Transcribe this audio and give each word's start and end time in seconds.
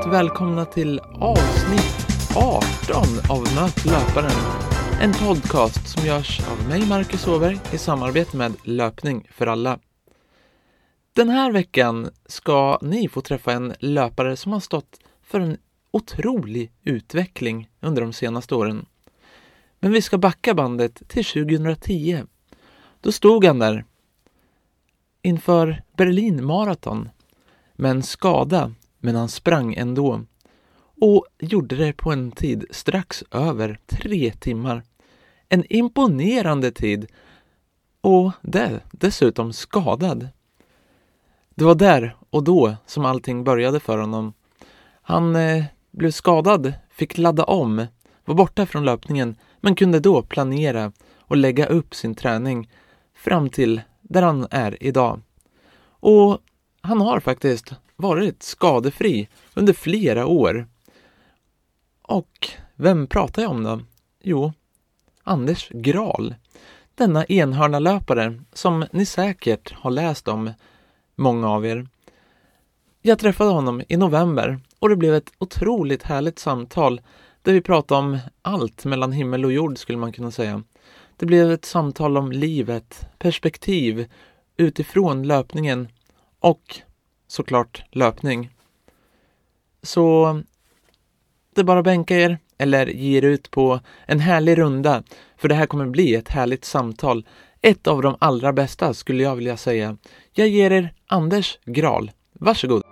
varmt 0.00 0.12
välkomna 0.12 0.64
till 0.64 1.00
avsnitt 1.14 2.06
18 2.36 3.04
av 3.30 3.42
Möt 3.54 3.84
löparen. 3.84 4.30
En 5.00 5.12
podcast 5.12 5.88
som 5.88 6.06
görs 6.06 6.40
av 6.40 6.68
mig, 6.68 6.88
Marcus 6.88 7.28
Åberg, 7.28 7.60
i 7.72 7.78
samarbete 7.78 8.36
med 8.36 8.52
Löpning 8.64 9.28
för 9.30 9.46
alla. 9.46 9.78
Den 11.12 11.28
här 11.28 11.52
veckan 11.52 12.10
ska 12.26 12.78
ni 12.82 13.08
få 13.08 13.20
träffa 13.20 13.52
en 13.52 13.74
löpare 13.78 14.36
som 14.36 14.52
har 14.52 14.60
stått 14.60 15.00
för 15.22 15.40
en 15.40 15.56
otrolig 15.90 16.72
utveckling 16.82 17.70
under 17.80 18.02
de 18.02 18.12
senaste 18.12 18.54
åren. 18.54 18.86
Men 19.80 19.92
vi 19.92 20.02
ska 20.02 20.18
backa 20.18 20.54
bandet 20.54 21.08
till 21.08 21.24
2010. 21.24 22.22
Då 23.00 23.12
stod 23.12 23.44
han 23.44 23.58
där 23.58 23.84
inför 25.22 25.82
Berlin 25.96 26.44
Marathon 26.44 27.08
med 27.76 27.90
en 27.90 28.02
skada, 28.02 28.74
men 29.00 29.16
han 29.16 29.28
sprang 29.28 29.74
ändå 29.74 30.24
och 31.00 31.26
gjorde 31.38 31.76
det 31.76 31.92
på 31.92 32.12
en 32.12 32.32
tid 32.32 32.64
strax 32.70 33.24
över 33.30 33.78
tre 33.86 34.32
timmar. 34.32 34.82
En 35.48 35.64
imponerande 35.72 36.70
tid 36.70 37.06
och 38.00 38.32
det 38.42 38.80
dessutom 38.92 39.52
skadad. 39.52 40.28
Det 41.54 41.64
var 41.64 41.74
där 41.74 42.16
och 42.30 42.44
då 42.44 42.76
som 42.86 43.04
allting 43.04 43.44
började 43.44 43.80
för 43.80 43.98
honom. 43.98 44.32
Han 45.02 45.36
eh, 45.36 45.64
blev 45.90 46.10
skadad, 46.10 46.72
fick 46.90 47.18
ladda 47.18 47.44
om, 47.44 47.86
var 48.24 48.34
borta 48.34 48.66
från 48.66 48.84
löpningen 48.84 49.36
men 49.60 49.74
kunde 49.74 50.00
då 50.00 50.22
planera 50.22 50.92
och 51.18 51.36
lägga 51.36 51.66
upp 51.66 51.94
sin 51.94 52.14
träning 52.14 52.70
fram 53.14 53.50
till 53.50 53.80
där 54.02 54.22
han 54.22 54.46
är 54.50 54.82
idag. 54.82 55.20
Och 56.00 56.38
han 56.80 57.00
har 57.00 57.20
faktiskt 57.20 57.72
varit 58.00 58.42
skadefri 58.42 59.28
under 59.54 59.72
flera 59.72 60.26
år. 60.26 60.66
Och 62.02 62.48
vem 62.74 63.06
pratar 63.06 63.42
jag 63.42 63.50
om 63.50 63.62
då? 63.62 63.80
Jo, 64.22 64.52
Anders 65.24 65.68
Gral. 65.68 66.34
Denna 66.94 67.24
enhörnalöpare 67.24 68.40
som 68.52 68.84
ni 68.92 69.06
säkert 69.06 69.72
har 69.72 69.90
läst 69.90 70.28
om, 70.28 70.52
många 71.16 71.48
av 71.48 71.66
er. 71.66 71.88
Jag 73.02 73.18
träffade 73.18 73.50
honom 73.50 73.82
i 73.88 73.96
november 73.96 74.60
och 74.78 74.88
det 74.88 74.96
blev 74.96 75.14
ett 75.14 75.32
otroligt 75.38 76.02
härligt 76.02 76.38
samtal 76.38 77.00
där 77.42 77.52
vi 77.52 77.60
pratade 77.60 77.98
om 77.98 78.18
allt 78.42 78.84
mellan 78.84 79.12
himmel 79.12 79.44
och 79.44 79.52
jord 79.52 79.78
skulle 79.78 79.98
man 79.98 80.12
kunna 80.12 80.30
säga. 80.30 80.62
Det 81.16 81.26
blev 81.26 81.52
ett 81.52 81.64
samtal 81.64 82.16
om 82.16 82.32
livet, 82.32 83.06
perspektiv 83.18 84.08
utifrån 84.56 85.22
löpningen 85.22 85.88
och 86.40 86.80
såklart 87.30 87.82
löpning. 87.92 88.50
Så 89.82 90.34
det 91.54 91.60
är 91.60 91.64
bara 91.64 91.78
att 91.78 91.84
bänka 91.84 92.16
er 92.16 92.38
eller 92.58 92.86
ge 92.86 93.18
er 93.18 93.22
ut 93.22 93.50
på 93.50 93.80
en 94.06 94.20
härlig 94.20 94.58
runda 94.58 95.02
för 95.36 95.48
det 95.48 95.54
här 95.54 95.66
kommer 95.66 95.86
bli 95.86 96.14
ett 96.14 96.28
härligt 96.28 96.64
samtal. 96.64 97.26
Ett 97.62 97.86
av 97.86 98.02
de 98.02 98.16
allra 98.18 98.52
bästa 98.52 98.94
skulle 98.94 99.22
jag 99.22 99.36
vilja 99.36 99.56
säga. 99.56 99.96
Jag 100.32 100.48
ger 100.48 100.70
er 100.70 100.94
Anders 101.06 101.58
Gral. 101.64 102.10
Varsågod! 102.32 102.82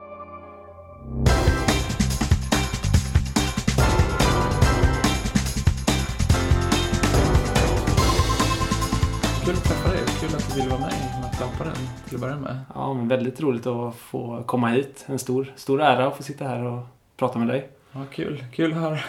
Kul 9.45 9.55
att 9.57 9.65
träffa 9.65 9.93
dig. 9.93 9.98
Kul 10.29 10.37
att 10.37 10.55
du 10.55 10.61
vill 10.61 10.71
vara 10.71 10.81
med 10.81 10.93
i 10.93 11.21
Matlapparen 11.23 11.77
till 12.07 12.15
att 12.15 12.21
börja 12.21 12.37
med. 12.37 12.59
Ja, 12.75 12.95
men 12.95 13.09
väldigt 13.09 13.41
roligt 13.41 13.67
att 13.67 13.95
få 13.95 14.43
komma 14.47 14.69
hit. 14.69 15.05
En 15.09 15.19
stor, 15.19 15.53
stor 15.57 15.83
ära 15.83 16.07
att 16.07 16.17
få 16.17 16.23
sitta 16.23 16.45
här 16.45 16.65
och 16.65 16.81
prata 17.17 17.39
med 17.39 17.49
dig. 17.49 17.69
Ja, 17.93 18.01
kul. 18.13 18.45
Kul 18.53 18.73
att 18.73 18.79
höra. 18.79 18.99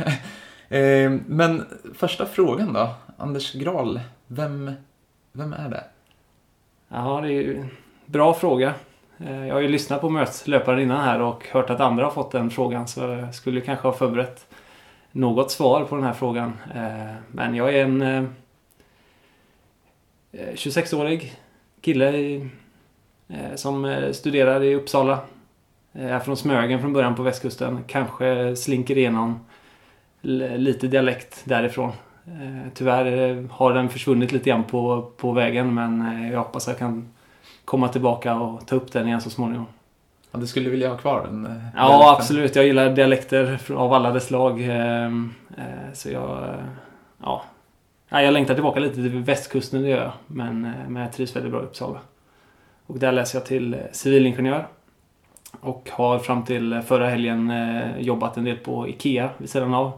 Eh, 0.72 1.12
Men 1.28 1.66
första 1.96 2.25
frågan 2.25 2.74
då. 2.74 2.90
Anders 3.18 3.53
Gral, 3.53 4.00
vem, 4.28 4.72
vem 5.31 5.53
är 5.53 5.69
det? 5.69 5.84
Ja, 6.88 7.19
det 7.22 7.28
är 7.28 7.31
ju 7.31 7.57
en 7.57 7.69
bra 8.06 8.34
fråga. 8.34 8.74
Eh, 9.18 9.47
Jag 9.47 9.53
har 9.56 9.62
ju 9.62 9.68
lyssnat 9.68 10.01
på 10.01 10.09
mötslöparen 10.09 10.80
innan 10.80 11.01
här 11.06 11.22
och 11.22 11.47
hört 11.51 11.69
att 11.69 11.80
andra 11.80 12.03
har 12.03 12.12
fått 12.12 12.31
den 12.31 12.50
frågan 12.50 12.88
så 12.88 13.01
jag 13.01 13.36
skulle 13.36 13.62
kanske 13.62 13.88
ha 13.88 13.94
förberett 13.96 14.46
något 15.12 15.51
svar 15.51 15.84
på 15.84 15.96
den 15.96 16.06
här 16.06 16.13
frågan. 16.13 16.53
Eh, 16.75 17.13
Men 17.31 17.56
jag 17.56 17.75
är 17.75 17.84
en 17.84 18.36
26-årig 20.34 21.34
kille 21.81 22.09
i, 22.17 22.50
eh, 23.28 23.56
som 23.56 23.85
eh, 23.85 24.12
studerar 24.12 24.63
i 24.63 24.75
Uppsala. 24.75 25.19
Är 25.94 26.19
från 26.19 26.38
Smögen 26.38 26.81
från 26.81 26.94
början 26.94 27.16
på 27.16 27.23
västkusten. 27.23 27.84
Kanske 27.88 28.56
slinker 28.56 28.97
igenom 28.97 29.39
lite 30.22 30.88
dialekt 30.88 31.41
därifrån. 31.45 31.91
Eh, 32.28 32.68
Tyvärr 32.73 33.29
eh, 33.38 33.45
har 33.51 33.73
den 33.73 33.89
försvunnit 33.89 34.31
lite 34.31 34.50
grann 34.50 34.63
på, 34.63 35.12
på 35.18 35.31
vägen 35.31 35.73
men 35.73 36.01
eh, 36.01 36.31
jag 36.31 36.38
hoppas 36.39 36.68
jag 36.68 36.78
kan 36.78 37.07
komma 37.66 37.88
tillbaka 37.88 38.35
och 38.35 38.68
ta 38.68 38.75
upp 38.75 38.91
den 38.91 39.07
igen 39.07 39.22
så 39.22 39.29
småningom. 39.29 39.66
Ja, 40.31 40.39
du 40.39 40.47
skulle 40.47 40.69
vilja 40.69 40.89
ha 40.89 40.97
kvar 40.97 41.25
den? 41.25 41.45
eh, 41.45 41.51
Ja, 41.75 41.88
dialekten? 41.88 42.09
absolut. 42.16 42.56
Jag 42.56 42.66
gillar 42.66 42.89
dialekter 42.89 43.59
av 43.75 43.94
alla 43.94 44.12
dess 44.12 44.25
slag. 44.25 44.62
Eh, 44.62 45.12
Så 45.94 46.09
jag... 46.09 46.44
eh, 46.44 46.56
Ja. 47.23 47.44
Ja, 48.09 48.22
Jag 48.22 48.34
längtar 48.34 48.53
tillbaka 48.53 48.80
lite 48.80 48.96
till 48.96 49.09
västkusten, 49.20 49.81
det 49.81 49.88
gör 49.90 50.03
jag. 50.03 50.12
Men, 50.28 50.66
eh, 50.66 50.90
men 50.90 51.02
jag 51.02 51.14
trivs 51.14 51.36
väldigt 51.36 51.52
bra 51.52 51.62
i 51.62 51.66
Uppsala. 51.66 52.00
Och 52.86 53.00
där 53.00 53.12
läser 53.12 53.40
jag 53.40 53.46
till 53.46 53.74
eh, 53.74 53.80
civilingenjör. 53.92 54.68
Och 55.62 55.90
har 55.94 56.19
fram 56.19 56.46
till 56.46 56.81
förra 56.81 57.09
helgen 57.09 57.52
eh, 57.52 58.00
jobbat 58.00 58.38
en 58.38 58.44
del 58.44 58.58
på 58.58 58.88
IKEA 58.88 59.30
vid 59.38 59.50
sidan 59.50 59.74
av. 59.74 59.92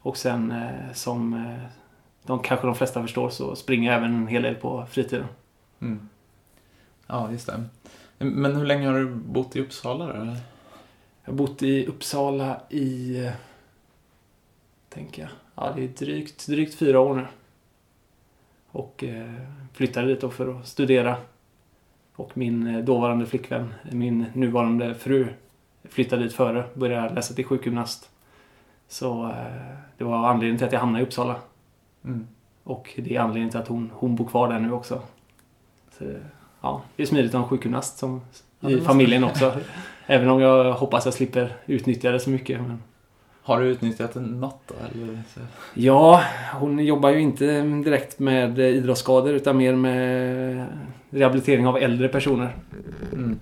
Och 0.00 0.16
sen 0.16 0.50
eh, 0.50 0.92
som 0.94 1.34
eh, 1.34 1.70
de 2.26 2.38
kanske 2.38 2.66
de 2.66 2.74
flesta 2.74 3.02
förstår 3.02 3.30
så 3.30 3.56
springer 3.56 3.90
jag 3.92 3.98
även 3.98 4.14
en 4.14 4.26
hel 4.26 4.42
del 4.42 4.54
på 4.54 4.86
fritiden. 4.90 5.26
Mm. 5.80 6.08
Ja, 7.06 7.30
just 7.32 7.46
det. 7.46 7.64
Men 8.18 8.56
hur 8.56 8.66
länge 8.66 8.86
har 8.88 8.98
du 8.98 9.06
bott 9.14 9.56
i 9.56 9.60
Uppsala 9.60 10.06
då? 10.06 10.12
Jag 11.24 11.32
har 11.32 11.36
bott 11.36 11.62
i 11.62 11.86
Uppsala 11.86 12.60
i... 12.68 13.18
eh, 13.24 13.32
Tänker 14.88 15.22
jag. 15.22 15.30
Ja, 15.60 15.72
det 15.76 15.84
är 15.84 15.88
drygt, 15.88 16.46
drygt 16.46 16.74
fyra 16.74 17.00
år 17.00 17.14
nu. 17.14 17.26
Och 18.70 19.04
eh, 19.04 19.32
flyttade 19.72 20.06
dit 20.06 20.20
då 20.20 20.30
för 20.30 20.60
att 20.60 20.66
studera. 20.66 21.16
Och 22.14 22.36
min 22.36 22.66
eh, 22.66 22.84
dåvarande 22.84 23.26
flickvän, 23.26 23.74
min 23.92 24.26
nuvarande 24.32 24.94
fru, 24.94 25.26
flyttade 25.84 26.22
dit 26.22 26.32
före. 26.32 26.64
Började 26.74 27.14
läsa 27.14 27.34
till 27.34 27.44
sjukgymnast. 27.44 28.10
Så 28.88 29.24
eh, 29.26 29.76
det 29.98 30.04
var 30.04 30.28
anledningen 30.28 30.58
till 30.58 30.66
att 30.66 30.72
jag 30.72 30.80
hamnade 30.80 31.04
i 31.04 31.06
Uppsala. 31.06 31.36
Mm. 32.04 32.26
Och 32.64 32.94
det 32.96 33.16
är 33.16 33.20
anledningen 33.20 33.50
till 33.50 33.60
att 33.60 33.68
hon, 33.68 33.90
hon 33.94 34.16
bor 34.16 34.28
kvar 34.28 34.48
där 34.48 34.58
nu 34.58 34.72
också. 34.72 35.02
Så, 35.98 36.04
ja, 36.60 36.82
det 36.96 37.02
är 37.02 37.06
smidigt 37.06 37.30
att 37.30 37.38
ha 37.38 37.42
en 37.42 37.48
sjukgymnast 37.48 37.98
som, 37.98 38.20
Ja, 38.60 38.70
i 38.70 38.80
familjen 38.80 39.24
också. 39.24 39.52
Även 40.06 40.28
om 40.28 40.40
jag 40.40 40.72
hoppas 40.72 41.04
jag 41.04 41.14
slipper 41.14 41.56
utnyttja 41.66 42.10
det 42.10 42.20
så 42.20 42.30
mycket. 42.30 42.60
Men... 42.60 42.82
Har 43.48 43.60
du 43.60 43.66
utnyttjat 43.66 44.14
något 44.14 44.62
då? 44.66 44.74
Eller? 44.74 45.18
Ja, 45.74 46.22
hon 46.54 46.78
jobbar 46.78 47.10
ju 47.10 47.20
inte 47.20 47.60
direkt 47.62 48.18
med 48.18 48.58
idrottsskador 48.58 49.32
utan 49.32 49.56
mer 49.56 49.74
med 49.76 50.66
rehabilitering 51.10 51.66
av 51.66 51.76
äldre 51.76 52.08
personer. 52.08 52.56
Mm. 53.12 53.38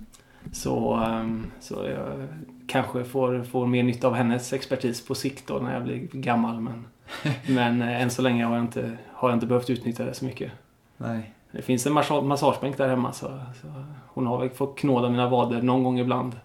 Så, 0.51 0.93
ehm, 0.93 1.45
så 1.59 1.73
jag 1.73 2.27
kanske 2.67 3.03
får, 3.03 3.43
får 3.43 3.67
mer 3.67 3.83
nytta 3.83 4.07
av 4.07 4.13
hennes 4.13 4.53
expertis 4.53 5.05
på 5.05 5.15
sikt 5.15 5.47
då 5.47 5.53
när 5.53 5.73
jag 5.73 5.83
blir 5.83 6.07
gammal. 6.11 6.59
Men, 6.59 6.85
men 7.47 7.81
eh, 7.81 8.01
än 8.01 8.09
så 8.09 8.21
länge 8.21 8.45
har 8.45 8.55
jag, 8.55 8.63
inte, 8.63 8.97
har 9.13 9.29
jag 9.29 9.35
inte 9.35 9.45
behövt 9.45 9.69
utnyttja 9.69 10.05
det 10.05 10.13
så 10.13 10.25
mycket. 10.25 10.51
Nej. 10.97 11.33
Det 11.51 11.61
finns 11.61 11.87
en 11.87 11.93
massa- 11.93 12.21
massagebänk 12.21 12.77
där 12.77 12.89
hemma 12.89 13.11
så, 13.11 13.25
så 13.61 13.67
hon 14.07 14.27
har 14.27 14.37
väl 14.39 14.49
fått 14.49 14.77
knåda 14.77 15.09
mina 15.09 15.29
vader 15.29 15.61
någon 15.61 15.83
gång 15.83 15.99
ibland. 15.99 16.35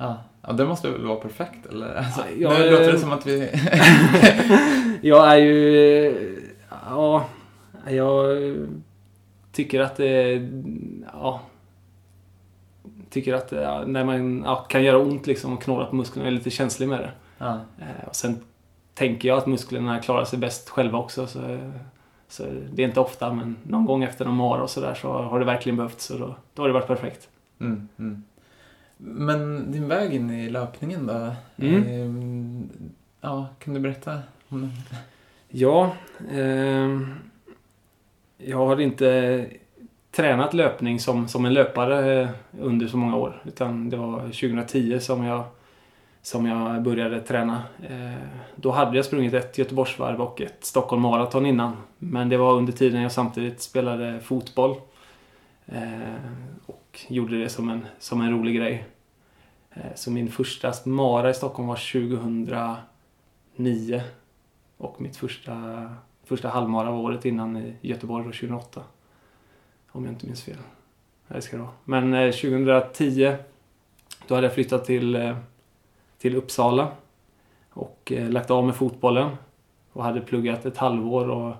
Ja. 0.00 0.16
ja, 0.46 0.52
det 0.52 0.64
måste 0.64 0.90
väl 0.90 1.06
vara 1.06 1.20
perfekt 1.20 1.66
eller? 1.66 1.94
Alltså, 1.94 2.20
Ja, 2.38 2.58
nu 2.58 2.70
låter 2.70 2.92
det 2.92 2.98
som 2.98 3.12
att 3.12 3.26
vi... 3.26 3.50
Jag 5.08 5.32
är 5.32 5.36
ju... 5.36 6.50
Ja, 6.86 7.24
jag 7.88 8.36
tycker 9.52 9.80
att 9.80 9.96
det... 9.96 10.48
Ja, 11.12 11.40
tycker 13.10 13.34
att 13.34 13.52
ja, 13.52 13.84
när 13.86 14.04
man 14.04 14.42
ja, 14.44 14.56
kan 14.56 14.82
göra 14.84 14.98
ont 14.98 15.26
liksom 15.26 15.52
och 15.52 15.62
knåda 15.62 15.86
på 15.86 15.96
musklerna 15.96 16.28
är 16.28 16.32
lite 16.32 16.50
känslig 16.50 16.88
med 16.88 17.00
det. 17.00 17.10
ja. 17.38 17.60
Eh, 17.78 18.08
Och 18.08 18.16
sen 18.16 18.40
tänker 18.94 19.28
jag 19.28 19.38
att 19.38 19.46
musklerna 19.46 19.98
klarar 20.00 20.24
sig 20.24 20.38
bäst 20.38 20.68
själva 20.68 20.98
också. 20.98 21.26
Så, 21.26 21.58
så 22.28 22.44
det 22.72 22.82
är 22.82 22.86
inte 22.86 23.00
ofta, 23.00 23.32
men 23.32 23.56
någon 23.62 23.84
gång 23.84 24.02
efter 24.02 24.24
någon 24.24 24.36
mara 24.36 24.62
och 24.62 24.70
sådär 24.70 24.94
så 24.94 25.12
har 25.12 25.38
det 25.38 25.44
verkligen 25.44 25.76
behövts. 25.76 26.04
Så 26.04 26.18
då, 26.18 26.34
då 26.54 26.62
har 26.62 26.68
det 26.68 26.74
varit 26.74 26.86
perfekt. 26.86 27.28
Mm, 27.60 27.88
mm. 27.98 28.24
Men 29.02 29.72
din 29.72 29.88
väg 29.88 30.14
in 30.14 30.30
i 30.30 30.50
löpningen 30.50 31.06
då? 31.06 31.34
Mm. 31.56 31.86
Ehm, 31.86 32.68
ja, 33.20 33.48
kan 33.58 33.74
du 33.74 33.80
berätta 33.80 34.18
om 34.48 34.60
den? 34.60 34.70
Ja, 35.48 35.92
ehm, 36.32 37.14
jag 38.38 38.66
har 38.66 38.80
inte 38.80 39.46
tränat 40.10 40.54
löpning 40.54 41.00
som, 41.00 41.28
som 41.28 41.44
en 41.44 41.54
löpare 41.54 42.22
eh, 42.22 42.28
under 42.60 42.86
så 42.86 42.96
många 42.96 43.16
år. 43.16 43.42
Utan 43.44 43.90
det 43.90 43.96
var 43.96 44.20
2010 44.20 44.98
som 45.00 45.24
jag 45.24 45.44
som 46.22 46.46
jag 46.46 46.82
började 46.82 47.20
träna. 47.20 47.62
Eh, 47.88 48.22
då 48.56 48.70
hade 48.70 48.96
jag 48.96 49.04
sprungit 49.04 49.34
ett 49.34 49.58
Göteborgsvarv 49.58 50.20
och 50.20 50.40
ett 50.40 50.64
Stockholm 50.64 51.02
Marathon 51.02 51.46
innan. 51.46 51.76
Men 51.98 52.28
det 52.28 52.36
var 52.36 52.52
under 52.52 52.72
tiden 52.72 53.02
jag 53.02 53.12
samtidigt 53.12 53.60
spelade 53.60 54.20
fotboll. 54.20 54.76
Eh, 55.72 56.14
och 56.66 57.00
gjorde 57.08 57.38
det 57.38 57.48
som 57.48 57.68
en, 57.68 57.86
som 57.98 58.20
en 58.20 58.30
rolig 58.30 58.56
grej. 58.56 58.84
Eh, 59.70 59.94
så 59.94 60.10
min 60.10 60.28
första 60.28 60.72
mara 60.84 61.30
i 61.30 61.34
Stockholm 61.34 61.68
var 61.68 61.76
2009. 63.56 64.02
Och 64.76 65.00
mitt 65.00 65.16
första, 65.16 65.86
första 66.24 66.48
halvmara 66.48 66.90
var 66.90 66.98
året 66.98 67.24
innan 67.24 67.56
i 67.56 67.74
Göteborg 67.80 68.24
2008. 68.24 68.82
Om 69.88 70.04
jag 70.04 70.12
inte 70.14 70.26
minns 70.26 70.42
fel. 70.42 70.56
Det 71.28 71.42
ska 71.42 71.56
det 71.56 71.62
vara. 71.62 71.72
Men 71.84 72.14
eh, 72.14 72.30
2010 72.30 73.36
då 74.26 74.34
hade 74.34 74.46
jag 74.46 74.54
flyttat 74.54 74.84
till 74.84 75.16
eh, 75.16 75.36
till 76.20 76.36
Uppsala 76.36 76.88
och 77.70 78.12
eh, 78.12 78.30
lagt 78.30 78.50
av 78.50 78.64
med 78.64 78.76
fotbollen 78.76 79.36
och 79.92 80.04
hade 80.04 80.20
pluggat 80.20 80.66
ett 80.66 80.76
halvår 80.76 81.28
och 81.30 81.54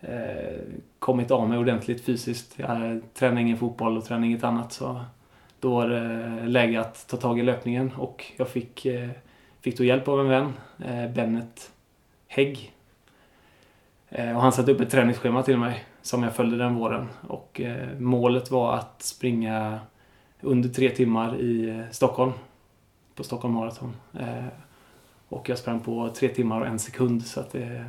eh, 0.00 0.60
kommit 0.98 1.30
av 1.30 1.48
mig 1.48 1.58
ordentligt 1.58 2.04
fysiskt. 2.04 2.54
Jag 2.56 3.00
tränade 3.14 3.40
ingen 3.40 3.56
fotboll 3.56 3.96
och 3.96 4.04
tränade 4.04 4.26
inget 4.26 4.44
annat 4.44 4.72
så 4.72 5.00
då 5.60 5.74
var 5.74 5.88
det 5.88 6.46
läge 6.46 6.80
att 6.80 7.08
ta 7.08 7.16
tag 7.16 7.38
i 7.38 7.42
löpningen 7.42 7.92
och 7.96 8.24
jag 8.36 8.48
fick, 8.48 8.86
eh, 8.86 9.08
fick 9.60 9.78
då 9.78 9.84
hjälp 9.84 10.08
av 10.08 10.20
en 10.20 10.28
vän, 10.28 10.52
eh, 10.78 11.10
Bennet 11.10 11.72
Hägg. 12.26 12.72
Eh, 14.08 14.36
och 14.36 14.42
han 14.42 14.52
satte 14.52 14.72
upp 14.72 14.80
ett 14.80 14.90
träningsschema 14.90 15.42
till 15.42 15.58
mig 15.58 15.84
som 16.02 16.22
jag 16.22 16.34
följde 16.34 16.56
den 16.56 16.74
våren 16.74 17.08
och 17.28 17.60
målet 17.98 18.50
var 18.50 18.74
att 18.74 19.02
springa 19.02 19.80
under 20.40 20.68
tre 20.68 20.90
timmar 20.90 21.36
i 21.36 21.82
Stockholm 21.90 22.32
på 23.14 23.24
Stockholm 23.24 23.54
Marathon. 23.54 23.96
Och 25.28 25.48
jag 25.48 25.58
sprang 25.58 25.80
på 25.80 26.08
tre 26.08 26.28
timmar 26.28 26.60
och 26.60 26.66
en 26.66 26.78
sekund 26.78 27.26
så 27.26 27.40
att 27.40 27.52
det... 27.52 27.84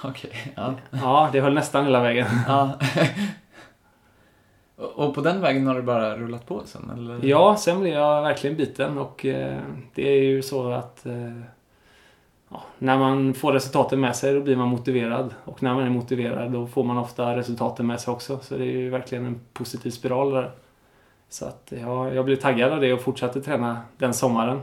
Okej, 0.04 0.30
okay, 0.30 0.52
ja. 0.54 0.74
Ja, 0.90 1.30
det 1.32 1.40
höll 1.40 1.54
nästan 1.54 1.84
hela 1.84 2.00
vägen. 2.00 2.26
Ja. 2.46 2.78
och 4.94 5.14
på 5.14 5.20
den 5.20 5.40
vägen 5.40 5.66
har 5.66 5.74
du 5.74 5.82
bara 5.82 6.16
rullat 6.16 6.46
på 6.46 6.62
sen 6.64 6.90
eller? 6.90 7.28
Ja, 7.28 7.56
sen 7.56 7.80
blev 7.80 7.92
jag 7.92 8.22
verkligen 8.22 8.56
biten 8.56 8.98
och 8.98 9.26
eh, 9.26 9.60
det 9.94 10.08
är 10.08 10.22
ju 10.22 10.42
så 10.42 10.70
att 10.70 11.06
eh, 11.06 11.40
ja, 12.48 12.62
när 12.78 12.98
man 12.98 13.34
får 13.34 13.52
resultaten 13.52 14.00
med 14.00 14.16
sig 14.16 14.34
då 14.34 14.40
blir 14.40 14.56
man 14.56 14.68
motiverad 14.68 15.34
och 15.44 15.62
när 15.62 15.74
man 15.74 15.84
är 15.84 15.90
motiverad 15.90 16.52
då 16.52 16.66
får 16.66 16.84
man 16.84 16.98
ofta 16.98 17.36
resultaten 17.36 17.86
med 17.86 18.00
sig 18.00 18.12
också. 18.12 18.38
Så 18.42 18.56
det 18.56 18.64
är 18.64 18.76
ju 18.76 18.90
verkligen 18.90 19.26
en 19.26 19.40
positiv 19.52 19.90
spiral 19.90 20.30
där. 20.30 20.50
Så 21.28 21.44
att 21.44 21.72
ja, 21.80 22.12
jag 22.12 22.24
blev 22.24 22.36
taggad 22.36 22.72
av 22.72 22.80
det 22.80 22.92
och 22.92 23.00
fortsatte 23.00 23.40
träna 23.40 23.80
den 23.98 24.14
sommaren. 24.14 24.60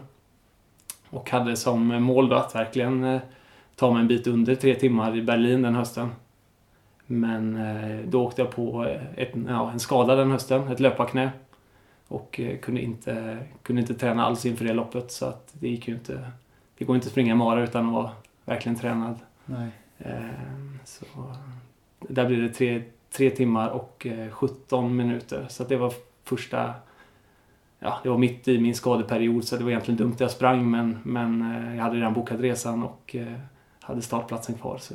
Och 1.09 1.29
hade 1.29 1.55
som 1.55 2.03
mål 2.03 2.29
då 2.29 2.35
att 2.35 2.55
verkligen 2.55 3.03
eh, 3.03 3.21
ta 3.79 3.91
mig 3.91 4.01
en 4.01 4.07
bit 4.07 4.27
under 4.27 4.56
tre 4.56 4.75
timmar 4.75 5.18
i 5.18 5.21
Berlin 5.21 5.62
den 5.62 5.75
hösten. 5.75 6.09
Men 7.06 7.57
eh, 7.57 8.06
då 8.06 8.25
åkte 8.25 8.41
jag 8.41 8.51
på 8.51 8.95
ett, 9.15 9.31
ja, 9.47 9.71
en 9.71 9.79
skada 9.79 10.15
den 10.15 10.31
hösten, 10.31 10.68
ett 10.68 10.79
löparknä. 10.79 11.31
Och 12.07 12.39
eh, 12.39 12.57
kunde, 12.57 12.81
inte, 12.81 13.38
kunde 13.63 13.81
inte 13.81 13.94
träna 13.94 14.25
alls 14.25 14.45
inför 14.45 14.65
det 14.65 14.74
loppet 14.74 15.12
så 15.12 15.25
att 15.25 15.53
det 15.53 15.69
gick 15.69 15.88
ju 15.88 15.94
inte. 15.94 16.31
Det 16.77 16.85
går 16.85 16.95
inte 16.95 17.06
att 17.06 17.12
springa 17.12 17.35
mara 17.35 17.63
utan 17.63 17.88
att 17.88 17.94
vara 17.94 18.12
verkligen 18.45 18.79
tränad. 18.79 19.19
Nej. 19.45 19.69
Så 20.85 21.06
där 22.00 22.27
blev 22.27 22.41
det 22.41 22.50
tre, 22.50 22.83
tre 23.12 23.30
timmar 23.30 23.69
och 23.69 24.07
17 24.31 24.95
minuter. 24.95 25.45
Så 25.50 25.63
det 25.63 25.77
var 25.77 25.94
första... 26.23 26.73
Ja, 27.80 28.00
det 28.03 28.09
var 28.09 28.18
mitt 28.18 28.47
i 28.47 28.59
min 28.59 28.75
skadeperiod 28.75 29.44
så 29.44 29.57
det 29.57 29.63
var 29.63 29.71
egentligen 29.71 29.97
dumt 29.97 30.12
att 30.13 30.19
jag 30.19 30.31
sprang 30.31 30.71
men, 30.71 31.00
men 31.03 31.41
eh, 31.41 31.75
jag 31.75 31.83
hade 31.83 31.95
redan 31.95 32.13
bokat 32.13 32.39
resan 32.39 32.83
och 32.83 33.15
eh, 33.15 33.33
hade 33.87 34.01
startplatsen 34.01 34.55
kvar 34.55 34.77
så 34.77 34.93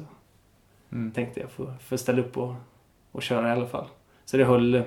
mm. 0.93 1.13
tänkte 1.13 1.41
jag 1.41 1.51
få, 1.51 1.73
få 1.81 1.99
ställa 1.99 2.21
upp 2.21 2.39
och, 2.39 2.55
och 3.13 3.23
köra 3.23 3.49
i 3.49 3.53
alla 3.53 3.67
fall. 3.67 3.87
Så 4.25 4.37
det 4.37 4.45
höll 4.45 4.75
eh, 4.75 4.83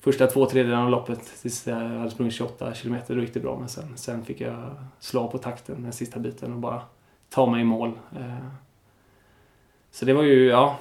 första 0.00 0.26
två 0.26 0.46
tredjedelarna 0.46 0.84
av 0.84 0.90
loppet 0.90 1.40
tills 1.42 1.66
jag 1.66 1.76
hade 1.76 2.10
sprungit 2.10 2.34
28 2.34 2.74
kilometer. 2.74 3.14
Då 3.14 3.20
gick 3.20 3.34
det 3.34 3.40
bra 3.40 3.58
men 3.58 3.68
sen, 3.68 3.96
sen 3.96 4.24
fick 4.24 4.40
jag 4.40 4.70
slå 4.98 5.28
på 5.28 5.38
takten 5.38 5.82
den 5.82 5.92
sista 5.92 6.20
biten 6.20 6.52
och 6.52 6.58
bara 6.58 6.82
ta 7.30 7.46
mig 7.46 7.60
i 7.60 7.64
mål. 7.64 7.92
Så 9.90 10.04
det 10.04 10.12
var 10.12 10.22
ju, 10.22 10.46
ja, 10.46 10.78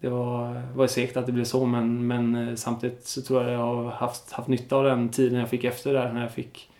det 0.00 0.08
var, 0.08 0.62
var 0.74 0.86
segt 0.86 1.16
att 1.16 1.26
det 1.26 1.32
blev 1.32 1.44
så 1.44 1.66
men, 1.66 2.06
men 2.06 2.34
eh, 2.34 2.54
samtidigt 2.54 3.06
så 3.06 3.22
tror 3.22 3.42
jag 3.42 3.52
jag 3.52 3.58
har 3.58 3.90
haft, 3.90 4.32
haft 4.32 4.48
nytta 4.48 4.76
av 4.76 4.84
den 4.84 5.08
tiden 5.08 5.38
jag 5.38 5.48
fick 5.48 5.64
efter 5.64 5.92
där 5.92 6.12
när 6.12 6.20
jag 6.20 6.32
fick 6.32 6.70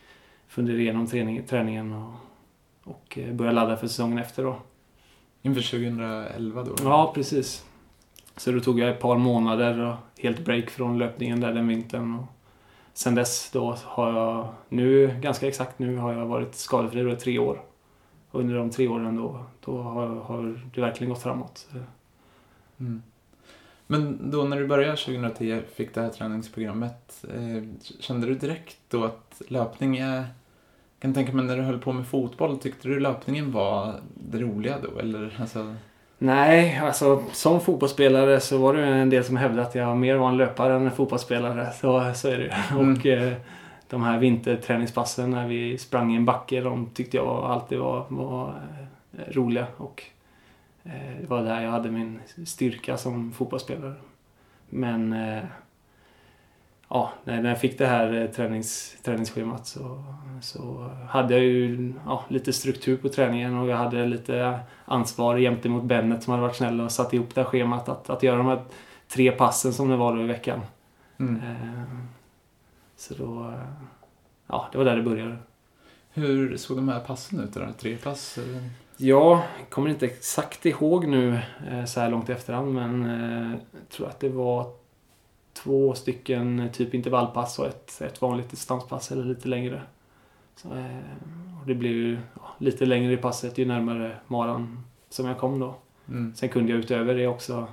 fundera 0.48 0.76
igenom 0.76 1.06
träning, 1.06 1.42
träningen 1.46 1.92
och, 1.92 2.12
och 2.84 3.18
eh, 3.18 3.32
börja 3.32 3.52
ladda 3.52 3.76
för 3.76 3.86
säsongen 3.86 4.18
efter 4.18 4.44
då. 4.44 4.56
Inför 5.42 5.62
2011 5.62 6.64
då? 6.64 6.74
Ja, 6.82 7.12
precis. 7.14 7.64
Så 8.36 8.52
då 8.52 8.60
tog 8.60 8.78
jag 8.78 8.90
ett 8.90 9.00
par 9.00 9.18
månader 9.18 9.80
och 9.80 9.96
helt 10.18 10.44
break 10.44 10.70
från 10.70 10.98
löpningen 10.98 11.40
där 11.40 11.54
den 11.54 11.68
vintern. 11.68 12.14
Och 12.14 12.26
sen 12.92 13.14
dess 13.14 13.50
då 13.52 13.76
har 13.84 14.12
jag, 14.12 14.48
nu 14.68 15.16
ganska 15.20 15.48
exakt 15.48 15.78
nu 15.78 15.96
har 15.96 16.12
jag 16.12 16.26
varit 16.26 16.54
skadefri 16.54 17.12
i 17.12 17.16
tre 17.16 17.38
år. 17.38 17.62
Och 18.30 18.40
under 18.40 18.54
de 18.54 18.70
tre 18.70 18.88
åren 18.88 19.16
då, 19.16 19.44
då 19.64 19.82
har, 19.82 20.06
har 20.06 20.60
det 20.74 20.80
verkligen 20.80 21.12
gått 21.12 21.22
framåt. 21.22 21.68
Mm. 22.80 23.02
Men 23.86 24.30
då 24.30 24.44
när 24.44 24.56
du 24.56 24.66
började 24.66 24.96
2010, 24.96 25.62
fick 25.74 25.94
det 25.94 26.00
här 26.00 26.08
träningsprogrammet, 26.08 27.24
eh, 27.34 27.62
kände 28.00 28.26
du 28.26 28.34
direkt 28.34 28.78
då 28.88 29.04
att 29.04 29.42
löpning 29.48 29.98
är... 29.98 30.24
Jag 31.00 31.02
kan 31.02 31.14
tänka 31.14 31.32
mig 31.32 31.44
när 31.44 31.56
du 31.56 31.62
höll 31.62 31.78
på 31.78 31.92
med 31.92 32.06
fotboll, 32.06 32.58
tyckte 32.58 32.88
du 32.88 33.00
löpningen 33.00 33.52
var 33.52 33.94
det 34.14 34.38
roliga 34.38 34.76
då? 34.82 34.98
Eller, 34.98 35.36
alltså... 35.40 35.74
Nej, 36.18 36.78
alltså 36.78 37.22
som 37.32 37.60
fotbollsspelare 37.60 38.40
så 38.40 38.58
var 38.58 38.74
det 38.74 38.86
en 38.86 39.10
del 39.10 39.24
som 39.24 39.36
hävdade 39.36 39.62
att 39.62 39.74
jag 39.74 39.96
mer 39.96 40.16
var 40.16 40.28
en 40.28 40.36
löpare 40.36 40.74
än 40.74 40.86
en 40.86 40.90
fotbollsspelare. 40.90 41.72
Så, 41.72 42.12
så 42.14 42.28
är 42.28 42.38
det 42.38 42.56
mm. 42.70 42.92
Och 42.92 43.06
eh, 43.06 43.32
de 43.88 44.02
här 44.02 44.18
vinterträningspassen 44.18 45.30
när 45.30 45.48
vi 45.48 45.78
sprang 45.78 46.12
i 46.12 46.16
en 46.16 46.24
backe, 46.24 46.60
de 46.60 46.86
tyckte 46.94 47.16
jag 47.16 47.44
alltid 47.44 47.78
var, 47.78 48.04
var 48.08 48.54
eh, 49.18 49.32
roliga. 49.32 49.66
Och 49.76 50.04
Eh, 50.82 51.20
det 51.20 51.26
var 51.26 51.42
där 51.42 51.62
jag 51.62 51.70
hade 51.70 51.90
min 51.90 52.20
styrka 52.46 52.96
som 52.96 53.32
fotbollsspelare. 53.32 53.94
Men 54.68 55.12
eh, 55.12 55.42
ja, 56.90 57.12
när 57.24 57.48
jag 57.48 57.60
fick 57.60 57.78
det 57.78 57.86
här 57.86 58.22
eh, 58.22 58.30
tränings, 58.30 58.96
träningsschemat 59.02 59.66
så, 59.66 60.02
så 60.42 60.90
hade 61.08 61.34
jag 61.34 61.44
ju 61.44 61.92
ja, 62.06 62.24
lite 62.28 62.52
struktur 62.52 62.96
på 62.96 63.08
träningen 63.08 63.58
och 63.58 63.68
jag 63.68 63.76
hade 63.76 64.06
lite 64.06 64.60
ansvar 64.84 65.36
jämte 65.36 65.68
mot 65.68 65.84
Bennet 65.84 66.22
som 66.22 66.30
hade 66.30 66.42
varit 66.42 66.56
snäll 66.56 66.80
och 66.80 66.92
satt 66.92 67.12
ihop 67.14 67.34
det 67.34 67.40
här 67.40 67.48
schemat 67.48 67.88
att, 67.88 68.10
att 68.10 68.22
göra 68.22 68.36
de 68.36 68.46
här 68.46 68.62
tre 69.08 69.30
passen 69.30 69.72
som 69.72 69.88
det 69.88 69.96
var 69.96 70.16
då 70.16 70.22
i 70.22 70.26
veckan. 70.26 70.60
Mm. 71.18 71.38
Så 72.96 73.14
då, 73.14 73.54
ja, 74.46 74.68
det 74.72 74.78
var 74.78 74.84
där 74.84 74.96
det 74.96 75.02
började. 75.02 75.36
Hur 76.12 76.56
såg 76.56 76.76
de 76.76 76.88
här 76.88 77.00
passen 77.00 77.40
ut 77.40 77.52
då? 77.52 77.60
Tre 77.78 77.96
pass? 77.96 78.38
Ja, 78.96 79.44
jag 79.58 79.70
kommer 79.70 79.90
inte 79.90 80.06
exakt 80.06 80.66
ihåg 80.66 81.06
nu 81.06 81.40
eh, 81.70 81.84
så 81.84 82.00
här 82.00 82.10
långt 82.10 82.28
i 82.28 82.32
efterhand 82.32 82.74
men 82.74 83.04
eh, 83.04 83.50
jag 83.50 83.88
tror 83.88 84.08
att 84.08 84.20
det 84.20 84.28
var 84.28 84.79
två 85.62 85.94
stycken 85.94 86.68
typ 86.72 86.94
intervallpass 86.94 87.58
och 87.58 87.66
ett, 87.66 88.00
ett 88.00 88.22
vanligt 88.22 88.50
distanspass 88.50 89.12
eller 89.12 89.24
lite 89.24 89.48
längre. 89.48 89.82
Så, 90.56 90.68
eh, 90.68 90.98
och 91.60 91.66
det 91.66 91.74
blev 91.74 91.92
ju 91.92 92.18
ja, 92.34 92.54
lite 92.58 92.86
längre 92.86 93.12
i 93.12 93.16
passet 93.16 93.58
ju 93.58 93.66
närmare 93.66 94.16
maran 94.26 94.84
som 95.08 95.26
jag 95.26 95.38
kom 95.38 95.58
då. 95.58 95.74
Mm. 96.08 96.34
Sen 96.34 96.48
kunde 96.48 96.72
jag 96.72 96.78
utöver 96.78 97.14
det 97.14 97.26
också 97.26 97.68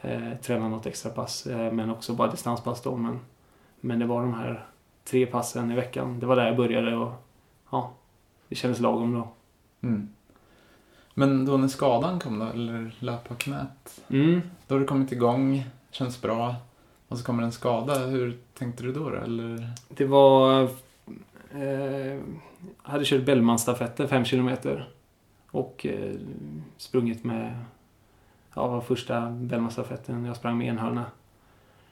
eh, 0.00 0.32
träna 0.42 0.68
något 0.68 0.86
extra 0.86 1.10
pass 1.10 1.46
eh, 1.46 1.72
men 1.72 1.90
också 1.90 2.14
bara 2.14 2.30
distanspass 2.30 2.82
då. 2.82 2.96
Men, 2.96 3.20
men 3.80 3.98
det 3.98 4.06
var 4.06 4.22
de 4.22 4.34
här 4.34 4.66
tre 5.04 5.26
passen 5.26 5.72
i 5.72 5.74
veckan. 5.74 6.20
Det 6.20 6.26
var 6.26 6.36
där 6.36 6.46
jag 6.46 6.56
började 6.56 6.96
och 6.96 7.12
ja, 7.70 7.92
det 8.48 8.54
kändes 8.54 8.80
lagom 8.80 9.14
då. 9.14 9.28
Mm. 9.88 10.08
Men 11.14 11.44
då 11.44 11.56
när 11.56 11.68
skadan 11.68 12.20
kom 12.20 12.38
då, 12.38 12.44
eller 12.44 12.94
löparknät, 12.98 14.00
mm. 14.08 14.40
då 14.66 14.74
har 14.74 14.80
du 14.80 14.86
kommit 14.86 15.12
igång, 15.12 15.64
känns 15.90 16.22
bra. 16.22 16.54
Och 17.12 17.18
så 17.18 17.24
kommer 17.24 17.42
en 17.42 17.52
skada. 17.52 17.98
Hur 17.98 18.38
tänkte 18.58 18.82
du 18.82 18.92
då? 18.92 19.10
då 19.10 19.16
eller? 19.16 19.70
Det 19.88 20.04
var... 20.04 20.62
Eh, 21.52 22.20
hade 22.76 23.04
kört 23.04 23.24
Bellmanstafetter 23.24 24.06
5 24.06 24.24
kilometer. 24.24 24.88
Och 25.50 25.86
eh, 25.86 26.14
sprungit 26.76 27.24
med... 27.24 27.64
Ja, 28.54 28.66
var 28.66 28.80
första 28.80 29.30
Bellmanstafetten. 29.30 30.24
Jag 30.24 30.36
sprang 30.36 30.58
med 30.58 30.68
enhörna. 30.68 31.04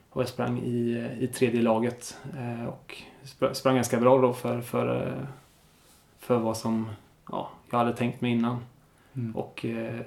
Och 0.09 0.21
jag 0.21 0.29
sprang 0.29 0.59
i, 0.59 1.07
i 1.19 1.27
tredje 1.27 1.61
laget. 1.61 2.17
Eh, 2.37 2.65
och 2.65 3.01
sprang 3.53 3.75
ganska 3.75 3.99
bra 3.99 4.17
då 4.17 4.33
för, 4.33 4.61
för, 4.61 5.07
eh, 5.07 5.25
för 6.19 6.39
vad 6.39 6.57
som 6.57 6.89
ja, 7.31 7.49
jag 7.71 7.77
hade 7.77 7.93
tänkt 7.93 8.21
mig 8.21 8.31
innan. 8.31 8.59
Mm. 9.13 9.35
Och 9.35 9.65
eh, 9.65 9.99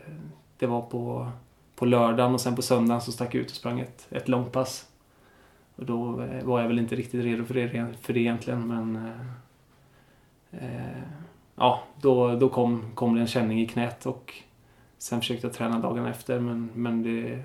det 0.59 0.67
var 0.67 0.83
på, 0.83 1.31
på 1.77 1.85
lördagen 1.85 2.35
och 2.35 2.41
sen 2.41 2.57
på 2.57 2.63
söndagen 2.63 3.01
så 3.01 3.13
stack 3.13 3.35
jag 3.35 3.43
ut 3.43 3.51
och 3.51 3.57
sprang 3.57 3.81
ett, 3.81 4.07
ett 4.11 4.29
långpass. 4.29 4.87
Och 5.77 5.87
då 5.87 6.23
eh, 6.23 6.45
var 6.45 6.61
jag 6.61 6.69
väl 6.69 6.79
inte 6.79 6.97
riktigt 6.97 7.25
redo 7.25 7.45
för 7.45 7.55
det, 7.55 7.95
för 8.01 8.13
det 8.13 8.21
egentligen 8.21 8.69
men... 8.69 8.97
Eh, 8.97 10.65
eh, 10.65 11.03
ja, 11.57 11.83
då, 12.01 12.37
då 12.37 12.49
kom, 12.49 12.85
kom 12.95 13.15
det 13.15 13.21
en 13.21 13.27
känning 13.27 13.61
i 13.61 13.67
knät 13.67 14.07
och 14.07 14.35
sen 14.99 15.21
försökte 15.21 15.47
jag 15.47 15.55
träna 15.55 15.79
dagen 15.79 16.07
efter 16.07 16.41
men, 16.41 16.71
men 16.75 17.03
det 17.03 17.43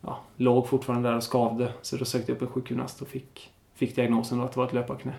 ja, 0.00 0.18
låg 0.36 0.68
fortfarande 0.68 1.08
där 1.08 1.16
och 1.16 1.22
skavde. 1.22 1.72
Så 1.82 1.96
då 1.96 2.04
sökte 2.04 2.32
jag 2.32 2.36
upp 2.36 2.42
en 2.42 2.48
sjukgymnast 2.48 3.02
och 3.02 3.08
fick, 3.08 3.52
fick 3.74 3.96
diagnosen 3.96 4.40
att 4.40 4.52
det 4.52 4.58
var 4.58 4.66
ett 4.66 4.72
löparknä. 4.72 5.12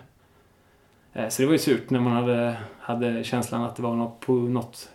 Eh, 1.12 1.28
så 1.28 1.42
det 1.42 1.46
var 1.46 1.52
ju 1.52 1.58
surt 1.58 1.90
när 1.90 2.00
man 2.00 2.12
hade, 2.12 2.56
hade 2.78 3.24
känslan 3.24 3.62
att 3.62 3.76
det 3.76 3.82
var 3.82 3.96
något, 3.96 4.20
på, 4.20 4.32
något 4.32 4.90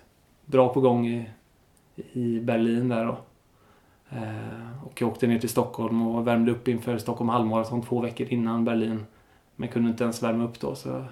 bra 0.45 0.73
på 0.73 0.81
gång 0.81 1.07
i, 1.07 1.29
i 1.95 2.39
Berlin 2.39 2.89
där 2.89 3.05
då. 3.05 3.17
Eh, 4.15 4.85
och 4.85 5.01
jag 5.01 5.09
åkte 5.09 5.27
ner 5.27 5.39
till 5.39 5.49
Stockholm 5.49 6.07
och 6.07 6.27
värmde 6.27 6.51
upp 6.51 6.67
inför 6.67 6.97
Stockholm 6.97 7.29
halvmaraton 7.29 7.81
två 7.81 8.01
veckor 8.01 8.27
innan 8.27 8.65
Berlin. 8.65 9.05
Men 9.55 9.69
kunde 9.69 9.89
inte 9.89 10.03
ens 10.03 10.23
värma 10.23 10.43
upp 10.43 10.59
då 10.59 10.75
så 10.75 11.05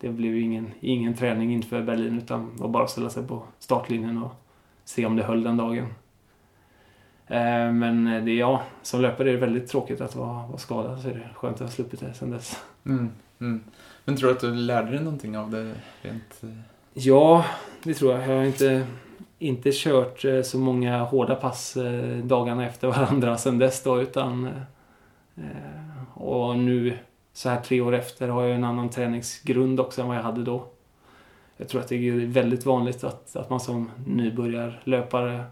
det 0.00 0.08
blev 0.08 0.38
ingen, 0.38 0.70
ingen 0.80 1.14
träning 1.14 1.52
inför 1.52 1.82
Berlin 1.82 2.18
utan 2.18 2.56
var 2.56 2.68
bara 2.68 2.84
att 2.84 2.90
ställa 2.90 3.10
sig 3.10 3.26
på 3.26 3.42
startlinjen 3.58 4.22
och 4.22 4.32
se 4.84 5.06
om 5.06 5.16
det 5.16 5.22
höll 5.22 5.42
den 5.42 5.56
dagen. 5.56 5.86
Eh, 7.26 7.72
men 7.72 8.24
det, 8.24 8.34
ja, 8.34 8.62
som 8.82 9.00
löpare 9.00 9.28
är 9.28 9.32
det 9.32 9.38
väldigt 9.38 9.68
tråkigt 9.68 10.00
att 10.00 10.16
vara, 10.16 10.46
vara 10.46 10.58
skadad 10.58 11.00
så 11.00 11.08
är 11.08 11.14
det 11.14 11.28
skönt 11.34 11.54
att 11.54 11.60
ha 11.60 11.68
sluppit 11.68 12.00
det 12.00 12.14
sen 12.14 12.30
dess. 12.30 12.62
Mm, 12.86 13.10
mm. 13.40 13.64
Men 14.04 14.16
tror 14.16 14.28
du 14.28 14.34
att 14.34 14.40
du 14.40 14.54
lärde 14.54 14.90
dig 14.90 15.00
någonting 15.00 15.38
av 15.38 15.50
det 15.50 15.74
rent? 16.02 16.42
Eh? 16.42 16.48
Ja, 16.94 17.44
det 17.82 17.94
tror 17.94 18.12
jag. 18.12 18.28
Jag 18.28 18.36
har 18.36 18.44
inte, 18.44 18.86
inte 19.44 19.70
kört 19.72 20.24
eh, 20.24 20.42
så 20.42 20.58
många 20.58 21.04
hårda 21.04 21.34
pass 21.34 21.76
eh, 21.76 22.18
dagarna 22.18 22.66
efter 22.66 22.88
varandra 22.88 23.38
sen 23.38 23.58
dess 23.58 23.82
då 23.82 24.02
utan 24.02 24.46
eh, 25.36 25.42
och 26.14 26.58
nu 26.58 26.98
så 27.32 27.48
här 27.48 27.60
tre 27.60 27.80
år 27.80 27.94
efter 27.94 28.28
har 28.28 28.42
jag 28.42 28.54
en 28.54 28.64
annan 28.64 28.90
träningsgrund 28.90 29.80
också 29.80 30.02
än 30.02 30.08
vad 30.08 30.16
jag 30.16 30.22
hade 30.22 30.44
då. 30.44 30.66
Jag 31.56 31.68
tror 31.68 31.80
att 31.80 31.88
det 31.88 32.08
är 32.08 32.26
väldigt 32.26 32.66
vanligt 32.66 33.04
att, 33.04 33.36
att 33.36 33.50
man 33.50 33.60
som 33.60 33.90
nybörjarlöpare 34.06 35.44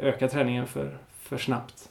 ökar 0.00 0.28
träningen 0.28 0.66
för, 0.66 0.98
för 1.10 1.38
snabbt. 1.38 1.90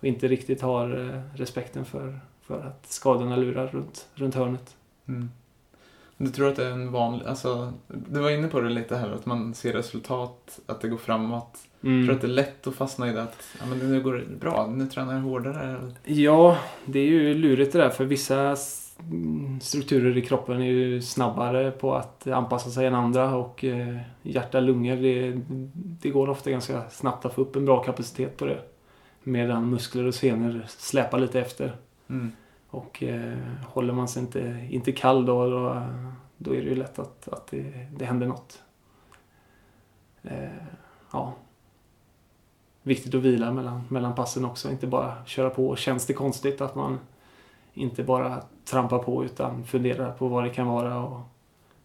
Och 0.00 0.04
inte 0.04 0.28
riktigt 0.28 0.62
har 0.62 1.22
respekten 1.34 1.84
för, 1.84 2.20
för 2.42 2.60
att 2.66 2.86
skadorna 2.86 3.36
lurar 3.36 3.66
runt, 3.66 4.08
runt 4.14 4.34
hörnet. 4.34 4.76
Mm. 5.08 5.30
Du 6.22 6.30
tror 6.30 6.48
att 6.48 6.56
det 6.56 6.66
är 6.66 6.70
en 6.70 6.92
vanlig, 6.92 7.26
alltså, 7.26 7.72
du 7.88 8.20
var 8.20 8.30
inne 8.30 8.48
på 8.48 8.60
det 8.60 8.70
lite 8.70 8.96
här, 8.96 9.10
att 9.10 9.26
man 9.26 9.54
ser 9.54 9.72
resultat, 9.72 10.60
att 10.66 10.80
det 10.80 10.88
går 10.88 10.96
framåt. 10.96 11.58
Mm. 11.82 12.06
Tror 12.06 12.14
att 12.14 12.20
det 12.20 12.26
är 12.26 12.28
lätt 12.28 12.66
att 12.66 12.74
fastna 12.74 13.08
i 13.08 13.12
det 13.12 13.22
att 13.22 13.44
ja, 13.60 13.66
men 13.66 13.78
nu 13.78 14.02
går 14.02 14.14
det 14.14 14.36
bra, 14.36 14.66
nu 14.70 14.86
tränar 14.86 15.14
jag 15.14 15.20
hårdare? 15.20 15.92
Ja, 16.04 16.58
det 16.84 16.98
är 16.98 17.06
ju 17.06 17.34
lurigt 17.34 17.72
det 17.72 17.78
där 17.78 17.88
för 17.88 18.04
vissa 18.04 18.56
strukturer 19.60 20.18
i 20.18 20.22
kroppen 20.22 20.60
är 20.60 20.64
ju 20.64 21.02
snabbare 21.02 21.70
på 21.70 21.94
att 21.94 22.26
anpassa 22.26 22.70
sig 22.70 22.86
än 22.86 22.94
andra 22.94 23.36
och 23.36 23.64
eh, 23.64 23.96
hjärta, 24.22 24.60
lungor, 24.60 24.96
det, 24.96 25.40
det 26.02 26.10
går 26.10 26.30
ofta 26.30 26.50
ganska 26.50 26.90
snabbt 26.90 27.24
att 27.24 27.34
få 27.34 27.42
upp 27.42 27.56
en 27.56 27.64
bra 27.64 27.82
kapacitet 27.82 28.36
på 28.36 28.44
det. 28.44 28.60
Medan 29.22 29.70
muskler 29.70 30.04
och 30.04 30.14
senor 30.14 30.64
släpar 30.68 31.18
lite 31.18 31.40
efter. 31.40 31.76
Mm. 32.08 32.32
Och 32.70 33.02
eh, 33.02 33.38
håller 33.66 33.92
man 33.92 34.08
sig 34.08 34.22
inte, 34.22 34.66
inte 34.70 34.92
kall 34.92 35.26
då, 35.26 35.50
då, 35.50 35.86
då 36.36 36.54
är 36.54 36.62
det 36.62 36.68
ju 36.68 36.74
lätt 36.74 36.98
att, 36.98 37.28
att 37.28 37.46
det, 37.46 37.86
det 37.96 38.04
händer 38.04 38.26
något. 38.26 38.62
Eh, 40.22 40.50
ja. 41.12 41.34
Viktigt 42.82 43.14
att 43.14 43.22
vila 43.22 43.52
mellan, 43.52 43.84
mellan 43.88 44.14
passen 44.14 44.44
också, 44.44 44.70
inte 44.70 44.86
bara 44.86 45.24
köra 45.24 45.50
på. 45.50 45.76
Känns 45.76 46.06
det 46.06 46.12
konstigt 46.12 46.60
att 46.60 46.74
man 46.74 46.98
inte 47.74 48.04
bara 48.04 48.42
trampar 48.64 48.98
på 48.98 49.24
utan 49.24 49.64
funderar 49.64 50.12
på 50.12 50.28
vad 50.28 50.44
det 50.44 50.50
kan 50.50 50.66
vara 50.66 50.98
och 50.98 51.20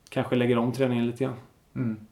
kanske 0.09 0.35
lägger 0.35 0.57
om 0.57 0.71
träningen 0.71 1.07
lite 1.07 1.23
grann. 1.23 1.37
Mm. 1.75 2.07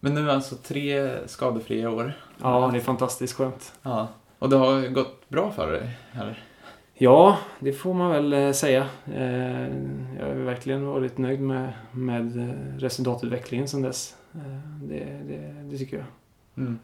Men 0.00 0.14
nu 0.14 0.30
alltså 0.30 0.56
tre 0.56 1.18
skadefria 1.28 1.90
år? 1.90 2.12
Ja, 2.42 2.68
det 2.72 2.78
är 2.78 2.82
fantastiskt 2.82 3.36
skönt. 3.36 3.74
Ja. 3.82 4.08
Och 4.38 4.48
det 4.48 4.56
har 4.56 4.88
gått 4.88 5.28
bra 5.28 5.50
för 5.50 5.72
dig? 5.72 5.98
Eller? 6.12 6.44
Ja, 6.98 7.38
det 7.60 7.72
får 7.72 7.94
man 7.94 8.10
väl 8.10 8.32
eh, 8.32 8.52
säga. 8.52 8.88
Eh, 9.14 9.62
jag 10.18 10.26
har 10.26 10.34
verkligen 10.34 10.86
varit 10.86 11.18
nöjd 11.18 11.40
med, 11.40 11.72
med 11.92 12.38
eh, 12.38 12.78
resultatutvecklingen 12.78 13.68
sedan 13.68 13.82
dess. 13.82 14.16
Det, 14.82 15.04
det, 15.28 15.68
det 15.70 15.78
tycker 15.78 15.96
jag. 15.96 16.06
Mm. 16.56 16.78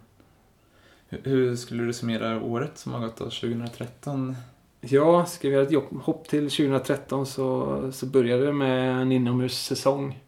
Hur 1.08 1.56
skulle 1.56 1.82
du 1.82 1.92
summera 1.92 2.42
året 2.42 2.78
som 2.78 2.92
har 2.92 3.00
gått 3.00 3.16
då, 3.16 3.24
2013? 3.24 4.36
Ja, 4.80 5.24
ska 5.24 5.48
vi 5.48 5.54
göra 5.54 5.66
ett 5.66 6.02
hopp 6.02 6.28
till 6.28 6.50
2013 6.50 7.26
så, 7.26 7.78
så 7.92 8.06
började 8.06 8.46
det 8.46 8.52
med 8.52 9.00
en 9.00 9.12
inomhussäsong. 9.12 10.20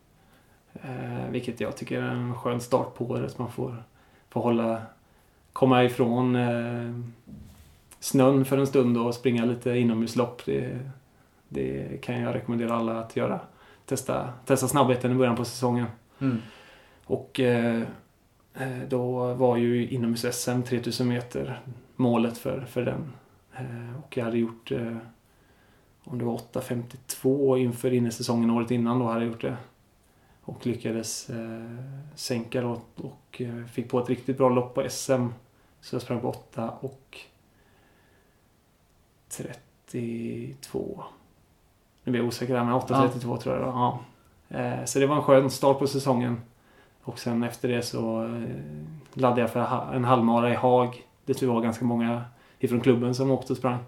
Eh, 0.72 1.30
vilket 1.30 1.60
jag 1.60 1.76
tycker 1.76 2.02
är 2.02 2.10
en 2.10 2.34
skön 2.34 2.60
start 2.60 2.94
på 2.94 3.04
året. 3.04 3.38
Man 3.38 3.52
får, 3.52 3.82
får 4.28 4.40
hålla, 4.40 4.82
komma 5.52 5.84
ifrån 5.84 6.36
eh, 6.36 6.90
snön 8.04 8.44
för 8.44 8.58
en 8.58 8.66
stund 8.66 8.98
och 8.98 9.14
springa 9.14 9.44
lite 9.44 9.70
inomhuslopp. 9.70 10.42
Det, 10.44 10.78
det 11.48 12.02
kan 12.02 12.20
jag 12.20 12.34
rekommendera 12.34 12.74
alla 12.74 13.00
att 13.00 13.16
göra. 13.16 13.40
Testa, 13.86 14.32
testa 14.46 14.68
snabbheten 14.68 15.12
i 15.12 15.14
början 15.14 15.36
på 15.36 15.44
säsongen. 15.44 15.86
Mm. 16.18 16.38
Och 17.04 17.40
eh, 17.40 17.82
eh 18.54 18.88
då 18.88 19.34
var 19.34 19.56
ju 19.56 19.88
inomhus-SM 19.88 20.62
3000 20.62 21.08
meter 21.08 21.60
målet 21.96 22.38
för, 22.38 22.60
för 22.60 22.82
den 22.84 23.12
Eh, 23.56 23.98
och 24.04 24.16
jag 24.16 24.24
hade 24.24 24.38
gjort 24.38 24.70
eh, 24.70 24.96
om 26.04 26.18
det 26.18 26.24
var 26.24 26.38
8.52 26.38 27.58
inför 27.58 27.92
innesäsongen 27.92 28.50
året 28.50 28.70
innan 28.70 28.98
då 28.98 29.06
hade 29.06 29.20
jag 29.20 29.32
gjort 29.32 29.42
det. 29.42 29.56
Och 30.42 30.66
lyckades 30.66 31.30
eh, 31.30 31.76
sänka 32.14 32.60
då 32.60 32.80
och 32.96 33.42
fick 33.72 33.88
på 33.88 33.98
ett 33.98 34.08
riktigt 34.08 34.38
bra 34.38 34.48
lopp 34.48 34.74
på 34.74 34.88
SM. 34.88 35.26
Så 35.80 35.94
jag 35.94 36.02
sprang 36.02 36.20
på 36.20 36.28
8 36.28 36.70
och 36.70 37.18
32. 39.36 41.04
Nu 42.04 42.10
blir 42.10 42.20
jag 42.20 42.28
osäker 42.28 42.56
här 42.56 42.64
men 42.64 42.74
8.32 42.74 43.30
ja. 43.30 43.40
tror 43.40 43.56
jag. 43.56 43.68
Ja. 43.68 44.00
Så 44.86 44.98
det 44.98 45.06
var 45.06 45.16
en 45.16 45.22
skön 45.22 45.50
start 45.50 45.78
på 45.78 45.86
säsongen. 45.86 46.40
Och 47.02 47.18
sen 47.18 47.42
efter 47.42 47.68
det 47.68 47.82
så 47.82 48.28
laddade 49.14 49.40
jag 49.40 49.50
för 49.50 49.94
en 49.94 50.04
halvmara 50.04 50.52
i 50.52 50.54
Haag. 50.54 51.06
Det 51.24 51.42
var 51.42 51.60
ganska 51.60 51.84
många 51.84 52.24
ifrån 52.58 52.80
klubben 52.80 53.14
som 53.14 53.30
åkte 53.30 53.52
och 53.52 53.56
sprang. 53.56 53.78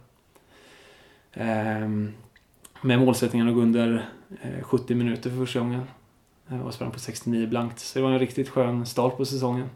Ehm, 1.32 2.12
med 2.80 2.98
målsättningen 2.98 3.48
att 3.48 3.54
gå 3.54 3.60
under 3.60 4.08
70 4.62 4.92
eh, 4.92 4.96
minuter 4.96 5.30
för 5.30 5.36
första 5.36 5.58
gången. 5.58 5.82
Eh, 6.48 6.66
och 6.66 6.74
sprang 6.74 6.90
på 6.90 6.98
69 6.98 7.46
blankt. 7.46 7.78
Så 7.78 7.98
det 7.98 8.02
var 8.02 8.12
en 8.12 8.18
riktigt 8.18 8.48
skön 8.48 8.86
start 8.86 9.16
på 9.16 9.24
säsongen. 9.24 9.70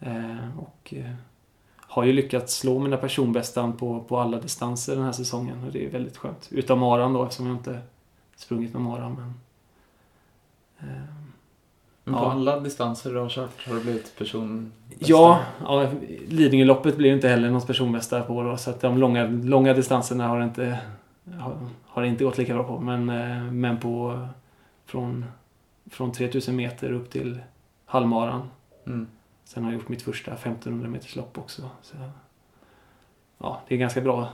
Ehm, 0.00 0.58
och 0.58 0.94
eh, 0.96 1.14
har 1.96 2.04
ju 2.04 2.12
lyckats 2.12 2.54
slå 2.54 2.78
mina 2.78 2.96
personbästan 2.96 3.72
på, 3.72 4.00
på 4.00 4.18
alla 4.18 4.40
distanser 4.40 4.96
den 4.96 5.04
här 5.04 5.12
säsongen. 5.12 5.64
Och 5.64 5.72
det 5.72 5.86
är 5.86 5.90
väldigt 5.90 6.16
skönt. 6.16 6.48
Utom 6.50 6.78
maran 6.78 7.12
då 7.12 7.22
eftersom 7.22 7.46
jag 7.46 7.56
inte 7.56 7.78
sprungit 8.36 8.74
någon 8.74 8.82
mara. 8.82 9.08
Men, 9.08 9.34
ehm, 10.78 11.32
men 12.04 12.14
på 12.14 12.20
ja. 12.20 12.32
alla 12.32 12.60
distanser 12.60 13.12
du 13.12 13.18
har 13.18 13.28
kört 13.28 13.66
har 13.66 13.74
du 13.74 13.80
blivit 13.80 14.18
personbästa? 14.18 14.74
Ja, 14.98 15.40
ja 15.60 15.90
Lidingöloppet 16.28 16.96
blir 16.96 17.08
ju 17.08 17.14
inte 17.14 17.28
heller 17.28 17.50
något 17.50 17.66
personbästa 17.66 18.22
på 18.22 18.42
då, 18.42 18.56
så 18.56 18.70
att 18.70 18.80
de 18.80 18.98
långa, 18.98 19.26
långa 19.26 19.74
distanserna 19.74 20.28
har 20.28 20.38
det 20.38 20.44
inte, 20.44 20.78
har, 21.38 21.56
har 21.84 22.02
inte 22.02 22.24
gått 22.24 22.38
lika 22.38 22.54
bra 22.54 22.64
på. 22.64 22.80
Men, 22.80 23.08
eh, 23.08 23.52
men 23.52 23.78
på 23.78 24.26
från, 24.86 25.24
från 25.90 26.12
3000 26.12 26.56
meter 26.56 26.92
upp 26.92 27.10
till 27.10 27.38
halvmaran. 27.84 28.48
Mm. 28.86 29.06
Sen 29.46 29.64
har 29.64 29.70
jag 29.70 29.78
gjort 29.78 29.88
mitt 29.88 30.02
första 30.02 30.32
1500 30.32 30.88
meters 30.88 31.16
lopp 31.16 31.38
också. 31.38 31.70
Så, 31.82 31.96
ja, 33.38 33.60
det 33.68 33.74
är 33.74 33.78
ganska 33.78 34.00
bra 34.00 34.28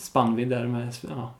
spannvidd 0.00 0.48
där 0.48 0.66
med, 0.66 0.94
ja, 1.08 1.34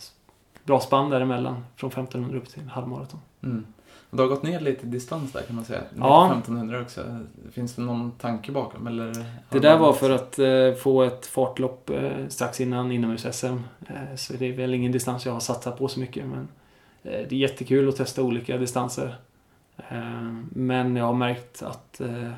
bra 0.64 0.80
spann 0.80 1.10
däremellan 1.10 1.64
från 1.76 1.90
1500 1.90 2.38
upp 2.38 2.48
till 2.48 2.62
halvmaraton. 2.62 3.20
Mm. 3.42 3.66
Du 4.10 4.22
har 4.22 4.28
gått 4.28 4.42
ner 4.42 4.60
lite 4.60 4.86
distans 4.86 5.32
där 5.32 5.42
kan 5.42 5.56
man 5.56 5.64
säga. 5.64 5.80
Ja. 5.98 6.26
1500 6.26 6.80
också. 6.80 7.18
Finns 7.52 7.74
det 7.74 7.82
någon 7.82 8.12
tanke 8.12 8.52
bakom? 8.52 8.86
Eller 8.86 9.26
det 9.48 9.58
där 9.58 9.78
var 9.78 9.92
för 9.92 10.10
att 10.10 10.38
eh, 10.38 10.72
få 10.82 11.02
ett 11.02 11.26
fartlopp 11.26 11.90
eh, 11.90 12.28
strax 12.28 12.60
innan 12.60 12.92
inomhus-SM. 12.92 13.58
Eh, 13.86 14.16
så 14.16 14.32
det 14.32 14.46
är 14.46 14.52
väl 14.52 14.74
ingen 14.74 14.92
distans 14.92 15.26
jag 15.26 15.32
har 15.32 15.40
satsat 15.40 15.78
på 15.78 15.88
så 15.88 16.00
mycket. 16.00 16.26
Men 16.26 16.48
eh, 17.02 17.28
det 17.28 17.32
är 17.32 17.38
jättekul 17.38 17.88
att 17.88 17.96
testa 17.96 18.22
olika 18.22 18.56
distanser. 18.56 19.16
Eh, 19.76 20.32
men 20.50 20.96
jag 20.96 21.04
har 21.04 21.14
märkt 21.14 21.62
att 21.62 22.00
eh, 22.00 22.32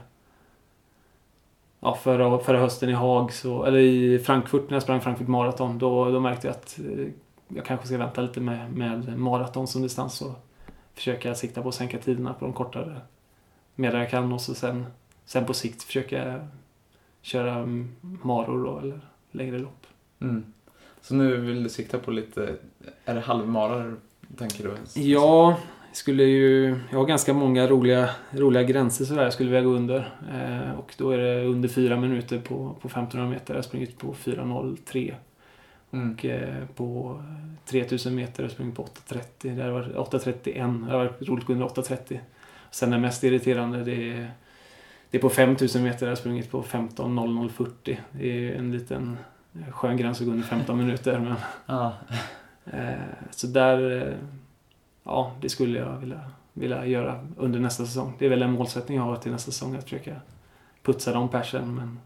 ja, 1.82 1.94
förra, 1.94 2.38
förra 2.38 2.58
hösten 2.58 2.88
i 2.88 2.92
Haag, 2.92 3.32
så, 3.32 3.64
eller 3.64 3.78
i 3.78 4.18
Frankfurt 4.18 4.70
när 4.70 4.76
jag 4.76 4.82
sprang 4.82 5.00
Frankfurt 5.00 5.28
Marathon, 5.28 5.78
då, 5.78 6.10
då 6.10 6.20
märkte 6.20 6.46
jag 6.46 6.56
att 6.56 6.78
jag 7.48 7.64
kanske 7.64 7.86
ska 7.86 7.98
vänta 7.98 8.20
lite 8.20 8.40
med, 8.40 8.72
med 8.72 9.18
maraton 9.18 9.66
som 9.66 9.82
distans. 9.82 10.22
Och, 10.22 10.48
försöka 10.94 11.34
sikta 11.34 11.62
på 11.62 11.68
att 11.68 11.74
sänka 11.74 11.98
tiderna 11.98 12.34
på 12.34 12.44
de 12.44 12.54
kortare 12.54 13.00
medan 13.74 14.00
jag 14.00 14.10
kan 14.10 14.32
och 14.32 14.40
så 14.40 14.54
sen, 14.54 14.86
sen 15.24 15.46
på 15.46 15.54
sikt 15.54 15.82
försöka 15.82 16.48
köra 17.22 17.66
maror 18.00 18.64
då, 18.64 18.78
eller 18.78 19.00
längre 19.30 19.58
lopp. 19.58 19.86
Mm. 20.20 20.44
Så 21.00 21.14
nu 21.14 21.36
vill 21.36 21.62
du 21.62 21.68
sikta 21.68 21.98
på 21.98 22.10
lite, 22.10 22.56
är 23.04 23.14
det 23.14 23.20
halvmarar 23.20 23.96
tänker 24.38 24.64
du? 24.64 25.00
Ja, 25.00 25.56
skulle 25.92 26.22
ju, 26.22 26.76
jag 26.90 26.99
har 26.99 27.06
ganska 27.06 27.34
många 27.34 27.66
roliga, 27.66 28.11
roliga 28.30 28.62
gränser 28.62 29.04
sådär 29.04 29.22
jag 29.22 29.32
skulle 29.32 29.50
vilja 29.50 29.64
gå 29.70 29.76
under. 29.76 29.99
Eh, 30.32 30.78
och 30.78 30.94
då 30.99 31.11
är 31.11 31.18
det 31.18 31.44
under 31.44 31.68
fyra 31.68 31.96
minuter 31.96 32.38
på, 32.38 32.76
på 32.80 32.88
1500 32.88 33.30
meter. 33.30 33.54
Jag 33.54 33.58
har 33.58 33.62
sprungit 33.62 33.99
på 33.99 34.14
4.03. 34.14 35.14
Mm. 35.92 36.12
Och 36.12 36.25
eh, 36.25 36.64
på 36.76 37.22
3000 37.66 38.14
meter 38.14 38.42
har 38.42 38.44
jag 38.44 38.50
sprungit 38.52 38.76
på 38.76 38.82
8.30. 39.08 39.56
Det 39.56 39.70
varit 39.70 39.94
8.31. 39.94 40.87
Det 40.87 40.92
har 40.92 40.99
varit 40.99 41.28
roligt 41.28 41.42
att 41.42 41.46
gå 41.46 41.52
under 41.52 41.66
8.30. 41.66 42.18
Sen 42.70 42.90
det 42.90 42.99
mest 42.99 43.25
irriterande 43.25 43.84
det 43.84 44.12
är, 44.12 44.30
det 45.11 45.18
är 45.18 45.22
på 45.22 45.28
5000 45.28 45.82
meter. 45.84 46.06
Jag 46.06 46.11
har 46.11 46.16
sprungit 46.16 46.50
på 46.50 46.62
15.0040. 46.62 47.96
Det 48.12 48.49
är 48.49 48.54
en 48.54 48.72
liten 48.72 49.16
eh, 49.54 49.72
skön 49.72 49.96
gräns 49.96 50.20
att 50.20 50.26
gå 50.26 50.32
under 50.32 50.46
15 50.46 50.78
minuter. 50.78 51.18
Men, 51.18 51.34
Ja. 51.66 51.92
eh, 52.64 52.92
så 53.30 53.46
där, 53.46 54.02
eh, 54.08 54.14
ja 55.04 55.32
det 55.40 55.49
skulle 55.49 55.78
jag 55.78 55.97
vilja, 55.99 56.21
vilja 56.52 56.87
göra 56.87 57.26
under 57.37 57.61
nästa 57.61 57.87
säsong. 57.87 58.12
Det 58.18 58.25
är 58.26 58.30
väl 58.30 58.42
en 58.42 58.52
målsättning 58.52 58.97
jag 58.99 59.04
har 59.04 59.16
till 59.16 59.32
nästa 59.32 59.50
säsong 59.52 59.76
att 59.76 59.85
försöka 59.85 60.16
putsa 60.82 61.12
de 61.12 61.28
persen. 61.28 61.75
Men 61.75 61.99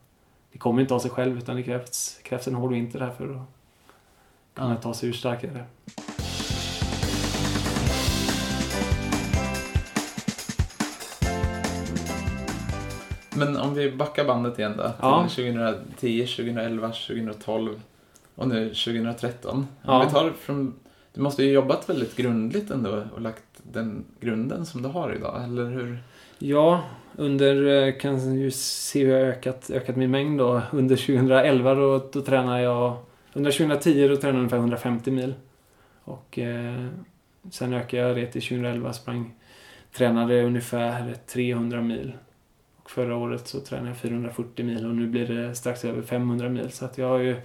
det 0.53 0.59
kommer 0.59 0.83
inte 0.83 0.95
av 0.95 0.99
sig 0.99 1.11
själv 1.11 1.39
utan 1.39 1.57
det 1.57 1.63
krävs, 1.63 2.21
krävs 2.23 2.49
en 2.49 2.55
hård 2.55 2.73
vinter 2.73 3.01
här 3.01 3.11
för 3.11 3.25
att 3.25 3.41
kunna 4.55 4.75
Ja. 4.75 4.77
ta 4.81 4.95
sig 4.95 5.09
ur 5.09 5.13
starkare. 5.13 5.65
Men 13.37 13.57
om 13.57 13.75
vi 13.75 13.91
backar 13.93 14.25
bandet 14.25 14.59
igen 14.59 14.75
då. 14.77 14.83
Till 14.83 14.93
Ja. 15.01 15.29
2010, 15.29 16.27
2011, 16.27 16.89
2012 16.93 17.81
och 18.35 18.49
nu 18.49 18.69
2013. 18.75 19.57
Om 19.57 19.67
Ja. 19.83 20.05
vi 20.05 20.11
tar 20.11 20.31
från... 20.31 20.75
Du 21.17 21.23
måste 21.23 21.43
ju 21.45 21.53
jobbat 21.53 21.89
väldigt 21.89 22.17
grundligt 22.17 22.71
ändå 22.71 23.05
och 23.15 23.21
lagt 23.21 23.45
den 23.63 24.05
grunden 24.21 24.67
som 24.67 24.83
du 24.83 24.89
har 24.89 25.15
idag, 25.15 25.45
eller 25.45 25.65
hur? 25.65 25.99
Ja, 26.39 26.85
under, 27.17 27.87
eh, 27.87 27.99
kan 27.99 28.35
ju 28.35 28.51
se 28.51 29.05
hur 29.05 29.13
jag 29.13 29.25
har 29.25 29.33
ökat, 29.33 29.71
ökat 29.71 29.97
min 29.97 30.11
mängd 30.11 30.39
då. 30.39 30.63
Under 30.73 30.97
2011 30.97 31.75
då, 31.75 32.09
då 32.13 32.21
tränade 32.21 32.63
jag, 32.63 32.97
under 33.33 33.51
2010 33.51 34.09
då 34.09 34.17
tränade 34.17 34.37
jag 34.37 34.39
ungefär 34.39 34.57
150 34.57 35.11
mil. 35.11 35.35
Och 36.05 36.39
eh, 36.39 36.87
sen 37.51 37.73
ökade 37.73 38.03
jag 38.03 38.17
det 38.17 38.27
till 38.27 38.43
2011, 38.43 38.93
sprang, 38.93 39.35
tränade 39.93 40.43
ungefär 40.43 41.15
300 41.27 41.81
mil. 41.81 42.13
Och 42.77 42.91
förra 42.91 43.17
året 43.17 43.49
så 43.49 43.61
tränade 43.61 43.89
jag 43.89 43.97
440 43.97 44.65
mil 44.65 44.87
och 44.87 44.95
nu 44.95 45.07
blir 45.07 45.27
det 45.27 45.55
strax 45.55 45.85
över 45.85 46.03
500 46.03 46.49
mil. 46.49 46.71
Så 46.71 46.85
att 46.85 46.99
jag 46.99 47.09
har 47.09 47.19
ju 47.19 47.37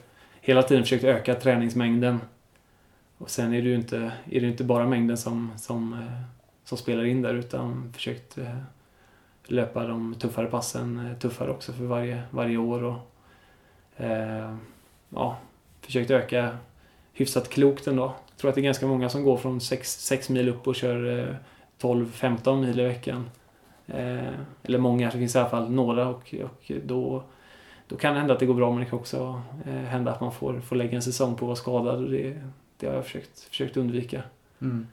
hela 0.42 0.64
tiden 0.64 0.84
försökt 0.84 1.04
öka 1.04 1.36
träningsmängden. 1.36 2.20
Och 3.22 3.30
sen 3.30 3.54
är 3.54 3.62
det 3.62 3.68
ju 3.68 3.76
inte, 3.76 4.12
är 4.32 4.42
det 4.42 4.48
inte 4.48 4.64
bara 4.64 4.88
mängden 4.88 5.18
som, 5.18 5.52
som, 5.58 5.94
eh, 5.94 6.22
som 6.64 6.78
spelar 6.78 7.04
in 7.04 7.22
där 7.22 7.34
utan 7.34 7.94
försökt 7.94 8.38
eh, 8.38 8.58
löpa 9.46 9.88
de 9.88 10.16
tuffare 10.16 10.48
passen 10.48 11.08
eh, 11.08 11.18
tuffare 11.18 11.52
också 11.52 11.74
för 11.74 11.84
varje, 11.84 12.24
varje 12.30 12.58
år. 12.58 12.84
Och, 12.84 12.98
eh, 14.04 14.56
ja, 15.10 15.38
försökt 15.82 16.12
öka 16.12 16.58
hyfsat 17.14 17.50
klokt 17.50 17.88
ändå. 17.88 18.04
Jag 18.04 18.38
tror 18.38 18.50
att 18.50 18.56
det 18.56 18.62
är 18.62 18.64
ganska 18.64 18.88
många 18.88 19.10
som 19.10 19.24
går 19.24 19.38
från 19.38 19.62
6 19.62 20.30
mil 20.30 20.50
upp 20.50 20.68
och 20.68 20.76
kör 20.76 21.20
eh, 21.20 21.36
12-15 21.82 22.62
mil 22.62 22.80
i 22.80 22.84
veckan. 22.84 23.30
Eh, 23.88 24.34
eller 24.64 24.78
många, 24.78 25.06
det 25.06 25.18
finns 25.18 25.36
i 25.36 25.40
alla 25.40 25.50
fall 25.50 25.72
några 25.72 26.08
och, 26.08 26.36
och 26.44 26.72
då, 26.84 27.24
då 27.88 27.96
kan 27.96 28.14
det 28.14 28.20
hända 28.20 28.34
att 28.34 28.40
det 28.40 28.46
går 28.46 28.54
bra 28.54 28.72
men 28.72 28.80
det 28.80 28.86
kan 28.86 29.00
också 29.00 29.42
eh, 29.66 29.74
hända 29.74 30.12
att 30.12 30.22
man 30.22 30.32
får, 30.32 30.60
får 30.60 30.76
lägga 30.76 30.96
en 30.96 31.02
säsong 31.02 31.36
på 31.36 31.46
att 31.46 31.48
vara 31.48 31.56
skadad 31.56 32.04
och 32.04 32.12
det, 32.12 32.42
det 32.82 32.88
har 32.88 32.96
jag 32.96 33.06
försökt, 33.06 33.40
försökt 33.40 33.78
undvika. 33.78 34.24
Mm. 34.62 34.88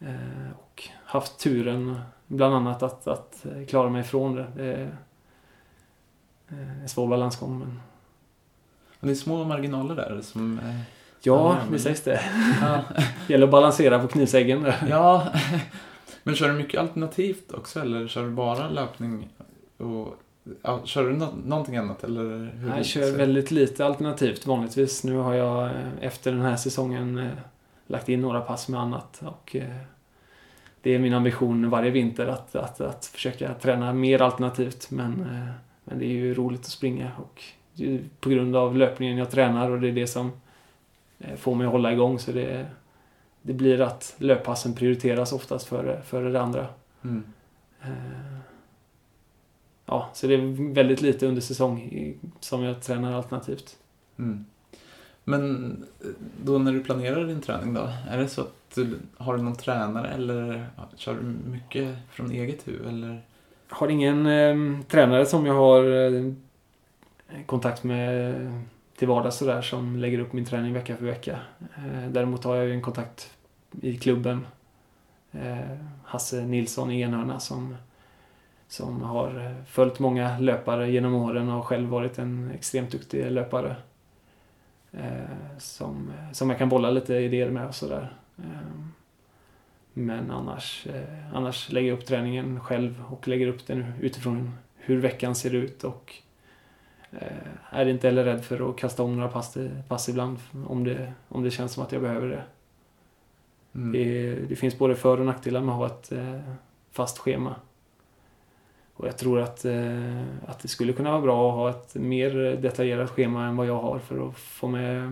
Eh, 0.00 0.50
och 0.58 0.88
haft 1.04 1.38
turen 1.38 2.00
bland 2.26 2.54
annat 2.54 2.82
att, 2.82 3.06
att 3.06 3.46
eh, 3.46 3.66
klara 3.66 3.90
mig 3.90 4.00
ifrån 4.00 4.34
det. 4.34 4.46
Det 4.56 4.72
är 4.74 4.96
en 6.82 6.88
svår 6.88 7.08
balansgång 7.08 7.80
men 9.04 9.08
det 9.08 9.12
är 9.12 9.14
små 9.14 9.44
marginaler 9.44 9.94
där 9.94 10.20
som... 10.22 10.58
eh, 10.58 10.80
ja, 11.22 11.56
det 11.70 11.78
sägs 11.78 12.02
det. 12.02 12.20
Ja. 12.60 12.84
gäller 13.28 13.44
att 13.44 13.50
balansera 13.50 13.98
på 13.98 14.08
knivsäggen 14.08 14.62
där. 14.62 14.86
ja. 14.90 15.32
Men 16.22 16.34
kör 16.34 16.48
du 16.48 16.54
mycket 16.54 16.80
alternativt 16.80 17.52
också, 17.52 17.80
eller 17.80 18.08
kör 18.08 18.24
du 18.24 18.30
bara 18.30 18.68
löpning 18.68 19.28
och... 19.76 20.18
Ja, 20.62 20.80
kör 20.84 21.04
du 21.04 21.12
nå- 21.16 21.34
någonting 21.44 21.76
annat, 21.76 22.04
eller 22.04 22.22
hur? 22.22 22.72
Jag 22.76 22.86
kör 22.86 23.16
väldigt 23.16 23.50
lite 23.50 23.86
alternativt 23.86 24.46
vanligtvis. 24.46 25.04
Nu 25.04 25.16
har 25.16 25.34
jag 25.34 25.64
eh, 25.64 25.72
efter 26.00 26.32
den 26.32 26.40
här 26.40 26.56
säsongen 26.56 27.18
eh, 27.18 27.30
lagt 27.86 28.08
in 28.08 28.20
några 28.20 28.40
pass 28.40 28.68
med 28.68 28.80
annat. 28.80 29.22
Och, 29.24 29.56
eh, 29.56 29.76
det 30.82 30.94
är 30.94 30.98
min 30.98 31.14
ambition 31.14 31.70
varje 31.70 31.90
vinter 31.90 32.26
att, 32.26 32.56
att, 32.56 32.80
att 32.80 33.06
försöka 33.06 33.54
träna 33.54 33.92
mer 33.92 34.22
alternativt. 34.22 34.90
Men, 34.90 35.26
men 35.84 35.98
det 35.98 36.04
är 36.04 36.08
ju 36.08 36.34
roligt 36.34 36.60
att 36.60 36.66
springa 36.66 37.10
och 37.18 37.42
på 38.20 38.28
grund 38.28 38.56
av 38.56 38.76
löpningen 38.76 39.18
jag 39.18 39.30
tränar 39.30 39.70
och 39.70 39.80
det 39.80 39.88
är 39.88 39.92
det 39.92 40.06
som 40.06 40.32
får 41.36 41.54
mig 41.54 41.66
att 41.66 41.72
hålla 41.72 41.92
igång. 41.92 42.18
Så 42.18 42.32
det, 42.32 42.66
det 43.42 43.52
blir 43.52 43.80
att 43.80 44.14
löppassen 44.18 44.74
prioriteras 44.74 45.32
oftast 45.32 45.66
före, 45.66 46.02
före 46.02 46.30
det 46.30 46.40
andra. 46.40 46.66
Mm. 47.04 47.24
Ja, 49.86 50.10
så 50.12 50.26
det 50.26 50.34
är 50.34 50.72
väldigt 50.74 51.00
lite 51.00 51.26
under 51.26 51.40
säsong 51.40 51.92
som 52.40 52.62
jag 52.62 52.82
tränar 52.82 53.12
alternativt. 53.12 53.76
Mm. 54.18 54.44
Men 55.24 55.72
eh, 56.00 56.08
då 56.44 56.58
när 56.58 56.72
du 56.72 56.84
planerar 56.84 57.26
din 57.26 57.40
träning 57.40 57.74
då, 57.74 57.88
är 58.10 58.18
det 58.18 58.28
så 58.28 58.40
att 58.40 58.54
du 58.74 58.98
har 59.16 59.36
du 59.36 59.42
någon 59.42 59.56
tränare 59.56 60.08
eller 60.08 60.66
kör 60.96 61.14
du 61.14 61.50
mycket 61.50 61.96
från 62.10 62.30
eget 62.30 62.68
huvud 62.68 62.86
eller? 62.86 63.22
har 63.68 63.88
ingen 63.88 64.26
eh, 64.26 64.86
tränare 64.88 65.26
som 65.26 65.46
jag 65.46 65.54
har 65.54 66.12
eh, 66.14 66.32
kontakt 67.46 67.84
med 67.84 68.34
till 68.96 69.08
vardags 69.08 69.36
sådär 69.36 69.62
som 69.62 69.96
lägger 69.96 70.18
upp 70.18 70.32
min 70.32 70.44
träning 70.44 70.72
vecka 70.72 70.96
för 70.96 71.04
vecka. 71.04 71.38
Eh, 71.76 72.08
däremot 72.10 72.44
har 72.44 72.56
jag 72.56 72.66
ju 72.66 72.72
en 72.72 72.82
kontakt 72.82 73.30
i 73.80 73.96
klubben. 73.96 74.46
Eh, 75.32 75.76
Hasse 76.04 76.42
Nilsson 76.42 76.90
i 76.90 77.00
Enhörna 77.00 77.40
som, 77.40 77.76
som 78.68 79.02
har 79.02 79.44
eh, 79.44 79.64
följt 79.66 79.98
många 79.98 80.38
löpare 80.38 80.90
genom 80.90 81.14
åren 81.14 81.48
och 81.48 81.66
själv 81.66 81.88
varit 81.88 82.18
en 82.18 82.50
extremt 82.54 82.90
duktig 82.90 83.30
löpare. 83.30 83.76
Eh, 84.92 85.58
som, 85.58 86.12
som 86.32 86.50
jag 86.50 86.58
kan 86.58 86.68
bolla 86.68 86.90
lite 86.90 87.14
idéer 87.14 87.50
med 87.50 87.66
och 87.66 87.74
sådär. 87.74 88.16
Eh, 88.38 88.84
men 89.92 90.30
annars, 90.30 90.86
eh, 90.86 91.36
annars 91.36 91.72
lägger 91.72 91.88
jag 91.88 91.98
upp 91.98 92.06
träningen 92.06 92.60
själv 92.60 93.04
och 93.10 93.28
lägger 93.28 93.46
upp 93.46 93.66
den 93.66 93.92
utifrån 94.00 94.50
hur 94.76 95.00
veckan 95.00 95.34
ser 95.34 95.54
ut 95.54 95.84
och 95.84 96.14
eh, 97.10 97.28
är 97.70 97.86
inte 97.86 98.06
heller 98.06 98.24
rädd 98.24 98.44
för 98.44 98.70
att 98.70 98.76
kasta 98.76 99.02
om 99.02 99.16
några 99.16 99.28
pass, 99.28 99.56
pass 99.88 100.08
ibland 100.08 100.38
om 100.66 100.84
det, 100.84 101.12
om 101.28 101.42
det 101.42 101.50
känns 101.50 101.72
som 101.72 101.82
att 101.82 101.92
jag 101.92 102.02
behöver 102.02 102.28
det. 102.28 102.42
Mm. 103.74 103.92
Det, 103.92 104.34
det 104.34 104.56
finns 104.56 104.78
både 104.78 104.96
för 104.96 105.20
och 105.20 105.26
nackdelar 105.26 105.60
med 105.60 105.72
att 105.72 105.78
ha 105.78 105.86
ett 105.86 106.12
eh, 106.12 106.40
fast 106.90 107.18
schema. 107.18 107.54
Och 108.96 109.06
jag 109.06 109.18
tror 109.18 109.40
att, 109.40 109.64
eh, 109.64 110.22
att 110.46 110.60
det 110.60 110.68
skulle 110.68 110.92
kunna 110.92 111.10
vara 111.10 111.20
bra 111.20 111.48
att 111.48 111.54
ha 111.54 111.70
ett 111.70 111.94
mer 111.94 112.30
detaljerat 112.62 113.10
schema 113.10 113.46
än 113.46 113.56
vad 113.56 113.66
jag 113.66 113.80
har 113.80 113.98
för 113.98 114.28
att 114.28 114.36
få 114.36 114.68
med, 114.68 115.08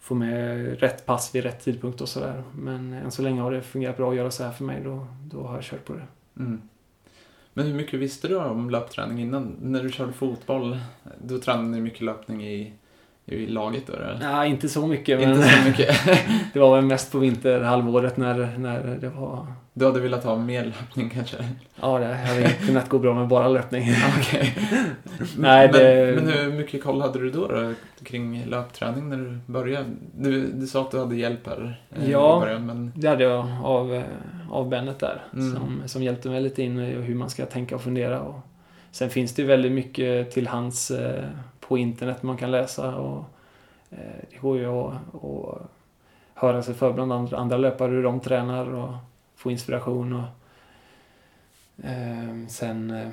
få 0.00 0.14
med 0.14 0.80
rätt 0.80 1.06
pass 1.06 1.34
vid 1.34 1.42
rätt 1.42 1.64
tidpunkt 1.64 2.00
och 2.00 2.08
sådär. 2.08 2.42
Men 2.54 2.92
än 2.92 3.10
så 3.10 3.22
länge 3.22 3.40
har 3.40 3.52
det 3.52 3.62
fungerat 3.62 3.96
bra 3.96 4.10
att 4.10 4.16
göra 4.16 4.30
så 4.30 4.44
här 4.44 4.52
för 4.52 4.64
mig. 4.64 4.80
Då, 4.84 5.06
då 5.24 5.42
har 5.42 5.54
jag 5.54 5.64
kört 5.64 5.84
på 5.84 5.92
det. 5.92 6.06
Mm. 6.36 6.60
Men 7.52 7.66
hur 7.66 7.74
mycket 7.74 8.00
visste 8.00 8.28
du 8.28 8.36
om 8.36 8.70
löpträning 8.70 9.20
innan? 9.20 9.56
När 9.60 9.82
du 9.82 9.90
körde 9.90 10.12
fotboll, 10.12 10.78
då 11.22 11.38
tränade 11.38 11.68
ni 11.68 11.80
mycket 11.80 12.00
löpning 12.00 12.46
i, 12.46 12.72
i 13.24 13.46
laget 13.46 13.86
då? 13.86 13.92
Eller? 13.92 14.18
Nej, 14.20 14.50
inte 14.50 14.68
så 14.68 14.86
mycket. 14.86 15.20
Men 15.20 15.30
Inte 15.30 15.48
så 15.48 15.68
mycket. 15.68 15.96
det 16.52 16.60
var 16.60 16.76
väl 16.76 16.84
mest 16.84 17.12
på 17.12 17.18
vinterhalvåret 17.18 18.16
när, 18.16 18.58
när 18.58 18.98
det 19.00 19.08
var... 19.08 19.46
Du 19.78 19.84
hade 19.86 20.00
velat 20.00 20.24
ha 20.24 20.36
mer 20.36 20.64
löpning 20.64 21.10
kanske? 21.10 21.36
Ja, 21.80 21.98
det 21.98 22.14
hade 22.14 22.48
kunnat 22.66 22.88
gå 22.88 22.98
bra 22.98 23.14
med 23.14 23.28
bara 23.28 23.48
löpning. 23.48 23.82
Okej. 24.18 24.54
Nej, 25.38 25.70
men, 25.72 25.80
det- 25.80 26.12
men 26.22 26.28
hur 26.32 26.52
mycket 26.52 26.82
koll 26.84 27.00
hade 27.00 27.18
du 27.18 27.30
då, 27.30 27.46
då 27.46 27.72
kring 28.04 28.44
löpträning 28.44 29.08
när 29.08 29.16
du 29.16 29.38
började? 29.46 29.86
Du, 30.14 30.46
du 30.52 30.66
sa 30.66 30.80
att 30.82 30.90
du 30.90 30.98
hade 30.98 31.16
hjälp 31.16 31.46
här 31.46 31.80
eh, 31.90 32.10
Ja. 32.10 32.36
i 32.36 32.40
början, 32.40 32.66
men... 32.66 32.92
Det 32.96 33.08
hade 33.08 33.24
jag 33.24 33.46
av, 33.64 33.94
eh, 33.94 34.02
av 34.50 34.68
Bennet 34.68 34.98
där. 34.98 35.24
Mm. 35.32 35.54
Som, 35.54 35.82
som 35.88 36.02
hjälpte 36.02 36.28
mig 36.28 36.40
lite 36.40 36.62
in 36.62 36.78
i 36.78 36.90
hur 36.90 37.14
man 37.14 37.30
ska 37.30 37.46
tänka 37.46 37.74
och 37.74 37.80
fundera. 37.82 38.20
Och 38.20 38.40
sen 38.90 39.10
finns 39.10 39.34
det 39.34 39.42
ju 39.42 39.48
väldigt 39.48 39.72
mycket 39.72 40.30
till 40.30 40.48
hands 40.48 40.90
eh, 40.90 41.24
på 41.60 41.78
internet 41.78 42.22
man 42.22 42.36
kan 42.36 42.50
läsa. 42.50 42.96
Och, 42.96 43.24
eh, 43.90 43.98
det 44.30 44.38
går 44.40 44.58
ju 44.58 44.66
att, 44.66 44.92
att 45.24 45.62
höra 46.34 46.62
sig 46.62 46.74
för 46.74 46.92
bland 46.92 47.12
andra, 47.12 47.36
andra 47.36 47.56
löpare 47.56 47.90
hur 47.90 48.02
de 48.02 48.20
tränar 48.20 48.74
och 48.74 48.94
få 49.38 49.50
inspiration. 49.50 50.12
Och, 50.12 50.24
eh, 51.86 52.46
sen, 52.48 52.90
eh, 52.90 53.08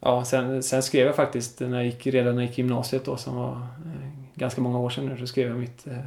ja, 0.00 0.24
sen, 0.24 0.62
sen 0.62 0.82
skrev 0.82 1.06
jag 1.06 1.16
faktiskt, 1.16 1.60
när 1.60 1.76
jag 1.76 1.84
gick, 1.86 2.06
redan 2.06 2.34
när 2.34 2.42
jag 2.42 2.48
gick 2.48 2.58
gymnasiet 2.58 3.04
då, 3.04 3.16
som 3.16 3.36
var 3.36 3.52
eh, 3.52 4.10
ganska 4.34 4.60
många 4.60 4.78
år 4.78 4.90
sedan 4.90 5.06
nu, 5.06 5.16
så 5.18 5.26
skrev 5.26 5.48
jag 5.48 5.58
mitt 5.58 5.86
eh, 5.86 5.98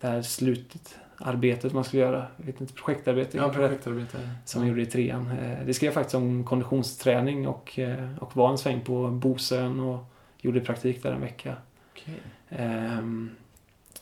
det 0.00 0.06
här 0.06 0.22
slutet, 0.22 0.98
arbetet 1.18 1.72
man 1.72 1.84
skulle 1.84 2.02
göra. 2.02 2.26
Jag 2.36 2.46
vet 2.46 2.60
inte, 2.60 2.72
projektarbete. 2.72 3.36
Ja, 3.36 3.48
projektarbete. 3.48 4.18
Som 4.44 4.60
jag 4.62 4.68
gjorde 4.68 4.82
i 4.82 4.86
trean. 4.86 5.30
Eh, 5.30 5.66
Det 5.66 5.74
skrev 5.74 5.86
jag 5.88 5.94
faktiskt 5.94 6.14
om 6.14 6.44
konditionsträning 6.44 7.46
och, 7.48 7.78
eh, 7.78 8.18
och 8.18 8.36
var 8.36 8.50
en 8.50 8.58
sväng 8.58 8.80
på 8.80 9.08
Bosön 9.10 9.80
och 9.80 10.04
gjorde 10.40 10.60
praktik 10.60 11.02
där 11.02 11.12
en 11.12 11.20
vecka. 11.20 11.56
Okej. 11.92 12.14
Ehm, 12.48 13.30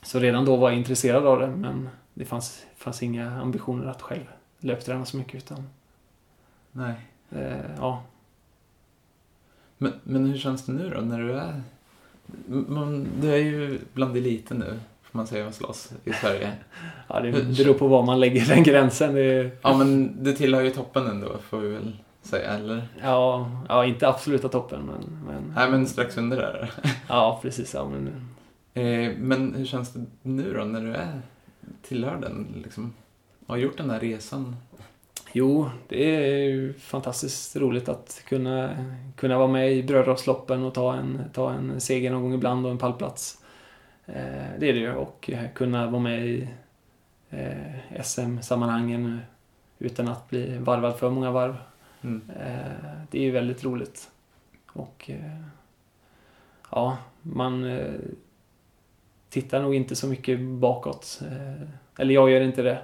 Så 0.01 0.19
redan 0.19 0.45
då 0.45 0.55
var 0.55 0.69
jag 0.69 0.77
intresserad 0.77 1.25
av 1.27 1.39
det 1.39 1.47
men 1.47 1.89
det 2.17 2.25
fanns, 2.25 2.65
fanns 2.77 3.03
inga 3.03 3.31
ambitioner 3.41 3.85
att 3.85 4.01
själv 4.01 4.25
löpträna 4.59 5.05
så 5.05 5.17
mycket 5.17 5.35
utan 5.35 5.69
Nej. 6.71 6.93
eh, 7.31 7.75
ja, 7.79 8.03
Men, 9.77 9.93
men 10.03 10.25
hur 10.25 10.37
känns 10.37 10.65
det 10.65 10.71
nu 10.71 10.89
då 10.89 11.01
när 11.01 11.19
du 11.19 11.33
är... 11.33 11.61
Man, 12.47 13.07
du 13.21 13.33
är 13.33 13.37
ju 13.37 13.79
bland 13.93 14.17
eliten 14.17 14.57
nu, 14.57 14.79
får 15.03 15.17
man 15.17 15.27
säga, 15.27 15.47
och 15.47 15.53
slåss 15.53 15.91
i 16.03 16.13
Sverige. 16.13 16.51
ja, 17.07 17.19
det 17.19 17.31
beror 17.31 17.73
på 17.73 17.87
var 17.87 18.03
man 18.03 18.19
lägger 18.19 18.45
den 18.45 18.63
gränsen. 18.63 19.15
Det, 19.15 19.51
Ja, 19.61 19.77
men 19.77 20.23
det 20.23 20.33
tillhör 20.33 20.61
ju 20.61 20.69
toppen 20.69 21.07
ändå, 21.07 21.37
får 21.37 21.57
vi 21.59 21.69
väl 21.69 21.97
säga, 22.21 22.49
eller? 22.51 22.87
ja, 23.01 23.51
ja, 23.69 23.85
inte 23.85 24.07
absoluta 24.07 24.49
toppen 24.49 24.81
men, 24.81 25.19
men 25.25 25.53
Nej, 25.55 25.71
men 25.71 25.87
strax 25.87 26.17
under 26.17 26.37
där. 26.37 26.71
ja 27.07 27.39
precis. 27.41 27.73
Ja, 27.73 27.89
men, 27.89 28.29
Eh, 28.77 29.11
men 29.17 29.55
hur 29.55 29.65
känns 29.65 29.93
det 29.93 30.05
nu 30.21 30.53
då, 30.53 30.63
när 30.63 30.81
du 30.81 30.93
är 30.93 31.21
tillhör 31.81 32.17
den, 32.17 32.61
liksom? 32.63 32.93
Har 33.47 33.57
gjort 33.57 33.77
den 33.77 33.89
här 33.89 33.99
resan? 33.99 34.55
Jo, 35.33 35.69
det 35.87 36.15
är 36.15 36.49
ju 36.49 36.73
fantastiskt 36.73 37.55
roligt 37.55 37.89
att 37.89 38.21
kunna, 38.27 38.85
kunna 39.15 39.37
vara 39.37 39.47
med 39.47 39.73
i 39.73 39.83
brödrasloppen 39.83 40.63
och 40.63 40.73
ta 40.73 40.95
en, 40.95 41.21
ta 41.33 41.53
en 41.53 41.81
seger 41.81 42.11
någon 42.11 42.21
gång 42.21 42.33
ibland 42.33 42.65
och 42.65 42.71
en 42.71 42.77
pallplats. 42.77 43.43
Eh, 44.05 44.59
det 44.59 44.69
är 44.69 44.73
det 44.73 44.79
ju. 44.79 44.93
Och 44.93 45.29
eh, 45.33 45.51
kunna 45.53 45.89
vara 45.89 46.01
med 46.01 46.27
i 46.27 46.49
eh, 47.29 48.01
SM-sammanhangen 48.03 49.19
utan 49.79 50.07
att 50.07 50.29
bli 50.29 50.57
varvad 50.57 50.97
för 50.99 51.09
många 51.09 51.31
varv. 51.31 51.55
Mm. 52.01 52.21
Det 53.11 53.17
är 53.17 53.23
ju 53.23 53.31
väldigt 53.31 53.63
roligt. 53.63 54.11
Och 54.67 55.09
ja, 56.71 56.97
man 57.21 57.63
tittar 59.29 59.61
nog 59.61 59.75
inte 59.75 59.95
så 59.95 60.07
mycket 60.07 60.39
bakåt. 60.39 61.21
Eh, 61.21 61.67
eller 61.99 62.13
jag 62.13 62.29
gör 62.29 62.41
inte 62.41 62.61
det. 62.61 62.81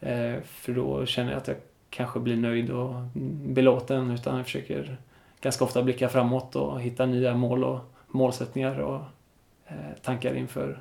Eh, 0.00 0.42
för 0.42 0.72
då 0.72 1.06
känner 1.06 1.30
jag 1.30 1.38
att 1.38 1.48
jag 1.48 1.56
kanske 1.90 2.20
blir 2.20 2.36
nöjd 2.36 2.70
och 2.70 2.94
belåten. 3.46 4.10
Utan 4.10 4.36
jag 4.36 4.44
försöker 4.44 4.96
ganska 5.40 5.64
ofta 5.64 5.82
blicka 5.82 6.08
framåt 6.08 6.56
och 6.56 6.80
hitta 6.80 7.06
nya 7.06 7.34
mål 7.34 7.64
och 7.64 7.80
målsättningar 8.06 8.78
och 8.78 9.00
eh, 9.66 9.74
tankar 10.02 10.34
inför, 10.34 10.80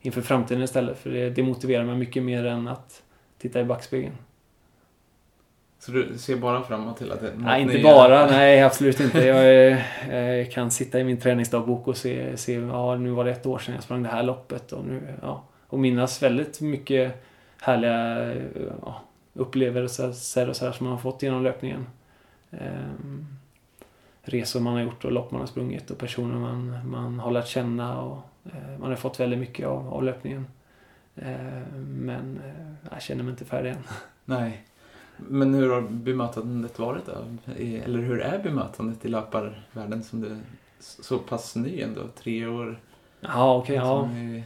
inför 0.00 0.22
framtiden 0.22 0.62
istället. 0.62 0.98
För 0.98 1.10
det, 1.10 1.30
det 1.30 1.42
motiverar 1.42 1.84
mig 1.84 1.96
mycket 1.96 2.22
mer 2.22 2.44
än 2.44 2.68
att 2.68 3.02
titta 3.38 3.60
i 3.60 3.64
backspegeln. 3.64 4.14
Så 5.80 5.92
du 5.92 6.18
ser 6.18 6.36
bara 6.36 6.62
framåt 6.62 7.02
hela 7.02 7.16
tiden? 7.16 7.42
Nej, 7.44 7.62
inte 7.62 7.78
bara. 7.78 8.26
Nej, 8.26 8.62
absolut 8.62 9.00
inte. 9.00 9.26
Jag 9.26 9.68
eh, 10.40 10.46
kan 10.48 10.70
sitta 10.70 11.00
i 11.00 11.04
min 11.04 11.20
träningsdagbok 11.20 11.88
och 11.88 11.96
se, 11.96 12.36
se 12.36 12.52
ja, 12.54 12.96
nu 12.96 13.10
var 13.10 13.24
det 13.24 13.30
ett 13.30 13.46
år 13.46 13.58
sedan 13.58 13.74
jag 13.74 13.84
sprang 13.84 14.02
det 14.02 14.08
här 14.08 14.22
loppet 14.22 14.72
och 14.72 14.84
nu, 14.84 15.14
ja. 15.22 15.44
Och 15.66 15.78
minnas 15.78 16.22
väldigt 16.22 16.60
mycket 16.60 17.24
härliga 17.60 18.32
eh, 18.32 18.42
ja, 18.82 19.02
upplevelser 19.34 20.08
och 20.48 20.56
så 20.56 20.64
här 20.64 20.72
som 20.72 20.84
man 20.84 20.92
har 20.92 21.00
fått 21.00 21.22
genom 21.22 21.42
löpningen. 21.42 21.86
Ehm, 22.50 23.26
resor 24.22 24.60
man 24.60 24.72
har 24.72 24.80
gjort 24.80 25.04
och 25.04 25.12
lopp 25.12 25.30
man 25.30 25.40
har 25.40 25.48
sprungit 25.48 25.90
och 25.90 25.98
personer 25.98 26.34
man, 26.34 26.90
man 26.90 27.20
har 27.20 27.30
lärt 27.30 27.48
känna 27.48 28.00
och 28.00 28.18
eh, 28.44 28.78
man 28.78 28.88
har 28.88 28.96
fått 28.96 29.20
väldigt 29.20 29.38
mycket 29.38 29.66
av, 29.66 29.94
av 29.94 30.04
löpningen. 30.04 30.46
Ehm, 31.16 32.04
men 32.04 32.40
eh, 32.44 32.90
jag 32.92 33.02
känner 33.02 33.22
mig 33.22 33.30
inte 33.30 33.44
färdig 33.44 33.70
än. 33.70 33.84
Nej. 34.24 34.64
Men 35.28 35.54
hur 35.54 35.70
har 35.70 35.80
bemötandet 35.80 36.78
varit 36.78 37.06
då? 37.06 37.12
Eller 37.84 37.98
hur 37.98 38.20
är 38.20 38.38
bemötandet 38.42 39.04
i 39.04 39.08
löparvärlden 39.08 40.02
som 40.02 40.20
du 40.20 40.26
är 40.28 40.38
så 40.78 41.18
pass 41.18 41.56
ny 41.56 41.80
ändå? 41.80 42.00
Tre 42.22 42.46
år? 42.46 42.80
Ja, 43.20 43.56
okej. 43.56 43.76
ja. 43.76 44.00
Som 44.08 44.16
är- 44.16 44.42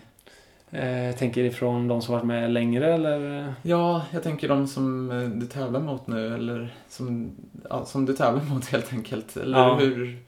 Eh, 0.71 1.15
tänker 1.17 1.45
ifrån 1.45 1.89
de 1.89 2.03
som 2.03 2.15
varit 2.15 2.25
med 2.27 2.51
längre 2.51 2.95
eller? 2.95 3.55
Ja, 3.63 4.03
jag 4.13 4.23
tänker 4.23 4.49
de 4.49 4.67
som 4.67 5.11
eh, 5.11 5.29
du 5.29 5.47
tävlar 5.47 5.81
mot 5.81 6.07
nu 6.07 6.35
eller 6.35 6.75
som, 6.89 7.31
ja, 7.71 7.85
som 7.85 8.07
du 8.07 8.13
tävlar 8.13 8.45
mot 8.45 8.65
helt 8.67 8.93
enkelt. 8.93 9.37
Eller 9.37 9.59
Ja. 9.59 9.75
hur? 9.79 10.19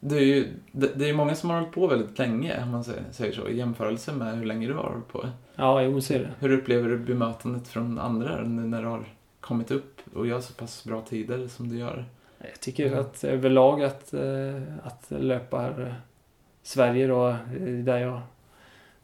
Det 0.00 0.16
är 0.16 0.20
ju 0.20 0.48
det, 0.72 1.08
är 1.08 1.14
många 1.14 1.34
som 1.34 1.50
har 1.50 1.56
hållit 1.60 1.74
på 1.74 1.86
väldigt 1.86 2.18
länge, 2.18 2.62
om 2.62 2.70
man 2.70 2.84
säger, 2.84 3.32
så, 3.32 3.48
i 3.48 3.56
jämförelse 3.58 4.12
med 4.12 4.38
hur 4.38 4.44
länge 4.46 4.66
du 4.66 4.74
har 4.74 4.82
hållit 4.90 5.08
på. 5.08 5.26
Ja, 5.56 5.82
jo, 5.82 6.00
så 6.00 6.14
är 6.14 6.18
det. 6.18 6.30
Hur 6.38 6.52
upplever 6.52 6.88
du 6.88 6.98
bemötandet 6.98 7.68
från 7.68 7.98
andra 7.98 8.42
nu 8.42 8.62
när 8.62 8.82
du 8.82 8.88
har 8.88 9.04
kommit 9.44 9.70
upp 9.70 10.00
och 10.14 10.26
gör 10.26 10.40
så 10.40 10.52
pass 10.52 10.84
bra 10.84 11.00
tider 11.00 11.48
som 11.48 11.68
du 11.68 11.78
gör? 11.78 12.04
Jag 12.38 12.60
tycker 12.60 12.96
att 12.96 13.24
överlag 13.24 13.82
att, 13.82 14.14
eh, 14.14 14.62
att 14.82 15.06
löpa 15.08 15.66
eh, 15.66 15.92
Sverige 16.62 17.06
då, 17.06 17.28
eh, 17.28 17.74
där 17.84 17.98
jag, 17.98 18.20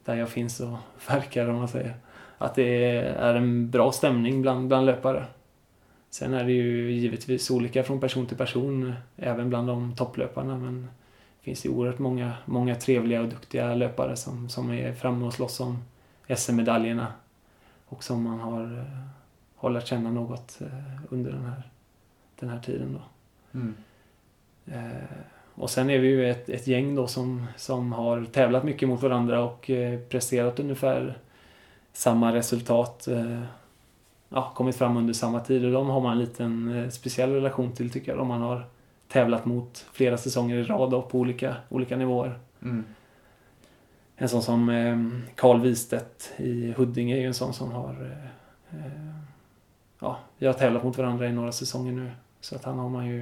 där 0.05 0.15
jag 0.15 0.29
finns 0.29 0.59
och 0.59 0.77
verkar 1.07 1.47
om 1.47 1.55
man 1.55 1.67
säger. 1.67 1.95
Att 2.37 2.55
det 2.55 2.85
är 2.95 3.35
en 3.35 3.69
bra 3.69 3.91
stämning 3.91 4.41
bland, 4.41 4.67
bland 4.67 4.85
löpare. 4.85 5.25
Sen 6.09 6.33
är 6.33 6.43
det 6.43 6.51
ju 6.51 6.91
givetvis 6.91 7.51
olika 7.51 7.83
från 7.83 7.99
person 7.99 8.25
till 8.25 8.37
person, 8.37 8.93
även 9.17 9.49
bland 9.49 9.67
de 9.67 9.95
topplöparna. 9.95 10.57
Men 10.57 10.81
det 11.39 11.43
finns 11.43 11.65
ju 11.65 11.69
oerhört 11.69 11.99
många, 11.99 12.33
många 12.45 12.75
trevliga 12.75 13.21
och 13.21 13.27
duktiga 13.27 13.75
löpare 13.75 14.15
som, 14.15 14.49
som 14.49 14.71
är 14.71 14.93
framme 14.93 15.25
och 15.25 15.33
slåss 15.33 15.59
om 15.59 15.83
SM-medaljerna. 16.35 17.07
Och 17.85 18.03
som 18.03 18.23
man 18.23 18.39
har, 18.39 18.85
har 19.61 19.69
lärt 19.69 19.87
känna 19.87 20.11
något 20.11 20.61
eh, 20.61 20.67
under 21.09 21.31
den 21.31 21.45
här, 21.45 21.63
den 22.39 22.49
här 22.49 22.59
tiden. 22.59 22.93
Då. 22.93 23.01
Mm. 23.59 23.75
Eh, 24.65 25.17
och 25.55 25.69
sen 25.69 25.89
är 25.89 25.99
vi 25.99 26.07
ju 26.07 26.29
ett, 26.29 26.49
ett 26.49 26.67
gäng 26.67 26.95
då 26.95 27.07
som, 27.07 27.45
som 27.57 27.93
har 27.93 28.25
tävlat 28.25 28.63
mycket 28.63 28.89
mot 28.89 29.01
varandra 29.01 29.43
och 29.43 29.69
eh, 29.69 29.99
presterat 29.99 30.59
ungefär 30.59 31.17
samma 31.93 32.33
resultat. 32.33 33.07
Ja, 34.29 34.51
kommit 34.55 34.75
fram 34.75 34.97
under 34.97 35.13
samma 35.13 35.39
tid 35.39 35.65
och 35.65 35.71
de 35.71 35.89
har 35.89 36.01
man 36.01 36.11
en 36.11 36.19
liten 36.19 36.87
speciell 36.91 37.31
relation 37.31 37.71
till 37.71 37.89
tycker 37.89 38.11
jag. 38.11 38.19
De 38.19 38.27
man 38.27 38.41
har 38.41 38.65
tävlat 39.07 39.45
mot 39.45 39.85
flera 39.93 40.17
säsonger 40.17 40.57
i 40.57 40.63
rad 40.63 40.93
och 40.93 41.09
på 41.09 41.19
olika, 41.19 41.55
olika 41.69 41.97
nivåer. 41.97 42.39
Mm. 42.61 42.83
En 44.15 44.29
sån 44.29 44.43
som 44.43 45.23
Carl 45.35 45.61
Wistedt 45.61 46.33
i 46.37 46.73
Huddinge 46.77 47.15
är 47.15 47.19
ju 47.19 47.27
en 47.27 47.33
sån 47.33 47.53
som 47.53 47.71
har... 47.71 48.17
Eh, 50.41 50.47
eh, 50.47 50.47
vi 50.47 50.47
har 50.47 50.53
tävlat 50.53 50.83
mot 50.83 50.97
varandra 50.97 51.27
i 51.27 51.31
några 51.31 51.51
säsonger 51.51 51.91
nu. 51.91 52.11
Så 52.41 52.55
att 52.55 52.63
han 52.63 52.79
har 52.79 52.89
man 52.89 53.05
ju 53.07 53.21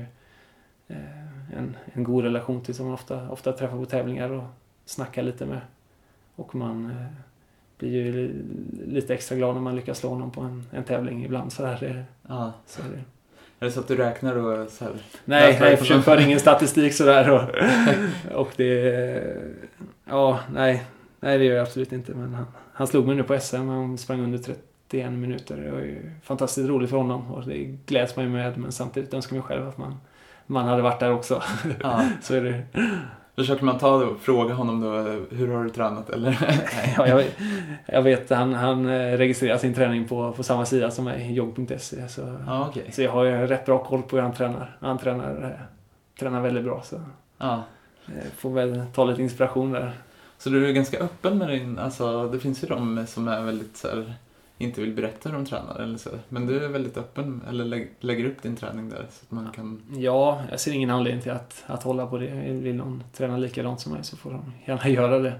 eh, 0.87 1.57
en, 1.57 1.75
en 1.93 2.03
god 2.03 2.23
relation 2.23 2.61
till 2.61 2.75
som 2.75 2.85
man 2.85 2.93
ofta, 2.93 3.29
ofta 3.29 3.51
träffar 3.53 3.77
på 3.77 3.85
tävlingar 3.85 4.29
och 4.29 4.43
snackar 4.85 5.23
lite 5.23 5.45
med. 5.45 5.61
Och 6.35 6.55
man 6.55 6.85
eh, 6.85 7.05
blir 7.77 7.89
ju 7.89 8.11
li- 8.11 8.43
lite 8.85 9.13
extra 9.13 9.35
glad 9.37 9.53
när 9.55 9.61
man 9.61 9.75
lyckas 9.75 9.97
slå 9.97 10.09
honom 10.09 10.31
på 10.31 10.41
en, 10.41 10.63
en 10.71 10.83
tävling 10.83 11.25
ibland. 11.25 11.51
Så 11.53 11.65
här, 11.65 11.77
det, 11.79 12.03
Ja. 12.27 12.53
så 12.65 12.81
är 12.81 12.85
det. 12.85 13.03
Är 13.61 13.65
det 13.65 13.71
så 13.71 13.79
att 13.79 13.87
du 13.87 13.95
räknar 13.95 14.35
då 14.35 14.65
så 14.69 14.83
här? 14.83 14.93
Nej, 15.25 15.57
nej 15.59 15.69
jag 15.69 15.79
försöker 15.79 16.01
föra 16.01 16.21
ingen 16.21 16.39
statistik 16.39 16.93
sådär. 16.93 17.29
Och, 17.31 17.41
och 18.41 18.49
det... 18.55 19.37
Ja, 20.05 20.39
nej. 20.53 20.83
Nej, 21.19 21.37
det 21.37 21.43
gör 21.45 21.55
jag 21.55 21.63
absolut 21.63 21.91
inte. 21.91 22.13
Men 22.13 22.33
han, 22.33 22.45
han 22.73 22.87
slog 22.87 23.07
mig 23.07 23.15
nu 23.15 23.23
på 23.23 23.39
SM. 23.39 23.55
Han 23.67 23.97
sprang 23.97 24.21
under 24.21 24.37
31 24.89 25.11
minuter. 25.11 25.57
Det 25.57 25.71
var 25.71 25.79
ju 25.79 26.11
fantastiskt 26.23 26.69
roligt 26.69 26.89
för 26.89 26.97
honom. 26.97 27.31
Och 27.31 27.45
det 27.47 27.57
gläds 27.85 28.15
man 28.15 28.25
ju 28.25 28.31
med. 28.31 28.57
Men 28.57 28.71
samtidigt 28.71 29.13
önskar 29.13 29.35
man 29.35 29.43
själv 29.43 29.67
att 29.67 29.77
man, 29.77 29.97
man 30.45 30.67
hade 30.67 30.81
varit 30.81 30.99
där 30.99 31.11
också. 31.11 31.43
Ja. 31.81 32.03
Så 32.21 32.35
är 32.35 32.41
det. 32.43 32.63
Försöker 33.35 33.65
man 33.65 33.77
ta 33.77 33.93
och 33.95 34.19
fråga 34.19 34.53
honom 34.53 34.81
då, 34.81 34.89
hur 35.35 35.47
har 35.55 35.63
du 35.63 35.69
tränat 35.69 36.09
eller? 36.09 36.59
Ja, 36.97 37.07
jag, 37.07 37.23
jag 37.85 38.01
vet, 38.01 38.29
han, 38.29 38.53
han 38.53 38.85
eh, 38.89 39.17
registrerar 39.17 39.57
sin 39.57 39.73
träning 39.73 40.07
på, 40.07 40.31
på 40.31 40.43
samma 40.43 40.65
sida 40.65 40.91
som 40.91 41.05
mig, 41.05 41.33
jogg.se. 41.33 42.07
Så, 42.09 42.37
Ja, 42.47 42.67
okej. 42.69 42.91
så 42.91 43.01
jag 43.01 43.11
har 43.11 43.23
ju 43.23 43.31
rätt 43.47 43.65
bra 43.65 43.83
koll 43.83 44.01
på 44.01 44.15
hur 44.15 44.23
han 44.23 44.33
tränar. 44.33 44.77
Han 44.79 44.97
tränar, 44.97 45.43
eh, 45.43 45.65
tränar 46.19 46.41
väldigt 46.41 46.63
bra. 46.63 46.81
Så 46.83 47.01
Ja. 47.37 47.63
eh, 48.07 48.13
får 48.37 48.49
väl 48.49 48.83
ta 48.93 49.05
lite 49.05 49.21
inspiration 49.21 49.71
där. 49.71 49.91
Så 50.37 50.49
du 50.49 50.67
är 50.69 50.71
ganska 50.73 50.99
öppen 50.99 51.37
med 51.37 51.49
din, 51.49 51.79
alltså 51.79 52.27
det 52.27 52.39
finns 52.39 52.63
ju 52.63 52.67
de 52.67 53.07
som 53.07 53.27
är 53.27 53.41
väldigt 53.41 53.77
så 53.77 53.87
här, 53.87 54.13
inte 54.61 54.81
vill 54.81 54.93
berätta 54.93 55.29
hur 55.29 55.35
de 55.35 55.45
tränar 55.45 55.79
eller 55.79 55.97
så. 55.97 56.09
Men 56.29 56.45
du 56.45 56.65
är 56.65 56.69
väldigt 56.69 56.97
öppen, 56.97 57.41
eller 57.49 57.65
lä- 57.65 57.87
lägger 57.99 58.25
upp 58.25 58.41
din 58.41 58.55
träning 58.55 58.89
där 58.89 59.07
så 59.11 59.25
att 59.25 59.31
man 59.31 59.51
kan... 59.51 59.81
Ja, 59.97 60.43
jag 60.51 60.59
ser 60.59 60.71
ingen 60.71 60.89
anledning 60.89 61.21
till 61.23 61.31
att, 61.31 61.63
att 61.67 61.83
hålla 61.83 62.07
på 62.07 62.17
det. 62.17 62.29
Vill 62.51 62.75
någon 62.75 63.03
träna 63.13 63.37
likadant 63.37 63.79
som 63.81 63.93
mig 63.93 64.03
så 64.03 64.17
får 64.17 64.31
de 64.31 64.51
gärna 64.65 64.87
göra 64.89 65.19
det. 65.19 65.39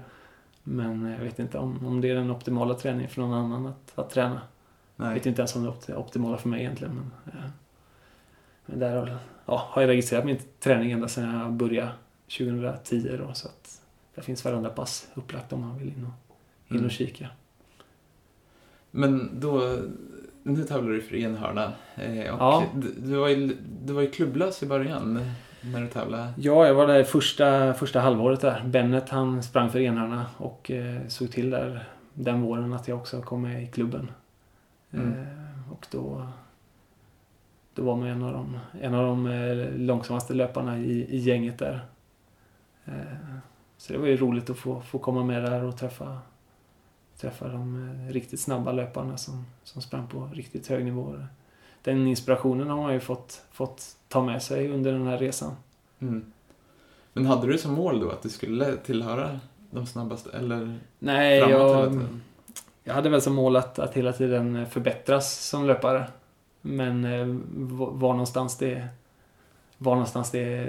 Men 0.62 1.04
jag 1.18 1.18
vet 1.24 1.38
inte 1.38 1.58
om, 1.58 1.86
om 1.86 2.00
det 2.00 2.10
är 2.10 2.14
den 2.14 2.30
optimala 2.30 2.74
träningen 2.74 3.10
för 3.10 3.20
någon 3.20 3.32
annan 3.32 3.66
att, 3.66 3.92
att 3.98 4.10
träna. 4.10 4.40
Jag 4.96 5.04
Nej. 5.06 5.14
vet 5.14 5.26
inte 5.26 5.40
ens 5.40 5.56
om 5.56 5.62
det 5.62 5.68
är 5.68 5.72
opt- 5.72 5.90
optimala 5.98 6.36
för 6.38 6.48
mig 6.48 6.60
egentligen. 6.60 6.94
Men, 6.94 7.34
eh, 7.34 7.50
men 8.66 8.78
där 8.78 8.96
har, 8.96 9.18
ja, 9.46 9.66
har 9.70 9.82
jag 9.82 9.88
registrerat 9.88 10.24
min 10.24 10.38
träning 10.60 10.90
ända 10.92 11.08
sedan 11.08 11.38
jag 11.40 11.52
började 11.52 11.90
2010 12.38 13.16
då, 13.26 13.34
så 13.34 13.48
att 13.48 13.80
där 14.14 14.22
finns 14.22 14.44
varenda 14.44 14.68
pass 14.70 15.08
upplagt 15.14 15.52
om 15.52 15.60
man 15.60 15.78
vill 15.78 15.88
in 15.88 16.06
och, 16.06 16.34
in 16.70 16.76
Mm. 16.76 16.84
och 16.84 16.90
kika. 16.92 17.28
Men 18.90 19.40
då, 19.40 19.76
nu 20.42 20.64
tävlar 20.64 20.92
du 20.92 21.00
för 21.02 21.16
enhörna. 21.16 21.72
Eh, 21.96 22.34
och 22.34 22.40
Ja. 22.40 22.64
du, 22.74 22.94
du, 22.98 23.16
var 23.16 23.28
ju, 23.28 23.56
du 23.84 23.92
var 23.92 24.02
ju 24.02 24.10
klubblös 24.10 24.62
i 24.62 24.66
början 24.66 25.20
när 25.60 25.80
du 25.80 25.86
tävlade. 25.86 26.32
Ja, 26.36 26.66
jag 26.66 26.74
var 26.74 26.86
där 26.86 27.04
första, 27.04 27.74
första 27.74 28.00
halvåret 28.00 28.40
där. 28.40 28.62
Bennet 28.66 29.08
han 29.08 29.42
sprang 29.42 29.70
för 29.70 29.78
enarna 29.80 30.26
och 30.36 30.70
eh, 30.70 31.06
såg 31.08 31.30
till 31.30 31.50
där 31.50 31.84
den 32.14 32.42
våren 32.42 32.72
att 32.72 32.88
jag 32.88 32.98
också 32.98 33.22
kom 33.22 33.42
med 33.42 33.62
i 33.62 33.66
klubben. 33.66 34.10
Mm. 34.92 35.08
Eh, 35.12 35.72
och 35.72 35.86
då, 35.90 36.26
då 37.74 37.82
var 37.82 37.96
man 37.96 38.06
en 38.08 38.22
av 38.22 38.32
de, 38.32 38.58
en 38.80 38.94
av 38.94 39.06
de 39.06 39.26
eh, 39.26 39.76
långsammaste 39.76 40.34
löparna 40.34 40.78
i, 40.78 41.06
i 41.16 41.18
gänget 41.18 41.58
där. 41.58 41.80
Eh, 42.84 42.92
så 43.76 43.92
det 43.92 43.98
var 43.98 44.06
ju 44.06 44.16
roligt 44.16 44.50
att 44.50 44.58
få, 44.58 44.80
få 44.80 44.98
komma 44.98 45.24
med 45.24 45.42
där 45.42 45.64
och 45.64 45.76
träffa, 45.76 46.18
träffa 47.20 47.48
de 47.48 47.88
eh, 48.08 48.12
riktigt 48.12 48.40
snabba 48.40 48.72
löparna 48.72 49.16
som, 49.16 49.46
som 49.64 49.82
sprang 49.82 50.06
på 50.06 50.30
riktigt 50.34 50.66
hög 50.66 50.84
nivå. 50.84 51.14
Den 51.82 52.06
inspirationen 52.06 52.68
har 52.68 52.76
man 52.76 52.92
ju 52.92 53.00
fått, 53.00 53.42
fått 53.52 53.96
ta 54.08 54.22
med 54.22 54.42
sig 54.42 54.68
under 54.68 54.92
den 54.92 55.06
här 55.06 55.18
resan. 55.18 55.52
Mm. 55.98 56.32
Men 57.12 57.26
hade 57.26 57.46
du 57.46 57.58
som 57.58 57.72
mål 57.72 58.00
då 58.00 58.10
att 58.10 58.22
du 58.22 58.28
skulle 58.28 58.76
tillhöra 58.76 59.40
de 59.70 59.86
snabbaste? 59.86 60.30
Eller? 60.30 60.78
Nej, 60.98 61.38
jag, 61.38 61.98
jag 62.84 62.94
hade 62.94 63.08
väl 63.08 63.22
som 63.22 63.34
mål 63.34 63.56
att, 63.56 63.78
att 63.78 63.94
hela 63.94 64.12
tiden 64.12 64.66
förbättras 64.66 65.48
som 65.48 65.66
löpare. 65.66 66.06
Men 66.60 67.04
eh, 67.04 67.26
var 67.92 68.12
någonstans 68.12 68.58
det 68.58 68.88
var 69.78 69.92
någonstans 69.92 70.30
det 70.30 70.68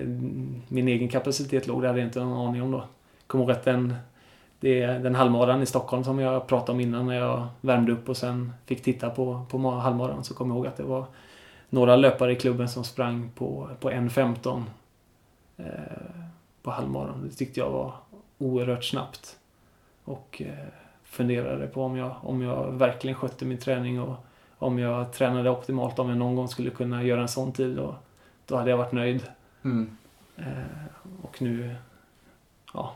min 0.68 0.88
egen 0.88 1.10
kapacitet 1.10 1.68
låg, 1.68 1.82
det 1.82 1.88
hade 1.88 2.00
jag 2.00 2.08
inte 2.08 2.20
någon 2.20 2.48
aning 2.48 2.62
om 2.62 2.72
då. 2.72 2.84
Kommer 3.28 3.44
ihåg 3.44 3.52
att 3.52 3.64
den, 3.64 3.96
det, 4.62 4.86
den 4.86 5.15
halvmaran 5.15 5.62
i 5.62 5.65
Stockholm 5.65 6.04
som 6.04 6.19
jag 6.19 6.47
pratade 6.47 6.71
om 6.71 6.80
innan 6.80 7.06
när 7.06 7.15
jag 7.15 7.47
värmde 7.62 7.91
upp 7.91 8.10
och 8.10 8.17
sen 8.17 8.54
fick 8.65 8.84
titta 8.84 9.10
på, 9.10 9.45
på 9.50 9.58
ma- 9.58 9.80
halvmaran 9.80 10.24
så 10.24 10.34
kommer 10.34 10.56
jag 10.56 10.58
ihåg 10.58 10.67
att 10.67 10.78
det 10.78 10.84
var 10.84 11.06
några 11.69 11.95
löpare 11.95 12.32
i 12.32 12.36
klubben 12.36 12.69
som 12.69 12.84
sprang 12.84 13.30
på, 13.36 13.69
på 13.80 13.91
1.15 13.91 14.63
eh, 15.58 15.65
på 16.63 16.71
halvmaran. 16.71 17.28
Det 17.30 17.36
tyckte 17.36 17.60
jag 17.60 17.69
var 17.69 17.93
oerhört 18.38 18.84
snabbt. 18.84 19.38
Och 20.04 20.41
eh, 20.45 20.67
funderade 21.04 21.67
på 21.67 21.84
om 21.84 21.97
jag, 21.97 22.15
om 22.21 22.41
jag 22.41 22.71
verkligen 22.71 23.15
skötte 23.15 23.45
min 23.45 23.58
träning 23.58 24.02
och 24.02 24.15
om 24.58 24.80
jag 24.80 25.13
tränade 25.13 25.50
optimalt, 25.50 26.00
om 26.00 26.10
jag 26.10 26.17
någon 26.17 26.36
gång 26.36 26.47
skulle 26.47 26.69
kunna 26.69 27.04
göra 27.04 27.21
en 27.21 27.28
sån 27.28 27.52
tid. 27.52 27.80
Och, 27.80 27.93
då 28.45 28.58
hade 28.58 28.69
jag 28.69 28.78
varit 28.78 28.91
nöjd. 28.91 29.24
Mm. 29.63 29.97
Eh, 30.38 30.45
och 31.21 31.41
nu, 31.41 31.76
ja, 32.74 32.93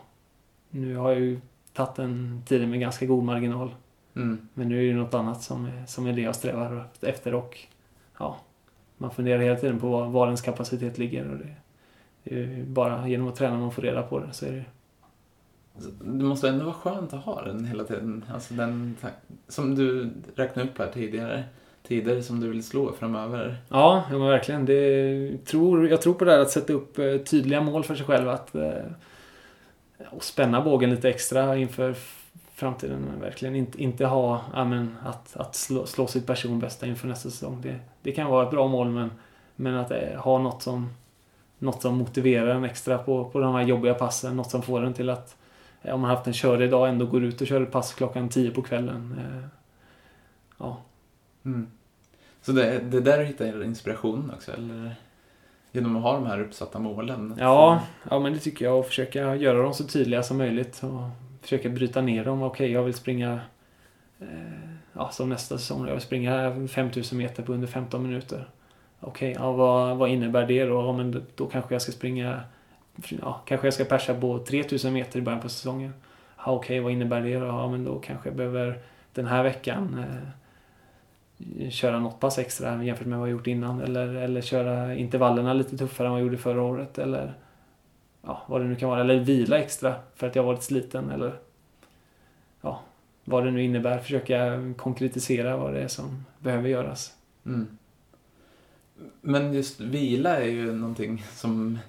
nu 0.69 0.95
har 0.95 1.11
jag 1.11 1.19
ju 1.19 1.39
tagit 1.75 1.99
en 1.99 2.43
tid 2.47 2.69
med 2.69 2.79
ganska 2.79 3.05
god 3.05 3.23
marginal. 3.23 3.75
Mm. 4.15 4.47
Men 4.53 4.69
nu 4.69 4.83
är 4.83 4.93
det 4.93 4.99
något 4.99 5.13
annat 5.13 5.41
som 5.41 5.65
är, 5.65 5.85
som 5.87 6.07
är 6.07 6.13
det 6.13 6.21
jag 6.21 6.35
strävar 6.35 6.87
efter 7.01 7.33
och 7.33 7.59
ja, 8.19 8.37
man 8.97 9.11
funderar 9.11 9.39
hela 9.39 9.55
tiden 9.55 9.79
på 9.79 9.89
var, 9.89 10.07
var 10.07 10.25
ens 10.25 10.41
kapacitet 10.41 10.97
ligger. 10.97 11.31
Och 11.31 11.37
det, 11.37 11.55
det 12.23 12.43
är 12.43 12.63
bara 12.63 13.07
genom 13.07 13.27
att 13.27 13.35
träna 13.35 13.57
man 13.57 13.71
får 13.71 13.81
reda 13.81 14.01
på 14.01 14.19
det. 14.19 14.33
Så 14.33 14.45
är 14.45 14.51
det. 14.51 14.65
Det 16.03 16.23
måste 16.23 16.49
ändå 16.49 16.65
vara 16.65 16.75
skönt 16.75 17.13
att 17.13 17.23
ha 17.23 17.41
den 17.41 17.65
hela 17.65 17.83
tiden. 17.83 18.25
Alltså 18.33 18.53
den, 18.53 18.97
som 19.47 19.75
du 19.75 20.09
räknade 20.35 20.69
upp 20.69 20.77
här 20.77 20.91
tidigare. 20.93 21.43
Tider 21.87 22.21
som 22.21 22.39
du 22.39 22.49
vill 22.49 22.63
slå 22.63 22.91
framöver. 22.91 23.57
Ja, 23.69 24.03
ja 24.11 24.17
verkligen. 24.17 24.65
Det, 24.65 25.45
tror, 25.45 25.89
jag 25.89 26.01
tror 26.01 26.13
på 26.13 26.25
det 26.25 26.31
här 26.31 26.39
att 26.39 26.51
sätta 26.51 26.73
upp 26.73 26.99
eh, 26.99 27.17
tydliga 27.17 27.61
mål 27.61 27.83
för 27.83 27.95
sig 27.95 28.05
själv. 28.05 28.29
Att, 28.29 28.55
eh, 28.55 28.83
och 30.09 30.23
spänna 30.23 30.61
bågen 30.61 30.89
lite 30.89 31.09
extra 31.09 31.57
inför 31.57 31.95
framtiden. 32.53 32.99
Men 33.01 33.19
Verkligen 33.19 33.55
inte, 33.55 33.83
inte 33.83 34.05
ha 34.05 34.41
ja, 34.53 34.65
men, 34.65 34.95
att, 35.03 35.35
att 35.37 35.55
slå, 35.55 35.85
slå 35.85 36.07
sitt 36.07 36.27
personbästa 36.27 36.85
inför 36.85 37.07
nästa 37.07 37.29
säsong. 37.29 37.61
Det, 37.61 37.79
det 38.01 38.11
kan 38.11 38.27
vara 38.27 38.45
ett 38.45 38.51
bra 38.51 38.67
mål 38.67 38.89
men, 38.89 39.11
men 39.55 39.75
att 39.75 39.91
eh, 39.91 40.19
ha 40.19 40.39
något 40.39 40.61
som, 40.61 40.89
något 41.59 41.81
som 41.81 41.97
motiverar 41.97 42.55
en 42.55 42.63
extra 42.63 42.97
på, 42.97 43.29
på 43.29 43.39
de 43.39 43.55
här 43.55 43.63
jobbiga 43.63 43.93
passen. 43.93 44.37
Något 44.37 44.51
som 44.51 44.61
får 44.61 44.85
en 44.85 44.93
till 44.93 45.09
att 45.09 45.37
eh, 45.81 45.93
om 45.93 46.01
man 46.01 46.09
haft 46.09 46.27
en 46.27 46.33
körig 46.33 46.71
dag 46.71 46.89
ändå 46.89 47.05
går 47.05 47.23
ut 47.23 47.41
och 47.41 47.47
kör 47.47 47.61
ett 47.61 47.71
pass 47.71 47.93
klockan 47.93 48.29
10 48.29 48.51
på 48.51 48.61
kvällen. 48.61 49.15
Eh, 49.19 49.47
ja, 50.57 50.77
Mm. 51.45 51.67
Så 52.41 52.51
det, 52.51 52.79
det 52.79 52.97
är 52.97 53.01
där 53.01 53.17
du 53.17 53.25
hittar 53.25 53.63
inspiration 53.63 54.31
också, 54.35 54.51
eller? 54.51 54.95
Genom 55.75 55.95
att 55.95 56.03
ha 56.03 56.13
de 56.13 56.25
här 56.25 56.41
uppsatta 56.41 56.79
målen? 56.79 57.35
Ja, 57.39 57.81
ja, 58.09 58.19
men 58.19 58.33
det 58.33 58.39
tycker 58.39 58.65
jag. 58.65 58.79
Och 58.79 58.85
försöka 58.85 59.35
göra 59.35 59.61
dem 59.61 59.73
så 59.73 59.83
tydliga 59.83 60.23
som 60.23 60.37
möjligt. 60.37 60.83
Och 60.83 61.01
försöka 61.41 61.69
bryta 61.69 62.01
ner 62.01 62.25
dem. 62.25 62.43
Okej, 62.43 62.71
jag 62.71 62.83
vill 62.83 62.93
springa... 62.93 63.39
Eh, 64.19 64.27
ja, 64.93 65.09
som 65.09 65.29
nästa 65.29 65.57
säsong. 65.57 65.85
Jag 65.87 65.93
vill 65.93 66.01
springa 66.01 66.67
5000 66.67 67.17
meter 67.17 67.43
på 67.43 67.53
under 67.53 67.67
15 67.67 68.03
minuter. 68.03 68.49
Okej, 68.99 69.35
ja, 69.39 69.51
vad, 69.51 69.97
vad 69.97 70.09
innebär 70.09 70.47
det 70.47 70.65
då? 70.65 70.75
Ja, 70.75 70.93
men 70.93 71.25
då, 71.35 71.45
kanske 71.47 71.75
jag 71.75 71.81
ska 71.81 71.91
springa... 71.91 72.41
Ja, 73.21 73.41
kanske 73.45 73.67
jag 73.67 73.73
ska 73.73 73.83
persa 73.83 74.13
på 74.13 74.39
3000 74.39 74.93
meter 74.93 75.19
i 75.19 75.21
början 75.21 75.41
på 75.41 75.49
säsongen. 75.49 75.93
Ja, 76.37 76.51
Okej, 76.51 76.79
vad 76.79 76.91
innebär 76.91 77.21
det 77.21 77.39
då? 77.39 77.45
Ja, 77.45 77.71
men 77.71 77.83
då 77.83 77.99
kanske 77.99 78.29
jag 78.29 78.35
behöver 78.35 78.79
den 79.13 79.25
här 79.25 79.43
veckan 79.43 79.99
eh, 79.99 80.29
köra 81.69 81.99
något 81.99 82.19
pass 82.19 82.37
extra 82.39 82.83
jämfört 82.83 83.07
med 83.07 83.19
vad 83.19 83.27
jag 83.27 83.33
gjort 83.33 83.47
innan. 83.47 83.81
Eller, 83.81 84.07
eller 84.07 84.41
köra 84.41 84.95
intervallerna 84.95 85.53
lite 85.53 85.77
tuffare 85.77 86.07
än 86.07 86.11
vad 86.11 86.21
jag 86.21 86.25
gjorde 86.25 86.37
förra 86.37 86.61
året. 86.61 86.97
Eller 86.97 87.33
ja, 88.21 88.41
vad 88.47 88.61
det 88.61 88.67
nu 88.67 88.75
kan 88.75 88.89
vara. 88.89 89.01
Eller 89.01 89.19
vila 89.19 89.59
extra 89.59 89.95
för 90.15 90.27
att 90.27 90.35
jag 90.35 90.43
varit 90.43 90.63
sliten. 90.63 91.11
Eller 91.11 91.33
ja, 92.61 92.81
vad 93.25 93.45
det 93.45 93.51
nu 93.51 93.63
innebär. 93.63 93.99
Försöka 93.99 94.61
konkretisera 94.77 95.57
vad 95.57 95.73
det 95.73 95.81
är 95.81 95.87
som 95.87 96.25
behöver 96.39 96.69
göras. 96.69 97.13
Mm. 97.45 97.77
Men 99.21 99.53
just 99.53 99.79
vila 99.79 100.37
är 100.37 100.47
ju 100.47 100.73
någonting 100.73 101.23
som 101.33 101.79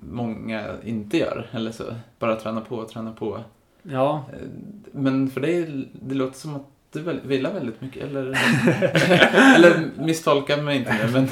många 0.00 0.76
inte 0.84 1.18
gör, 1.18 1.46
eller 1.52 1.72
så. 1.72 1.84
Bara 2.18 2.36
träna 2.36 2.60
på 2.60 2.76
och 2.76 2.88
träna 2.88 3.12
på. 3.12 3.40
Ja, 3.82 4.24
Eh, 4.32 4.48
Men 4.92 5.30
för 5.30 5.40
dig, 5.40 5.88
det 5.92 6.14
låter 6.14 6.38
som 6.38 6.56
att 6.56 6.66
du 6.92 7.20
vilar 7.24 7.52
väldigt 7.52 7.80
mycket, 7.80 8.02
eller? 8.02 8.26
eller 9.54 9.90
misstolka 9.98 10.56
mig 10.56 10.76
inte 10.76 11.06
nu, 11.06 11.12
men, 11.12 11.28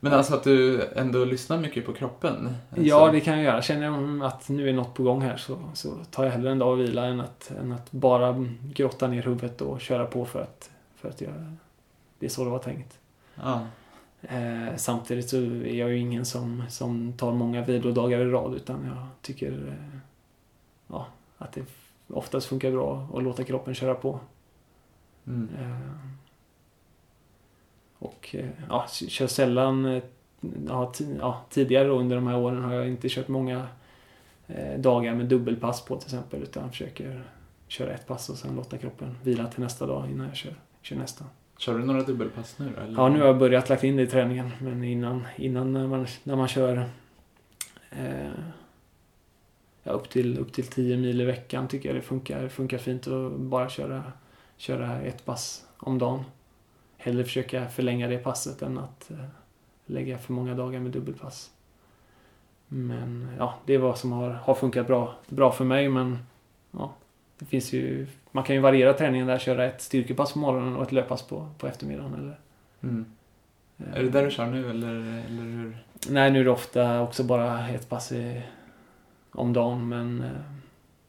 men 0.00 0.12
alltså 0.12 0.34
att 0.34 0.44
du 0.44 0.82
ändå 0.96 1.24
lyssnar 1.24 1.58
mycket 1.58 1.86
på 1.86 1.92
kroppen. 1.92 2.54
ja 2.74 2.98
Så- 2.98 3.12
det 3.12 3.20
kan 3.20 3.34
jag 3.34 3.44
göra. 3.44 3.62
Känner 3.62 3.84
jag 3.84 4.24
att 4.24 4.48
nu 4.48 4.68
är 4.68 4.72
något 4.72 4.94
på 4.94 5.02
gång 5.02 5.22
här 5.22 5.36
så, 5.36 5.58
så 5.74 5.94
tar 6.10 6.24
jag 6.24 6.30
hellre 6.30 6.50
en 6.50 6.58
dag 6.58 6.72
och 6.72 6.80
vila 6.80 7.06
än 7.06 7.20
att, 7.20 7.52
än 7.60 7.72
att 7.72 7.92
bara 7.92 8.46
grotta 8.62 9.08
ner 9.08 9.22
huvudet 9.22 9.60
och 9.60 9.80
köra 9.80 10.06
på 10.06 10.24
för 10.24 10.40
att, 10.42 10.70
för 10.96 11.08
att 11.08 11.20
göra 11.20 11.56
det 12.22 12.26
är 12.26 12.30
så 12.30 12.44
det 12.44 12.50
var 12.50 12.58
tänkt. 12.58 12.98
Ja. 13.34 13.60
Eh, 14.22 14.76
samtidigt 14.76 15.28
så 15.28 15.36
är 15.36 15.74
jag 15.74 15.90
ju 15.90 15.98
ingen 15.98 16.24
som, 16.24 16.64
som 16.68 17.12
tar 17.12 17.32
många 17.32 17.62
vilodagar 17.64 18.20
i 18.20 18.24
rad 18.24 18.54
utan 18.54 18.84
jag 18.86 19.06
tycker 19.22 19.52
eh, 19.52 19.98
ja, 20.86 21.06
att 21.38 21.52
det 21.52 21.62
oftast 22.08 22.46
funkar 22.46 22.70
bra 22.70 23.08
att 23.14 23.22
låta 23.22 23.44
kroppen 23.44 23.74
köra 23.74 23.94
på. 23.94 24.20
Mm. 25.26 25.48
Eh, 25.60 25.96
och 27.98 28.34
eh, 28.38 28.48
ja, 28.68 28.86
kör 28.88 29.26
sällan 29.26 29.84
eh, 29.84 30.02
ja, 30.68 30.92
ja, 31.18 31.44
tidigare 31.50 31.88
då 31.88 31.98
under 31.98 32.16
de 32.16 32.26
här 32.26 32.38
åren 32.38 32.64
har 32.64 32.74
jag 32.74 32.88
inte 32.88 33.08
kört 33.08 33.28
många 33.28 33.66
dagar 34.76 35.14
med 35.14 35.26
dubbelpass 35.26 35.84
på 35.84 35.96
till 35.96 36.06
exempel 36.06 36.42
utan 36.42 36.70
försöker 36.70 37.24
köra 37.68 37.92
ett 37.92 38.06
pass 38.06 38.28
och 38.28 38.36
sen 38.36 38.56
låta 38.56 38.78
kroppen 38.78 39.16
vila 39.22 39.46
till 39.46 39.60
nästa 39.60 39.86
dag 39.86 40.10
innan 40.10 40.26
jag 40.26 40.36
kör, 40.36 40.54
kör 40.82 40.96
nästa. 40.96 41.24
Kör 41.58 41.78
du 41.78 41.84
några 41.84 42.02
dubbelpass 42.02 42.58
nu? 42.58 42.72
Eller? 42.76 42.94
Ja, 42.96 43.08
nu 43.08 43.20
har 43.20 43.26
jag 43.26 43.38
börjat 43.38 43.68
lagt 43.68 43.84
in 43.84 43.96
det 43.96 44.02
i 44.02 44.06
träningen. 44.06 44.50
Men 44.60 44.84
innan, 44.84 45.26
innan 45.36 45.72
när, 45.72 45.86
man, 45.86 46.06
när 46.24 46.36
man 46.36 46.48
kör 46.48 46.88
eh, 47.90 48.30
ja, 49.82 49.92
upp, 49.92 50.10
till, 50.10 50.38
upp 50.38 50.52
till 50.52 50.66
10 50.66 50.96
mil 50.96 51.20
i 51.20 51.24
veckan 51.24 51.68
tycker 51.68 51.88
jag 51.88 51.96
det 51.96 52.02
funkar, 52.02 52.48
funkar 52.48 52.78
fint 52.78 53.06
att 53.06 53.32
bara 53.32 53.68
köra, 53.68 54.12
köra 54.62 55.00
ett 55.00 55.24
pass 55.24 55.66
om 55.78 55.98
dagen. 55.98 56.24
Hellre 56.96 57.24
försöka 57.24 57.68
förlänga 57.68 58.08
det 58.08 58.18
passet 58.18 58.62
än 58.62 58.78
att 58.78 59.10
eh, 59.10 59.16
lägga 59.86 60.18
för 60.18 60.32
många 60.32 60.54
dagar 60.54 60.80
med 60.80 60.92
dubbelpass. 60.92 61.50
Men 62.68 63.28
ja, 63.38 63.54
det 63.66 63.74
är 63.74 63.78
vad 63.78 63.98
som 63.98 64.12
har, 64.12 64.30
har 64.30 64.54
funkat 64.54 64.86
bra, 64.86 65.14
bra 65.28 65.52
för 65.52 65.64
mig. 65.64 65.88
Men 65.88 66.18
ja, 66.70 66.92
det 67.38 67.44
finns 67.44 67.72
ju, 67.72 68.06
man 68.30 68.44
kan 68.44 68.56
ju 68.56 68.62
variera 68.62 68.92
träningen 68.92 69.26
där, 69.26 69.38
köra 69.38 69.64
ett 69.64 69.82
styrkepass 69.82 70.32
på 70.32 70.38
morgonen 70.38 70.76
och 70.76 70.82
ett 70.82 70.92
löppass 70.92 71.22
på, 71.22 71.48
på 71.58 71.66
eftermiddagen. 71.66 72.14
Eller, 72.14 72.38
Mm. 72.82 73.04
eh, 73.78 73.94
Är 73.94 74.02
det 74.02 74.10
där 74.10 74.24
du 74.24 74.30
kör 74.30 74.46
nu, 74.46 74.70
eller, 74.70 74.94
eller 75.26 75.42
hur? 75.42 75.76
Nej, 76.10 76.30
nu 76.30 76.40
är 76.40 76.44
det 76.44 76.50
ofta 76.50 77.00
också 77.02 77.24
bara 77.24 77.68
ett 77.68 77.88
pass 77.88 78.12
i, 78.12 78.42
om 79.30 79.52
dagen. 79.52 79.88
Men, 79.88 80.20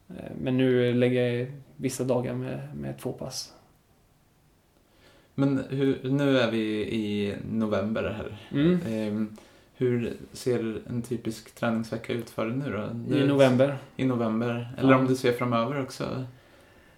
eh, 0.09 0.31
men 0.41 0.57
nu 0.57 0.93
lägger 0.93 1.21
jag 1.33 1.51
vissa 1.83 2.03
dagar 2.03 2.33
med, 2.33 2.75
med 2.75 2.97
två 2.99 3.11
pass. 3.13 3.53
Men 5.35 5.63
hur, 5.69 6.09
nu 6.09 6.37
är 6.39 6.51
vi 6.51 6.63
i 6.95 7.35
november 7.51 8.03
här. 8.17 8.37
Mm. 8.51 8.79
Ehm, 8.87 9.37
hur 9.75 10.17
ser 10.31 10.81
en 10.89 11.01
typisk 11.01 11.55
träningsvecka 11.55 12.13
ut 12.13 12.29
för 12.29 12.45
dig 12.47 12.57
nu 12.57 12.71
då? 12.71 12.89
Nu- 13.07 13.23
I 13.23 13.27
november. 13.27 13.77
I 13.95 14.05
november. 14.05 14.73
Eller 14.77 14.91
Ja. 14.91 14.97
om 14.97 15.07
du 15.07 15.15
ser 15.15 15.31
framöver 15.33 15.81
också. 15.81 16.25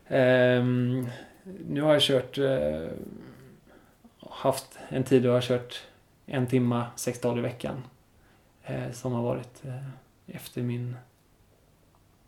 Ehm, 0.08 1.08
nu 1.70 1.82
har 1.82 1.94
jag 1.94 2.02
kört... 2.02 2.38
Eh, 2.38 2.88
haft 4.30 4.80
en 4.90 5.04
tid 5.04 5.24
då 5.24 5.28
jag 5.30 5.34
har 5.34 5.42
kört 5.42 5.82
en 6.26 6.48
timma 6.48 6.86
sex 6.96 7.22
dagar 7.22 7.38
i 7.38 7.42
veckan. 7.42 7.84
Eh, 8.64 8.92
som 8.92 9.14
har 9.14 9.24
varit 9.24 9.66
eh, 9.66 9.88
efter 10.36 10.62
min 10.62 10.96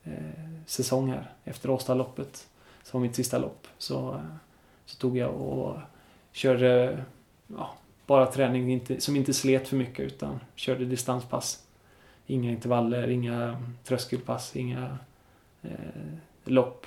Eh, 0.08 0.64
säsong 0.66 1.10
här. 1.10 1.32
Efter 1.44 1.70
Åstaloppet. 1.70 2.48
Som 2.84 3.00
var 3.00 3.08
mitt 3.08 3.16
sista 3.16 3.38
lopp. 3.38 3.68
Så, 3.78 4.14
eh, 4.14 4.22
så 4.86 4.98
tog 4.98 5.18
jag 5.18 5.36
och 5.36 5.78
körde 6.32 7.04
ja, 7.48 7.74
bara 8.06 8.26
träning 8.26 8.72
inte, 8.72 9.02
som 9.02 9.16
inte 9.16 9.34
slet 9.34 9.68
för 9.68 9.76
mycket 9.76 10.06
utan 10.06 10.40
körde 10.56 10.86
distanspass. 10.86 11.64
Inga 12.26 12.52
intervaller, 12.52 13.08
inga 13.08 13.64
tröskelpass, 13.84 14.56
inga 14.56 14.98
eh, 15.62 15.70
lopp. 16.44 16.86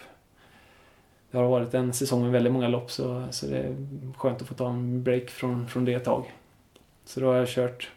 Det 1.30 1.38
har 1.38 1.48
varit 1.48 1.74
en 1.74 1.92
säsong 1.92 2.22
med 2.22 2.32
väldigt 2.32 2.52
många 2.52 2.68
lopp 2.68 2.90
så, 2.90 3.24
så 3.30 3.46
det 3.46 3.58
är 3.58 3.76
skönt 4.16 4.42
att 4.42 4.48
få 4.48 4.54
ta 4.54 4.68
en 4.68 5.02
break 5.02 5.30
från, 5.30 5.68
från 5.68 5.84
det 5.84 5.94
ett 5.94 6.04
tag. 6.04 6.34
Så 7.04 7.20
då 7.20 7.26
har 7.26 7.34
jag 7.34 7.48
kört 7.48 7.90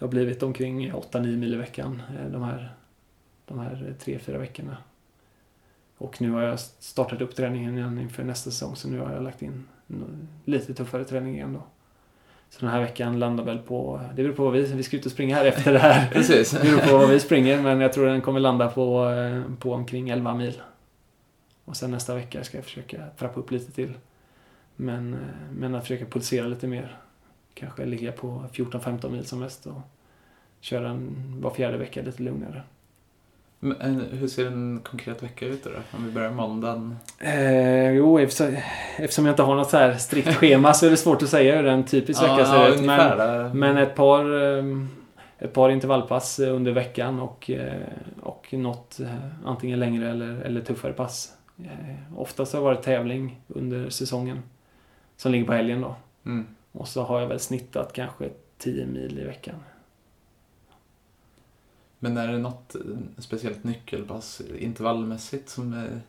det 0.00 0.06
har 0.06 0.10
blivit 0.10 0.42
omkring 0.42 0.92
8-9 0.92 1.36
mil 1.36 1.54
i 1.54 1.56
veckan 1.56 2.02
eh, 2.18 2.30
de 2.32 2.42
här, 2.42 2.74
de 3.50 3.58
här 3.58 3.94
3-4 4.00 4.38
veckorna. 4.38 4.76
Och 5.98 6.20
nu 6.20 6.30
har 6.30 6.42
jag 6.42 6.60
startat 6.60 7.20
upp 7.20 7.36
träningen 7.36 7.78
igen 7.78 7.98
inför 7.98 8.24
nästa 8.24 8.50
säsong 8.50 8.76
så 8.76 8.88
nu 8.88 8.98
har 8.98 9.12
jag 9.12 9.22
lagt 9.22 9.42
in 9.42 9.68
lite 10.44 10.74
tuffare 10.74 11.04
träning 11.04 11.34
igen 11.34 11.52
då. 11.52 11.62
Så 12.50 12.60
den 12.60 12.70
här 12.70 12.80
veckan 12.80 13.18
landar 13.18 13.44
väl 13.44 13.58
på, 13.58 14.00
det 14.16 14.22
beror 14.22 14.34
på 14.34 14.44
vad 14.44 14.52
vi, 14.52 14.62
vi 14.62 14.82
ska 14.82 14.96
ut 14.96 15.06
och 15.06 15.12
springa 15.12 15.36
här 15.36 15.44
efter 15.44 15.72
det 15.72 15.78
här. 15.78 16.10
Precis. 16.12 16.50
Det 16.50 16.62
beror 16.62 16.78
på 16.78 16.98
vad 16.98 17.08
vi 17.08 17.20
springer 17.20 17.62
men 17.62 17.80
jag 17.80 17.92
tror 17.92 18.06
den 18.06 18.20
kommer 18.20 18.40
landa 18.40 18.68
på, 18.68 19.08
eh, 19.10 19.54
på 19.58 19.72
omkring 19.72 20.08
11 20.08 20.34
mil. 20.34 20.62
Och 21.64 21.76
sen 21.76 21.90
nästa 21.90 22.14
vecka 22.14 22.44
ska 22.44 22.58
jag 22.58 22.64
försöka 22.64 23.06
trappa 23.18 23.40
upp 23.40 23.50
lite 23.50 23.72
till. 23.72 23.92
Men, 24.76 25.14
eh, 25.14 25.20
men 25.52 25.74
att 25.74 25.82
försöka 25.82 26.06
pulsera 26.06 26.46
lite 26.46 26.66
mer. 26.66 26.96
Kanske 27.54 27.86
ligga 27.86 28.12
på 28.12 28.44
14-15 28.52 29.12
mil 29.12 29.26
som 29.26 29.40
mest 29.40 29.66
och 29.66 29.80
köra 30.60 30.88
en, 30.88 31.36
var 31.40 31.50
fjärde 31.50 31.76
vecka 31.76 32.02
lite 32.02 32.22
lugnare. 32.22 32.62
Men, 33.62 34.00
hur 34.12 34.28
ser 34.28 34.46
en 34.46 34.80
konkret 34.84 35.22
vecka 35.22 35.46
ut 35.46 35.64
då? 35.64 35.70
Om 35.92 36.06
vi 36.06 36.12
börjar 36.12 36.30
måndagen? 36.30 36.96
Eh, 37.18 37.90
jo, 37.90 38.18
eftersom, 38.18 38.56
eftersom 38.96 39.26
jag 39.26 39.32
inte 39.32 39.42
har 39.42 39.56
något 39.56 39.70
så 39.70 39.76
här 39.76 39.94
strikt 39.94 40.34
schema 40.34 40.74
så 40.74 40.86
är 40.86 40.90
det 40.90 40.96
svårt 40.96 41.22
att 41.22 41.28
säga 41.28 41.56
hur 41.56 41.66
en 41.66 41.84
typisk 41.84 42.22
vecka 42.22 42.46
ser 42.46 42.74
ut. 42.74 42.80
Men, 42.80 43.58
men 43.58 43.76
ett 43.76 43.94
par, 43.94 44.56
eh, 44.58 44.64
ett 45.38 45.52
par 45.52 45.70
intervallpass 45.70 46.38
under 46.38 46.72
veckan 46.72 47.20
och, 47.20 47.50
eh, 47.50 47.82
och 48.20 48.48
något 48.52 49.00
eh, 49.00 49.14
antingen 49.44 49.78
längre 49.78 50.10
eller, 50.10 50.40
eller 50.40 50.60
tuffare 50.60 50.92
pass. 50.92 51.36
Oftast 52.16 52.52
har 52.52 52.60
det 52.60 52.64
varit 52.64 52.82
tävling 52.82 53.40
under 53.48 53.90
säsongen 53.90 54.42
som 55.16 55.32
ligger 55.32 55.44
på 55.44 55.52
helgen 55.52 55.80
då. 55.80 55.94
Mm. 56.26 56.46
Och 56.72 56.88
så 56.88 57.02
har 57.02 57.20
jag 57.20 57.28
väl 57.28 57.40
snittat 57.40 57.92
kanske 57.92 58.28
10 58.58 58.86
mil 58.86 59.18
i 59.18 59.24
veckan. 59.24 59.54
Men 62.02 62.16
är 62.16 62.32
det 62.32 62.38
något 62.38 62.74
eh, 62.74 62.80
speciellt 63.18 63.64
nyckelpass 63.64 64.42
intervallmässigt 64.58 65.48
som 65.48 65.72
är, 65.72 66.00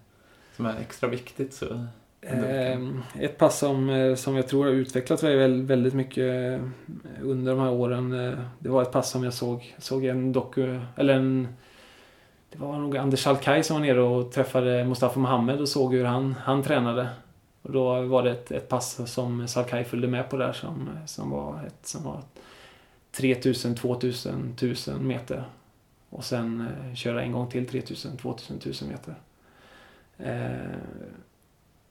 som 0.56 0.66
är 0.66 0.80
extra 0.80 1.10
viktigt? 1.10 1.54
Så 1.54 1.86
ehm, 2.22 3.02
ett 3.20 3.38
pass 3.38 3.60
som, 3.60 3.90
eh, 3.90 4.16
som 4.16 4.36
jag 4.36 4.48
tror 4.48 4.66
har 4.66 4.72
utvecklats 4.72 5.24
väldigt 5.24 5.94
mycket 5.94 6.24
eh, 6.24 6.62
under 7.22 7.52
de 7.52 7.62
här 7.62 7.72
åren. 7.72 8.10
Det 8.60 8.70
var 8.70 8.82
ett 8.82 8.92
pass 8.92 9.10
som 9.10 9.24
jag 9.24 9.34
såg, 9.34 9.76
såg 9.78 10.06
en 10.06 10.34
doku, 10.34 10.80
eller 10.96 11.14
en 11.14 11.48
det 12.52 12.60
var 12.60 12.78
nog 12.78 12.98
Anders 12.98 13.28
Alkaj 13.28 13.64
som 13.64 13.76
var 13.76 13.86
nere 13.86 14.02
och 14.02 14.32
träffade 14.32 14.86
Mustafa 14.86 15.20
Mohamed 15.20 15.62
och 15.62 15.70
såg 15.70 15.94
hur 15.94 16.06
han, 16.06 16.36
han 16.44 16.64
tränade. 16.64 17.10
Och 17.62 17.72
då 17.72 18.02
var 18.02 18.24
det 18.24 18.32
ett, 18.32 18.52
ett 18.52 18.70
pass 18.70 19.12
som 19.14 19.48
Salkai 19.48 19.84
följde 19.84 20.08
med 20.08 20.30
på 20.30 20.38
där 20.38 20.54
som, 20.54 20.90
som 21.06 21.30
var 21.30 21.64
ett 21.68 21.88
som 21.88 22.04
var 22.04 22.22
3000, 23.12 23.76
2000, 23.76 24.54
1000 24.56 25.08
meter. 25.08 25.44
Och 26.12 26.24
sen 26.24 26.62
eh, 26.62 26.96
köra 26.96 27.24
en 27.24 27.32
gång 27.32 27.50
till 27.50 27.68
3000, 27.68 28.18
2000, 28.18 28.58
1000 28.58 28.88
meter. 28.88 29.16
Eh, 30.18 30.78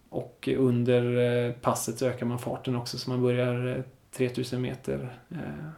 och 0.09 0.49
under 0.57 1.17
eh, 1.17 1.53
passet 1.53 1.99
så 1.99 2.07
ökar 2.07 2.27
man 2.27 2.39
farten 2.39 2.77
också 2.77 2.99
så 2.99 3.11
man 3.11 3.23
börjar 3.23 3.77
eh, 3.77 3.83
3000 4.13 4.63
meter. 4.63 5.19
Eh, 5.31 5.71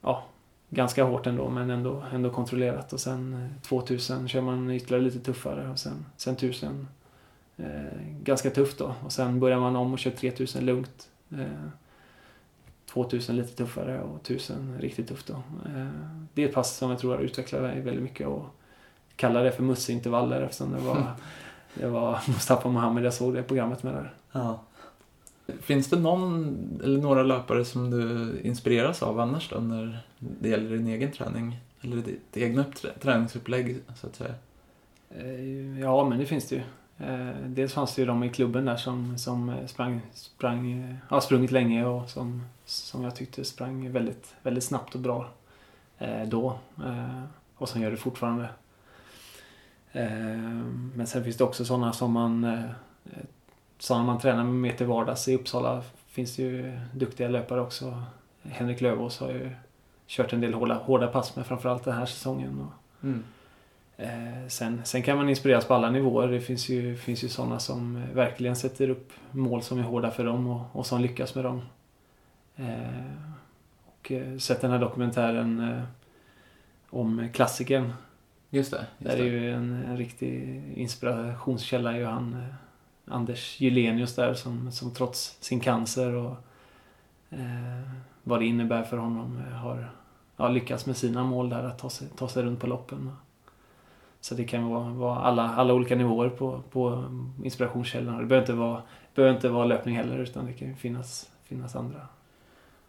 ja, 0.00 0.24
ganska 0.68 1.04
hårt 1.04 1.26
ändå 1.26 1.48
men 1.48 1.70
ändå, 1.70 2.04
ändå 2.12 2.30
kontrollerat. 2.30 2.92
Och 2.92 3.00
sen 3.00 3.34
eh, 3.34 3.62
2000 3.62 4.28
kör 4.28 4.40
man 4.40 4.70
ytterligare 4.70 5.04
lite 5.04 5.20
tuffare 5.20 5.70
och 5.70 5.78
sen, 5.78 6.06
sen 6.16 6.34
1000 6.34 6.88
ganska 8.22 8.50
tufft 8.50 8.78
då. 8.78 8.94
Och 9.04 9.12
sen 9.12 9.40
börjar 9.40 9.60
man 9.60 9.76
om 9.76 9.92
och 9.92 9.98
kör 9.98 10.10
3000 10.10 10.66
lugnt. 10.66 11.08
2000 12.92 13.36
lite 13.36 13.56
tuffare 13.56 14.00
och 14.00 14.16
1000 14.16 14.78
riktigt 14.80 15.08
tufft 15.08 15.26
då. 15.26 15.34
Eh, 15.34 15.86
det 16.34 16.44
är 16.44 16.48
ett 16.48 16.54
pass 16.54 16.76
som 16.76 16.90
jag 16.90 16.98
tror 16.98 17.14
har 17.14 17.22
utvecklat 17.22 17.62
mig 17.62 17.80
väldigt 17.80 18.02
mycket 18.02 18.26
och 18.26 18.44
kallar 19.16 19.44
det 19.44 19.52
för 19.52 19.62
musseintervaller 19.62 20.40
eftersom 20.40 20.72
det 20.72 20.78
var, 20.78 21.12
det 21.74 21.86
var 21.86 22.20
Mustafa 22.26 22.68
Mohamed 22.68 23.04
jag 23.04 23.14
såg 23.14 23.34
det 23.34 23.42
programmet 23.42 23.82
med 23.82 23.94
där. 23.94 24.14
Ja. 24.32 24.60
Finns 25.60 25.90
det 25.90 25.98
någon 25.98 26.56
eller 26.84 27.00
några 27.00 27.22
löpare 27.22 27.64
som 27.64 27.90
du 27.90 28.32
inspireras 28.42 29.02
av 29.02 29.20
annars 29.20 29.48
då 29.48 29.60
när 29.60 29.98
det 30.18 30.48
gäller 30.48 30.70
din 30.70 30.86
egen 30.86 31.12
träning? 31.12 31.60
Eller 31.80 31.96
ditt 31.96 32.36
egna 32.36 32.64
träningsupplägg 33.00 33.80
så 33.96 34.06
att 34.06 34.16
säga? 34.16 34.34
Eh, 35.10 35.80
ja, 35.80 36.08
men 36.08 36.18
det 36.18 36.26
finns 36.26 36.48
det 36.48 36.56
ju. 36.56 36.62
Eh, 37.00 37.34
dels 37.46 37.72
fanns 37.72 37.94
det 37.94 38.02
ju 38.02 38.06
de 38.06 38.24
i 38.24 38.28
klubben 38.28 38.64
där 38.64 38.76
som, 38.76 39.18
som 39.18 39.48
eh, 39.48 39.66
sprang, 39.66 40.00
sprang, 40.12 40.72
eh, 40.72 40.96
har 41.08 41.20
sprungit 41.20 41.50
länge 41.50 41.84
och 41.84 42.08
som, 42.08 42.44
som 42.64 43.04
jag 43.04 43.16
tyckte 43.16 43.44
sprang 43.44 43.92
väldigt, 43.92 44.34
väldigt 44.42 44.64
snabbt 44.64 44.94
och 44.94 45.00
bra 45.00 45.28
eh, 45.98 46.22
då. 46.28 46.58
Eh, 46.84 47.22
och 47.56 47.68
som 47.68 47.82
gör 47.82 47.90
det 47.90 47.96
fortfarande. 47.96 48.48
Eh, 49.92 50.38
men 50.94 51.06
sen 51.06 51.24
finns 51.24 51.36
det 51.36 51.44
också 51.44 51.64
sådana 51.64 51.92
som 51.92 52.12
man 52.12 52.62
sådana 53.78 54.04
man 54.04 54.18
tränar 54.18 54.44
med 54.44 54.76
till 54.76 54.86
vardags. 54.86 55.28
I 55.28 55.34
Uppsala 55.36 55.82
finns 56.06 56.36
det 56.36 56.42
ju 56.42 56.80
duktiga 56.94 57.28
löpare 57.28 57.60
också. 57.60 58.02
Henrik 58.42 58.80
Lövås 58.80 59.20
har 59.20 59.28
ju 59.28 59.50
kört 60.06 60.32
en 60.32 60.40
del 60.40 60.54
hårda, 60.54 60.74
hårda 60.74 61.06
pass 61.06 61.36
med 61.36 61.46
framförallt 61.46 61.84
den 61.84 61.94
här 61.94 62.06
säsongen. 62.06 62.66
Mm. 63.02 63.24
Eh, 64.00 64.48
sen, 64.48 64.80
sen 64.84 65.02
kan 65.02 65.16
man 65.16 65.28
inspireras 65.28 65.64
på 65.64 65.74
alla 65.74 65.90
nivåer. 65.90 66.28
Det 66.28 66.40
finns 66.40 66.68
ju, 66.68 66.96
finns 66.96 67.24
ju 67.24 67.28
sådana 67.28 67.58
som 67.58 68.02
verkligen 68.14 68.56
sätter 68.56 68.90
upp 68.90 69.12
mål 69.30 69.62
som 69.62 69.78
är 69.78 69.82
hårda 69.82 70.10
för 70.10 70.24
dem 70.24 70.46
och, 70.46 70.62
och 70.72 70.86
som 70.86 71.00
lyckas 71.00 71.34
med 71.34 71.44
dem. 71.44 71.62
Eh, 72.56 73.12
och 73.86 74.12
eh, 74.12 74.38
sett 74.38 74.60
den 74.60 74.70
här 74.70 74.78
dokumentären 74.78 75.60
eh, 75.60 75.82
om 76.90 77.28
klassikern. 77.32 77.92
Just 78.50 78.70
det. 78.70 78.86
Just 78.98 79.10
där 79.10 79.24
är 79.24 79.24
ju 79.24 79.52
en, 79.52 79.72
en 79.72 79.96
riktig 79.96 80.62
inspirationskälla 80.76 81.96
ju 81.96 82.04
han 82.04 82.34
eh, 82.34 82.54
Anders 83.14 83.60
Gylenius 83.60 84.14
där 84.14 84.34
som, 84.34 84.72
som 84.72 84.94
trots 84.94 85.36
sin 85.40 85.60
cancer 85.60 86.14
och 86.14 86.36
eh, 87.30 87.90
vad 88.22 88.40
det 88.40 88.46
innebär 88.46 88.82
för 88.82 88.96
honom 88.96 89.42
har 89.54 89.90
ja, 90.36 90.48
lyckats 90.48 90.86
med 90.86 90.96
sina 90.96 91.24
mål 91.24 91.48
där 91.48 91.64
att 91.64 91.78
ta 91.78 91.90
sig, 91.90 92.08
ta 92.16 92.28
sig 92.28 92.42
runt 92.42 92.60
på 92.60 92.66
loppen. 92.66 93.10
Så 94.20 94.34
det 94.34 94.44
kan 94.44 94.68
vara, 94.68 94.90
vara 94.90 95.18
alla, 95.18 95.54
alla 95.54 95.74
olika 95.74 95.96
nivåer 95.96 96.28
på, 96.28 96.62
på 96.70 97.04
inspirationskällorna. 97.44 98.20
Det 98.20 98.26
behöver 98.26 98.42
inte, 98.42 98.52
vara, 98.52 98.82
behöver 99.14 99.34
inte 99.34 99.48
vara 99.48 99.64
löpning 99.64 99.96
heller 99.96 100.18
utan 100.18 100.46
det 100.46 100.52
kan 100.52 100.76
finnas, 100.76 101.30
finnas 101.44 101.76
andra. 101.76 102.00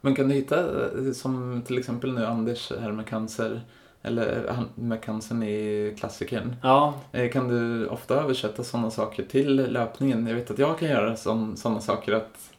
Men 0.02 0.16
kan 0.16 0.28
du 0.28 0.36
hitta, 0.36 0.60
eh, 0.60 1.12
som 1.14 1.62
till 1.68 1.78
exempel 1.78 2.14
nu 2.14 2.26
Anders 2.26 2.72
här 2.82 2.92
med 2.92 3.08
cancer, 3.08 3.62
eller 4.02 4.56
med 4.76 5.04
cancern 5.04 5.44
i 5.44 5.96
klassikern. 6.00 6.56
Ja. 6.64 6.94
Eh, 7.12 7.32
kan 7.32 7.48
du 7.48 7.88
ofta 7.88 8.16
översätta 8.16 8.64
sådana 8.64 8.92
saker 8.92 9.24
till 9.24 9.56
löpningen? 9.56 10.28
Jag 10.28 10.36
vet 10.36 10.52
att 10.52 10.60
jag 10.60 10.80
kan 10.80 10.90
göra 10.90 11.16
sådana 11.16 11.82
saker 11.82 12.14
att 12.14 12.52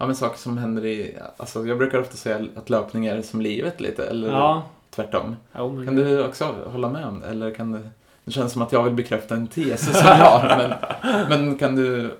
Ja 0.00 0.06
men 0.06 0.16
saker 0.16 0.38
som 0.38 0.58
händer 0.58 0.86
i, 0.86 1.16
alltså 1.36 1.66
jag 1.66 1.78
brukar 1.78 2.00
ofta 2.00 2.16
säga 2.16 2.46
att 2.56 2.70
löpning 2.70 3.06
är 3.06 3.22
som 3.22 3.40
livet 3.40 3.80
lite, 3.80 4.06
eller 4.06 4.28
ja. 4.28 4.62
tvärtom. 4.90 5.36
Ja, 5.52 5.68
kan 5.68 5.96
du 5.96 6.24
också 6.24 6.54
hålla 6.66 6.90
med 6.90 7.06
om 7.06 7.20
det? 7.20 7.26
Eller 7.26 7.54
kan 7.54 7.72
du 7.72 7.80
det 8.28 8.32
känns 8.32 8.52
som 8.52 8.62
att 8.62 8.72
jag 8.72 8.84
vill 8.84 8.94
bekräfta 8.94 9.34
en 9.34 9.46
tes 9.46 9.98
som 9.98 10.06
jag 10.08 10.14
har. 10.14 10.56
Men, 11.02 11.28
men 11.28 11.58
kan 11.58 11.76
du 11.76 12.14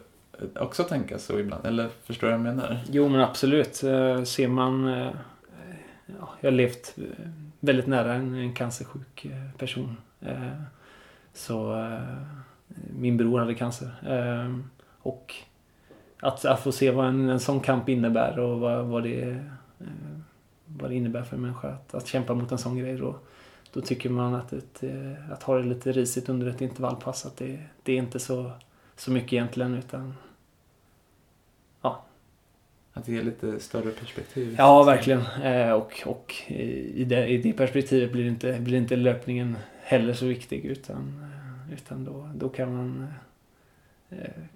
också 0.60 0.84
tänka 0.84 1.18
så 1.18 1.38
ibland? 1.38 1.66
Eller 1.66 1.88
förstår 2.04 2.26
du 2.26 2.32
vad 2.32 2.40
jag 2.40 2.56
menar? 2.56 2.78
Jo 2.90 3.08
men 3.08 3.20
absolut. 3.20 3.82
Eh, 3.82 4.22
ser 4.22 4.48
man... 4.48 4.88
Eh, 4.88 5.10
ja, 6.06 6.28
jag 6.40 6.50
har 6.50 6.56
levt 6.56 6.94
eh, 6.96 7.26
väldigt 7.60 7.86
nära 7.86 8.14
en, 8.14 8.34
en 8.34 8.54
cancersjuk 8.54 9.26
person. 9.58 9.96
Så 11.34 11.88
min 12.98 13.16
bror 13.16 13.38
hade 13.38 13.54
cancer. 13.54 13.90
Och 15.02 15.34
att, 16.20 16.44
att 16.44 16.60
få 16.60 16.72
se 16.72 16.90
vad 16.90 17.06
en, 17.06 17.28
en 17.28 17.40
sån 17.40 17.60
kamp 17.60 17.88
innebär 17.88 18.38
och 18.38 18.60
vad, 18.60 18.86
vad, 18.86 19.02
det, 19.02 19.44
vad 20.66 20.90
det 20.90 20.94
innebär 20.94 21.22
för 21.22 21.36
en 21.36 21.42
människa 21.42 21.68
att, 21.68 21.94
att 21.94 22.06
kämpa 22.06 22.34
mot 22.34 22.52
en 22.52 22.58
sån 22.58 22.78
grej. 22.78 22.96
Då, 22.96 23.16
då 23.72 23.80
tycker 23.80 24.10
man 24.10 24.34
att, 24.34 24.52
ett, 24.52 24.82
eh, 24.82 25.32
att 25.32 25.42
ha 25.42 25.58
det 25.58 25.64
lite 25.64 25.92
risigt 25.92 26.28
under 26.28 26.46
ett 26.46 26.60
intervallpass 26.60 27.26
att 27.26 27.36
det, 27.36 27.58
det 27.82 27.92
är 27.92 27.96
inte 27.96 28.18
så, 28.18 28.50
så 28.96 29.10
mycket 29.10 29.32
egentligen 29.32 29.74
utan 29.74 30.14
Att 32.92 33.06
det 33.06 33.12
ger 33.12 33.22
lite 33.22 33.60
större 33.60 33.90
perspektiv. 33.90 34.54
Ja, 34.58 34.82
verkligen. 34.82 35.20
Eh, 35.42 35.72
och 35.72 36.02
och 36.06 36.34
i, 36.46 37.04
det, 37.04 37.26
i 37.26 37.38
det 37.38 37.52
perspektivet 37.52 38.12
blir 38.12 38.26
inte, 38.26 38.60
blir 38.60 38.78
inte 38.78 38.96
löpningen 38.96 39.56
heller 39.82 40.12
så 40.12 40.26
viktig 40.26 40.64
utan, 40.64 41.32
eh, 41.68 41.74
utan 41.74 42.04
då, 42.04 42.30
då 42.34 42.48
kan 42.48 42.76
man 42.76 43.08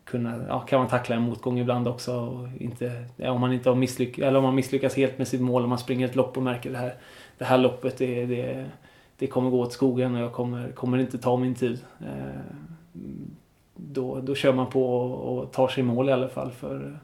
kunna, 0.04 0.44
ja, 0.48 0.60
kan 0.60 0.78
man 0.78 0.88
tackla 0.88 1.16
en 1.16 1.22
motgång 1.22 1.58
ibland 1.58 1.88
också. 1.88 2.12
Och 2.12 2.48
inte, 2.62 3.04
ja, 3.16 3.30
om, 3.30 3.40
man 3.40 3.52
inte 3.52 3.68
har 3.68 3.76
misslyck, 3.76 4.18
eller 4.18 4.38
om 4.38 4.44
man 4.44 4.54
misslyckas 4.54 4.96
helt 4.96 5.18
med 5.18 5.28
sitt 5.28 5.40
mål, 5.40 5.62
om 5.62 5.68
man 5.68 5.78
springer 5.78 6.08
ett 6.08 6.16
lopp 6.16 6.36
och 6.36 6.42
märker 6.42 6.70
det 6.70 6.78
här, 6.78 6.94
det 7.38 7.44
här 7.44 7.58
loppet 7.58 7.98
det, 7.98 8.26
det, 8.26 8.66
det 9.22 9.28
kommer 9.28 9.50
gå 9.50 9.60
åt 9.60 9.72
skogen 9.72 10.14
och 10.14 10.20
jag 10.20 10.32
kommer, 10.32 10.72
kommer 10.72 10.98
inte 10.98 11.18
ta 11.18 11.36
min 11.36 11.54
tid. 11.54 11.84
Eh, 12.00 12.40
då, 13.74 14.20
då 14.20 14.34
kör 14.34 14.52
man 14.52 14.70
på 14.70 14.96
och, 14.96 15.38
och 15.38 15.52
tar 15.52 15.68
sig 15.68 15.82
mål 15.82 16.08
i 16.08 16.12
alla 16.12 16.28
fall. 16.28 16.50
för 16.50 16.98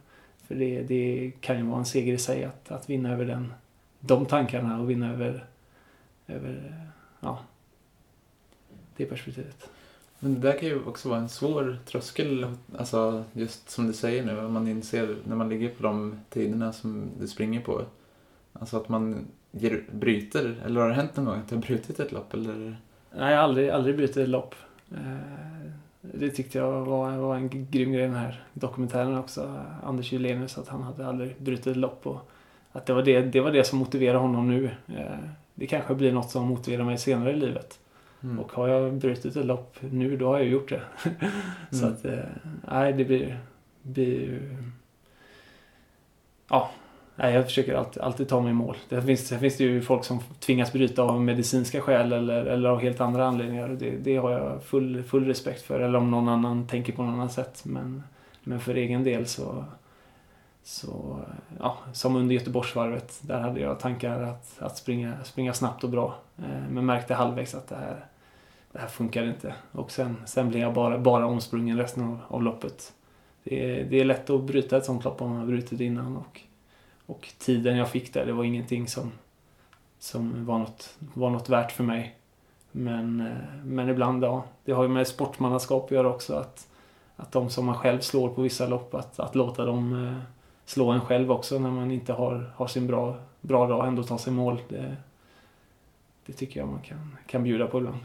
för 0.46 0.54
det, 0.54 0.82
det 0.82 1.32
kan 1.40 1.58
ju 1.58 1.62
vara 1.62 1.78
en 1.78 1.84
seger 1.84 2.14
i 2.14 2.18
sig 2.18 2.44
att, 2.44 2.70
att 2.70 2.90
vinna 2.90 3.12
över 3.12 3.24
den, 3.24 3.52
de 4.00 4.26
tankarna 4.26 4.80
och 4.80 4.90
vinna 4.90 5.12
över, 5.12 5.44
över 6.26 6.86
ja, 7.20 7.38
det 8.96 9.06
perspektivet. 9.06 9.70
Men 10.18 10.34
det 10.34 10.40
där 10.40 10.58
kan 10.58 10.68
ju 10.68 10.84
också 10.84 11.08
vara 11.08 11.20
en 11.20 11.28
svår 11.28 11.78
tröskel, 11.86 12.56
alltså 12.78 13.24
just 13.32 13.70
som 13.70 13.86
du 13.86 13.92
säger 13.92 14.24
nu, 14.24 14.48
man 14.48 14.68
inser 14.68 15.16
när 15.24 15.36
man 15.36 15.48
ligger 15.48 15.68
på 15.68 15.82
de 15.82 16.20
tiderna 16.28 16.72
som 16.72 17.08
du 17.20 17.28
springer 17.28 17.60
på. 17.60 17.82
Alltså 18.52 18.76
att 18.76 18.88
man 18.88 19.26
ger, 19.50 19.84
bryter, 19.92 20.54
eller 20.66 20.80
har 20.80 20.88
det 20.88 20.94
hänt 20.94 21.16
någon 21.16 21.24
gång 21.24 21.38
att 21.38 21.48
du 21.48 21.54
har 21.54 21.62
brutit 21.62 22.00
ett 22.00 22.12
lopp? 22.12 22.34
Eller? 22.34 22.76
Nej, 23.16 23.30
jag 23.32 23.36
har 23.36 23.44
aldrig, 23.44 23.70
aldrig 23.70 23.96
brutit 23.96 24.16
ett 24.16 24.28
lopp. 24.28 24.54
Eh, 24.90 25.70
det 26.00 26.30
tyckte 26.30 26.58
jag 26.58 26.84
var, 26.84 27.16
var 27.16 27.36
en 27.36 27.48
grym 27.48 27.92
grej 27.92 28.04
i 28.04 28.06
den 28.06 28.16
här 28.16 28.42
dokumentären 28.52 29.18
också. 29.18 29.64
Anders 29.82 30.12
Julenius, 30.12 30.58
att 30.58 30.68
han 30.68 30.82
hade 30.82 31.06
aldrig 31.06 31.36
brutit 31.38 31.66
ett 31.66 31.76
lopp. 31.76 32.06
Och 32.06 32.30
att 32.72 32.86
det 32.86 32.92
var 32.92 33.02
det, 33.02 33.20
det 33.20 33.40
var 33.40 33.50
det 33.50 33.64
som 33.64 33.78
motiverade 33.78 34.18
honom 34.18 34.48
nu. 34.48 34.70
Eh, 34.88 35.18
det 35.54 35.66
kanske 35.66 35.94
blir 35.94 36.12
något 36.12 36.30
som 36.30 36.46
motiverar 36.46 36.84
mig 36.84 36.98
senare 36.98 37.30
i 37.30 37.36
livet. 37.36 37.78
Mm. 38.22 38.38
Och 38.38 38.52
har 38.52 38.68
jag 38.68 38.94
brutit 38.94 39.36
ett 39.36 39.46
lopp 39.46 39.76
nu, 39.80 40.16
då 40.16 40.26
har 40.26 40.38
jag 40.38 40.48
gjort 40.48 40.68
det. 40.68 40.82
Så 41.76 41.86
mm. 41.86 41.92
att, 41.92 42.04
eh, 42.04 42.18
nej, 42.68 42.92
det 42.92 43.04
blir, 43.04 43.38
blir... 43.82 44.40
Ja, 46.48 46.70
Nej, 47.20 47.34
jag 47.34 47.44
försöker 47.44 47.74
alltid, 47.74 48.02
alltid 48.02 48.28
ta 48.28 48.40
mig 48.40 48.50
i 48.50 48.54
mål. 48.54 48.76
Det 48.88 49.02
finns, 49.02 49.28
sen 49.28 49.40
finns 49.40 49.56
det 49.56 49.64
ju 49.64 49.82
folk 49.82 50.04
som 50.04 50.20
tvingas 50.40 50.72
bryta 50.72 51.02
av 51.02 51.20
medicinska 51.22 51.80
skäl 51.80 52.12
eller, 52.12 52.44
eller 52.44 52.68
av 52.68 52.80
helt 52.80 53.00
andra 53.00 53.26
anledningar. 53.26 53.68
Det, 53.68 53.90
det 53.90 54.16
har 54.16 54.30
jag 54.30 54.62
full, 54.62 55.02
full 55.02 55.26
respekt 55.26 55.62
för. 55.62 55.80
Eller 55.80 55.98
om 55.98 56.10
någon 56.10 56.28
annan 56.28 56.66
tänker 56.66 56.92
på 56.92 57.02
något 57.02 57.12
annat 57.12 57.32
sätt. 57.32 57.64
Men, 57.64 58.02
men 58.44 58.60
för 58.60 58.74
egen 58.74 59.04
del 59.04 59.26
så, 59.26 59.64
så 60.62 61.18
ja, 61.58 61.78
som 61.92 62.16
under 62.16 62.34
Göteborgsvarvet. 62.34 63.18
Där 63.22 63.40
hade 63.40 63.60
jag 63.60 63.80
tankar 63.80 64.22
att, 64.22 64.62
att 64.62 64.76
springa, 64.76 65.24
springa 65.24 65.52
snabbt 65.52 65.84
och 65.84 65.90
bra. 65.90 66.14
Eh, 66.38 66.70
men 66.70 66.86
märkte 66.86 67.14
halvvägs 67.14 67.54
att 67.54 67.68
det 67.68 67.76
här, 67.76 68.04
det 68.72 68.78
här 68.78 68.88
funkar 68.88 69.24
inte. 69.24 69.54
Och 69.72 69.90
sen, 69.90 70.16
sen 70.26 70.48
blev 70.48 70.62
jag 70.62 70.74
bara, 70.74 70.98
bara 70.98 71.26
omsprungen 71.26 71.78
resten 71.78 72.04
av, 72.04 72.18
av 72.28 72.42
loppet. 72.42 72.92
Det 73.44 73.80
är, 73.80 73.84
det 73.84 74.00
är 74.00 74.04
lätt 74.04 74.30
att 74.30 74.42
bryta 74.42 74.76
ett 74.76 74.84
sånt 74.84 75.04
lopp 75.04 75.22
om 75.22 75.30
man 75.30 75.38
har 75.38 75.46
brutit 75.46 75.80
innan. 75.80 76.16
Och, 76.16 76.42
och 77.08 77.28
tiden 77.38 77.76
jag 77.76 77.90
fick 77.90 78.12
där, 78.12 78.26
det 78.26 78.32
var 78.32 78.44
ingenting 78.44 78.88
som, 78.88 79.12
som 79.98 80.46
var, 80.46 80.58
något, 80.58 80.96
var 80.98 81.30
något 81.30 81.48
värt 81.48 81.72
för 81.72 81.84
mig. 81.84 82.16
Men, 82.72 83.20
eh, 83.20 83.64
men 83.64 83.88
ibland, 83.88 84.24
ja. 84.24 84.44
Det 84.64 84.72
har 84.72 84.82
ju 84.82 84.88
med 84.88 85.06
sportmannaskap 85.06 85.84
att 85.84 85.90
göra 85.90 86.08
också. 86.08 86.34
Att, 86.34 86.68
att 87.16 87.32
de 87.32 87.50
som 87.50 87.66
man 87.66 87.74
själv 87.74 88.00
slår 88.00 88.28
på 88.28 88.42
vissa 88.42 88.66
lopp, 88.66 88.94
att, 88.94 89.20
att 89.20 89.34
låta 89.34 89.64
dem 89.64 90.06
eh, 90.06 90.22
slå 90.64 90.90
en 90.90 91.00
själv 91.00 91.32
också 91.32 91.58
när 91.58 91.70
man 91.70 91.90
inte 91.90 92.12
har, 92.12 92.50
har 92.56 92.66
sin 92.66 92.86
bra, 92.86 93.16
bra 93.40 93.66
dag, 93.66 93.88
ändå 93.88 94.02
ta 94.02 94.18
sig 94.18 94.32
mål. 94.32 94.60
Det, 94.68 94.96
det 96.26 96.32
tycker 96.32 96.60
jag 96.60 96.68
man 96.68 96.82
kan, 96.82 97.16
kan 97.26 97.42
bjuda 97.42 97.66
på 97.66 97.78
ibland. 97.78 97.98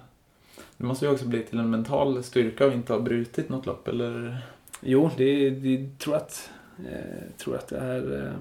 Det 0.78 0.84
måste 0.84 1.06
ju 1.06 1.12
också 1.12 1.28
bli 1.28 1.44
till 1.44 1.60
en 1.60 1.70
mental 1.70 2.24
styrka 2.24 2.68
att 2.68 2.74
inte 2.74 2.94
ha 2.94 3.00
brutit 3.00 3.50
något 3.50 3.66
lopp, 3.66 3.88
eller? 3.88 4.38
Jo, 4.82 5.10
det, 5.18 5.50
det 5.50 6.00
tror 6.00 6.16
att, 6.16 6.50
eh, 6.78 7.38
tror 7.38 7.56
att 7.56 7.68
det 7.68 7.78
är 7.78 8.26
eh, 8.26 8.34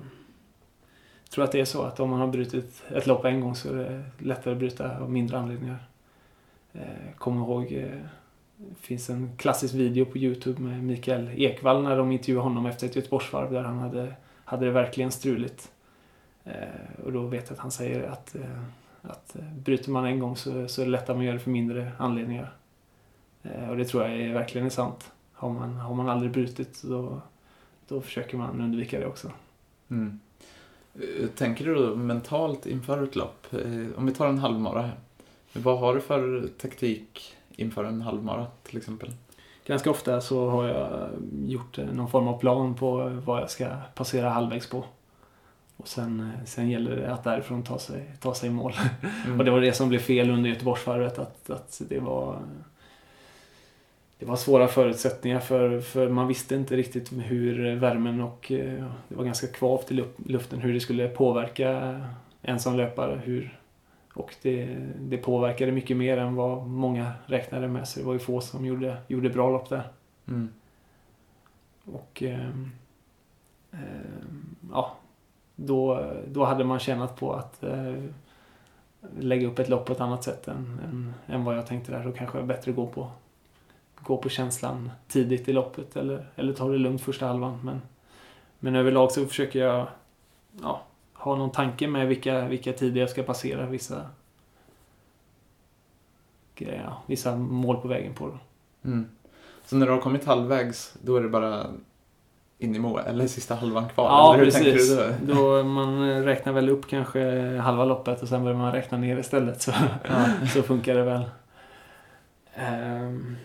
tror 1.32 1.44
att 1.44 1.52
det 1.52 1.60
är 1.60 1.64
så 1.64 1.82
att 1.82 2.00
om 2.00 2.10
man 2.10 2.20
har 2.20 2.26
brutit 2.26 2.82
ett 2.88 3.06
lopp 3.06 3.24
en 3.24 3.40
gång 3.40 3.54
så 3.54 3.68
är 3.68 3.74
det 3.74 4.04
lättare 4.18 4.52
att 4.52 4.58
bryta 4.58 4.98
av 4.98 5.10
mindre 5.10 5.38
anledningar. 5.38 5.86
Eh, 6.72 7.14
kom 7.18 7.38
ihåg, 7.38 7.68
det 8.56 8.74
finns 8.80 9.10
en 9.10 9.36
klassisk 9.36 9.74
video 9.74 10.04
på 10.04 10.18
Youtube 10.18 10.62
med 10.62 10.84
Mikael 10.84 11.30
Ekvall 11.36 11.82
när 11.82 11.96
de 11.96 12.12
intervjuade 12.12 12.48
honom 12.48 12.66
efter 12.66 12.86
ett 12.86 12.96
Göteborgsvarv 12.96 13.52
där 13.52 13.62
han 13.62 13.78
hade, 13.78 14.14
hade 14.44 14.64
det 14.64 14.72
verkligen 14.72 15.10
struligt. 15.10 15.72
Eh, 16.44 17.04
och 17.04 17.12
då 17.12 17.26
vet 17.26 17.44
jag 17.46 17.54
att 17.54 17.62
han 17.62 17.70
säger 17.70 18.02
att, 18.08 18.36
att 19.02 19.36
bryter 19.56 19.90
man 19.90 20.04
en 20.04 20.18
gång 20.18 20.36
så, 20.36 20.68
så 20.68 20.80
är 20.80 20.84
det 20.84 20.92
lättare 20.92 21.18
att 21.18 21.24
göra 21.24 21.34
det 21.34 21.40
för 21.40 21.50
mindre 21.50 21.92
anledningar. 21.98 22.54
Och 23.70 23.76
det 23.76 23.84
tror 23.84 24.02
jag 24.02 24.20
är, 24.20 24.32
verkligen 24.32 24.66
är 24.66 24.70
sant. 24.70 25.12
Har 25.32 25.50
man, 25.50 25.76
har 25.76 25.94
man 25.94 26.08
aldrig 26.08 26.32
brutit 26.32 26.82
då, 26.82 27.20
då 27.88 28.00
försöker 28.00 28.36
man 28.36 28.60
undvika 28.60 28.98
det 28.98 29.06
också. 29.06 29.30
Mm. 29.90 30.20
Eh, 30.94 31.26
tänker 31.36 31.64
du 31.64 31.74
då 31.74 31.96
mentalt 31.96 32.66
inför 32.66 33.02
ett 33.02 33.16
lopp? 33.16 33.46
Eh, 33.52 33.98
om 33.98 34.06
vi 34.06 34.12
tar 34.12 34.26
en 34.26 34.38
halvmara 34.38 34.82
här. 34.82 34.94
Vad 35.52 35.78
har 35.78 35.94
du 35.94 36.00
för 36.00 36.48
taktik 36.58 37.34
inför 37.50 37.84
en 37.84 38.02
halvmara 38.02 38.46
till 38.62 38.76
exempel? 38.76 39.10
Ganska 39.66 39.90
ofta 39.90 40.20
så 40.20 40.50
har 40.50 40.68
jag 40.68 41.10
gjort 41.46 41.78
eh, 41.78 41.86
någon 41.86 42.10
form 42.10 42.28
av 42.28 42.38
plan 42.38 42.74
på 42.74 43.20
vad 43.24 43.40
jag 43.40 43.50
ska 43.50 43.68
passera 43.94 44.30
halvvägs 44.30 44.70
på. 44.70 44.84
Och 45.76 45.88
sen, 45.88 46.32
sen 46.46 46.70
gäller 46.70 46.96
det 46.96 47.12
att 47.12 47.24
därifrån 47.24 47.62
ta 47.62 47.78
sig, 47.78 48.12
ta 48.20 48.34
sig 48.34 48.48
i 48.48 48.52
mål. 48.52 48.72
Mm. 49.26 49.38
och 49.38 49.44
det 49.44 49.50
var 49.50 49.60
det 49.60 49.72
som 49.72 49.88
blev 49.88 49.98
fel 49.98 50.30
under 50.30 50.50
Göteborgsvarvet. 50.50 51.18
Att, 51.18 51.50
att 51.50 51.82
det 51.88 51.98
var 51.98 52.38
det 54.22 54.28
var 54.28 54.36
svåra 54.36 54.68
förutsättningar 54.68 55.40
för, 55.40 55.80
för 55.80 56.08
man 56.08 56.28
visste 56.28 56.54
inte 56.54 56.76
riktigt 56.76 57.12
hur 57.12 57.76
värmen 57.76 58.20
och 58.20 58.52
eh, 58.52 58.84
det 59.08 59.14
var 59.14 59.24
ganska 59.24 59.46
kvavt 59.46 59.92
i 59.92 60.04
luften 60.26 60.60
hur 60.60 60.74
det 60.74 60.80
skulle 60.80 61.08
påverka 61.08 62.00
en 62.42 62.60
som 62.60 62.76
löpare. 62.76 63.20
Hur, 63.24 63.58
och 64.14 64.34
det, 64.42 64.76
det 64.98 65.16
påverkade 65.16 65.72
mycket 65.72 65.96
mer 65.96 66.16
än 66.16 66.34
vad 66.34 66.66
många 66.66 67.12
räknade 67.26 67.68
med 67.68 67.88
så 67.88 68.00
det 68.00 68.06
var 68.06 68.12
ju 68.12 68.18
få 68.18 68.40
som 68.40 68.66
gjorde, 68.66 68.96
gjorde 69.08 69.30
bra 69.30 69.50
lopp 69.50 69.68
där. 69.68 69.88
Mm. 70.28 70.48
Och 71.84 72.22
eh, 72.22 72.48
eh, 73.72 73.78
ja, 74.72 74.96
då, 75.56 76.12
då 76.26 76.44
hade 76.44 76.64
man 76.64 76.78
tjänat 76.78 77.16
på 77.16 77.32
att 77.32 77.62
eh, 77.62 77.94
lägga 79.18 79.48
upp 79.48 79.58
ett 79.58 79.68
lopp 79.68 79.86
på 79.86 79.92
ett 79.92 80.00
annat 80.00 80.24
sätt 80.24 80.48
än, 80.48 80.80
än, 80.84 81.14
än 81.26 81.44
vad 81.44 81.56
jag 81.56 81.66
tänkte 81.66 81.92
där. 81.92 82.04
Då 82.04 82.12
kanske 82.12 82.38
det 82.38 82.42
var 82.42 82.54
bättre 82.54 82.70
att 82.70 82.76
gå 82.76 82.86
på 82.86 83.10
gå 84.04 84.16
på 84.16 84.28
känslan 84.28 84.90
tidigt 85.08 85.48
i 85.48 85.52
loppet 85.52 85.96
eller, 85.96 86.26
eller 86.36 86.52
ta 86.52 86.68
det 86.68 86.78
lugnt 86.78 87.00
första 87.00 87.26
halvan. 87.26 87.58
Men, 87.64 87.82
men 88.58 88.76
överlag 88.76 89.12
så 89.12 89.26
försöker 89.26 89.64
jag 89.64 89.86
ja, 90.60 90.82
ha 91.14 91.36
någon 91.36 91.50
tanke 91.50 91.88
med 91.88 92.08
vilka, 92.08 92.48
vilka 92.48 92.72
tider 92.72 93.00
jag 93.00 93.10
ska 93.10 93.22
passera 93.22 93.66
vissa 93.66 94.06
grejer, 96.54 96.94
vissa 97.06 97.36
mål 97.36 97.76
på 97.76 97.88
vägen 97.88 98.14
på. 98.14 98.38
Mm. 98.84 99.08
Så 99.64 99.76
när 99.76 99.86
du 99.86 99.92
har 99.92 100.00
kommit 100.00 100.24
halvvägs, 100.24 100.94
då 101.02 101.16
är 101.16 101.20
det 101.20 101.28
bara 101.28 101.66
in 102.58 102.76
i 102.76 102.78
mål, 102.78 103.00
eller 103.06 103.26
sista 103.26 103.54
halvan 103.54 103.88
kvar? 103.88 104.04
Ja, 104.04 104.34
eller 104.34 104.44
hur 104.44 104.50
precis. 104.50 104.96
Tänker 104.98 105.26
du 105.26 105.34
då? 105.34 105.58
då? 105.58 105.64
Man 105.64 106.24
räknar 106.24 106.52
väl 106.52 106.68
upp 106.68 106.86
kanske 106.86 107.56
halva 107.56 107.84
loppet 107.84 108.22
och 108.22 108.28
sen 108.28 108.42
börjar 108.44 108.58
man 108.58 108.72
räkna 108.72 108.98
ner 108.98 109.16
istället. 109.16 109.62
Så, 109.62 109.72
ja. 110.08 110.46
så 110.54 110.62
funkar 110.62 110.94
det 110.94 111.02
väl. 111.02 111.24
Um, 112.56 113.36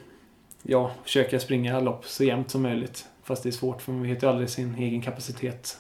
ja, 0.68 0.92
försöka 1.04 1.40
springa 1.40 1.80
lopp 1.80 2.06
så 2.06 2.24
jämnt 2.24 2.52
som 2.52 2.62
möjligt. 2.62 3.06
Fast 3.24 3.44
det 3.44 3.50
är 3.50 3.52
svårt 3.52 3.82
för 3.82 3.92
man 3.92 4.04
vet 4.04 4.24
ju 4.24 4.28
aldrig 4.28 4.50
sin 4.50 4.76
egen 4.76 5.02
kapacitet. 5.02 5.78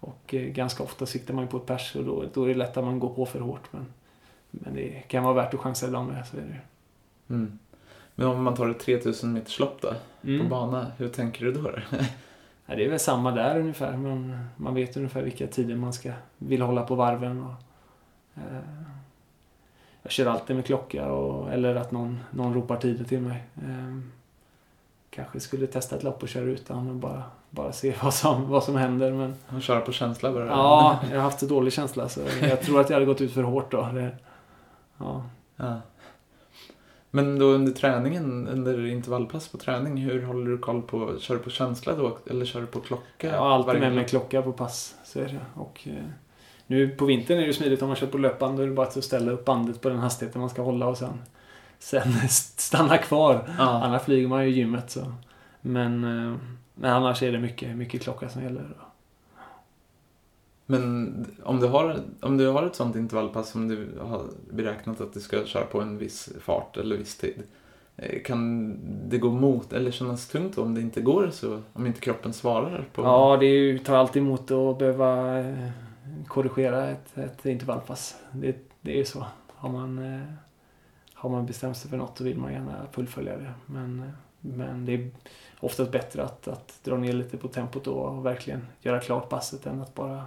Och 0.00 0.34
eh, 0.34 0.42
ganska 0.42 0.82
ofta 0.82 1.06
siktar 1.06 1.34
man 1.34 1.44
ju 1.44 1.50
på 1.50 1.56
ett 1.56 1.66
pers 1.66 1.96
och 1.96 2.04
då, 2.04 2.24
då 2.34 2.44
är 2.44 2.48
det 2.48 2.54
lätt 2.54 2.76
att 2.76 2.84
man 2.84 2.98
går 2.98 3.14
på 3.14 3.26
för 3.26 3.40
hårt. 3.40 3.72
Men, 3.72 3.86
men 4.50 4.74
det 4.74 5.02
kan 5.08 5.24
vara 5.24 5.34
värt 5.34 5.54
att 5.54 5.60
chansa 5.60 5.86
ibland 5.86 6.12
med, 6.12 6.26
så 6.26 6.36
är 6.36 6.40
det 6.40 6.60
mm. 7.34 7.58
Men 8.14 8.26
om 8.26 8.42
man 8.42 8.54
tar 8.54 8.68
ett 8.68 8.80
3000 8.80 9.32
meters 9.32 9.58
lopp 9.58 9.80
då, 9.80 9.94
mm. 10.24 10.40
på 10.40 10.48
bana, 10.48 10.92
hur 10.96 11.08
tänker 11.08 11.44
du 11.44 11.52
då? 11.52 11.70
ja, 12.66 12.74
det 12.74 12.84
är 12.84 12.90
väl 12.90 12.98
samma 12.98 13.30
där 13.30 13.60
ungefär. 13.60 13.96
Man, 13.96 14.46
man 14.56 14.74
vet 14.74 14.96
ungefär 14.96 15.22
vilka 15.22 15.46
tider 15.46 15.76
man 15.76 15.92
ska 15.92 16.12
vill 16.38 16.62
hålla 16.62 16.82
på 16.82 16.94
varven. 16.94 17.42
Och, 17.42 17.54
eh, 18.34 18.58
jag 20.02 20.12
kör 20.12 20.26
alltid 20.26 20.56
med 20.56 20.66
klocka 20.66 21.12
och, 21.12 21.52
eller 21.52 21.74
att 21.74 21.92
någon, 21.92 22.20
någon 22.30 22.54
ropar 22.54 22.76
tider 22.76 23.04
till 23.04 23.20
mig. 23.20 23.44
Ehm, 23.64 24.12
kanske 25.10 25.40
skulle 25.40 25.66
testa 25.66 25.96
ett 25.96 26.02
lopp 26.02 26.22
och 26.22 26.28
köra 26.28 26.44
utan 26.44 26.88
och 26.88 26.94
bara, 26.94 27.22
bara 27.50 27.72
se 27.72 27.94
vad 28.02 28.14
som, 28.14 28.48
vad 28.48 28.64
som 28.64 28.76
händer. 28.76 29.12
Men... 29.12 29.34
Och 29.56 29.62
köra 29.62 29.80
på 29.80 29.92
känsla 29.92 30.32
bara? 30.32 30.46
Ja, 30.46 31.00
jag 31.10 31.16
har 31.16 31.22
haft 31.22 31.40
så 31.40 31.46
dålig 31.46 31.72
känsla 31.72 32.08
så 32.08 32.20
jag 32.42 32.62
tror 32.62 32.80
att 32.80 32.90
jag 32.90 32.96
hade 32.96 33.06
gått 33.06 33.20
ut 33.20 33.32
för 33.32 33.42
hårt 33.42 33.70
då. 33.70 33.88
Det, 33.94 34.16
ja. 34.98 35.24
ja. 35.56 35.80
Men 37.14 37.38
då 37.38 37.44
under 37.44 37.72
träningen, 37.72 38.48
under 38.48 38.86
intervallpass 38.86 39.48
på 39.48 39.58
träning, 39.58 39.96
hur 39.96 40.22
håller 40.22 40.50
du 40.50 40.58
koll 40.58 40.82
på, 40.82 41.18
kör 41.18 41.34
du 41.34 41.40
på 41.40 41.50
känsla 41.50 41.94
då 41.94 42.18
eller 42.30 42.44
kör 42.44 42.60
du 42.60 42.66
på 42.66 42.80
klocka? 42.80 43.30
Jag 43.30 43.38
har 43.38 43.50
alltid 43.50 43.80
med 43.80 43.94
mig 43.94 44.04
klocka 44.08 44.42
på 44.42 44.52
pass. 44.52 44.94
Så 45.04 45.18
är 45.18 45.24
det. 45.24 45.40
Och, 45.54 45.80
eh, 45.84 46.04
nu 46.66 46.88
på 46.88 47.04
vintern 47.04 47.38
är 47.38 47.46
det 47.46 47.52
smidigt 47.52 47.82
om 47.82 47.88
man 47.88 47.96
kör 47.96 48.06
på 48.06 48.18
löpband. 48.18 48.56
Då 48.58 48.62
är 48.62 48.66
det 48.66 48.72
bara 48.72 48.86
att 48.86 49.04
ställa 49.04 49.32
upp 49.32 49.44
bandet 49.44 49.80
på 49.80 49.88
den 49.88 49.98
hastigheten 49.98 50.40
man 50.40 50.50
ska 50.50 50.62
hålla 50.62 50.86
och 50.86 50.98
sen, 50.98 51.22
sen 51.78 52.12
stanna 52.56 52.98
kvar. 52.98 53.48
Ja. 53.58 53.64
Annars 53.84 54.02
flyger 54.02 54.28
man 54.28 54.44
ju 54.44 54.50
i 54.50 54.54
gymmet. 54.54 54.90
Så. 54.90 55.12
Men, 55.60 56.04
eh, 56.04 56.36
men 56.74 56.92
annars 56.92 57.22
är 57.22 57.32
det 57.32 57.38
mycket, 57.38 57.76
mycket 57.76 58.02
klocka 58.02 58.28
som 58.28 58.42
gäller. 58.42 58.64
Men 60.66 61.26
om 61.42 61.60
du, 61.60 61.66
har, 61.66 61.96
om 62.20 62.36
du 62.36 62.48
har 62.48 62.62
ett 62.66 62.74
sånt 62.74 62.96
intervallpass 62.96 63.48
som 63.50 63.68
du 63.68 63.88
har 64.00 64.22
beräknat 64.50 65.00
att 65.00 65.14
du 65.14 65.20
ska 65.20 65.44
köra 65.44 65.64
på 65.64 65.80
en 65.80 65.98
viss 65.98 66.28
fart 66.40 66.76
eller 66.76 66.96
viss 66.96 67.16
tid. 67.18 67.42
eh, 67.96 68.22
Kan 68.22 68.76
det 69.08 69.18
gå 69.18 69.28
emot 69.28 69.72
eller 69.72 69.90
kännas 69.90 70.28
tungt 70.28 70.58
om 70.58 70.74
det 70.74 70.80
inte 70.80 71.00
går 71.00 71.30
så? 71.32 71.60
Om 71.72 71.86
inte 71.86 72.00
kroppen 72.00 72.32
svarar 72.32 72.84
på... 72.92 73.02
Ja, 73.02 73.36
det 73.40 73.78
tar 73.78 73.96
alltid 73.96 74.22
emot 74.22 74.50
att 74.50 74.78
behöva 74.78 75.38
eh, 75.40 75.68
korrigera 76.26 76.90
ett, 76.90 77.18
ett 77.18 77.46
intervallpass. 77.46 78.16
Det, 78.32 78.56
det 78.80 78.92
är 78.92 78.96
ju 78.96 79.04
så. 79.04 79.26
Har 79.48 79.68
man, 79.68 79.98
eh, 79.98 80.22
har 81.14 81.30
man 81.30 81.46
bestämt 81.46 81.76
sig 81.76 81.90
för 81.90 81.96
något 81.96 82.18
så 82.18 82.24
vill 82.24 82.38
man 82.38 82.52
gärna 82.52 82.86
fullfölja 82.92 83.36
det. 83.36 83.52
Men, 83.66 84.00
eh, 84.00 84.08
men 84.40 84.86
det 84.86 84.92
är 84.92 85.10
oftast 85.60 85.92
bättre 85.92 86.24
att, 86.24 86.48
att 86.48 86.80
dra 86.84 86.96
ner 86.96 87.12
lite 87.12 87.36
på 87.36 87.48
tempot 87.48 87.84
då 87.84 87.92
och 87.92 88.26
verkligen 88.26 88.66
göra 88.80 89.00
klart 89.00 89.28
passet 89.28 89.66
än 89.66 89.82
att 89.82 89.94
bara, 89.94 90.24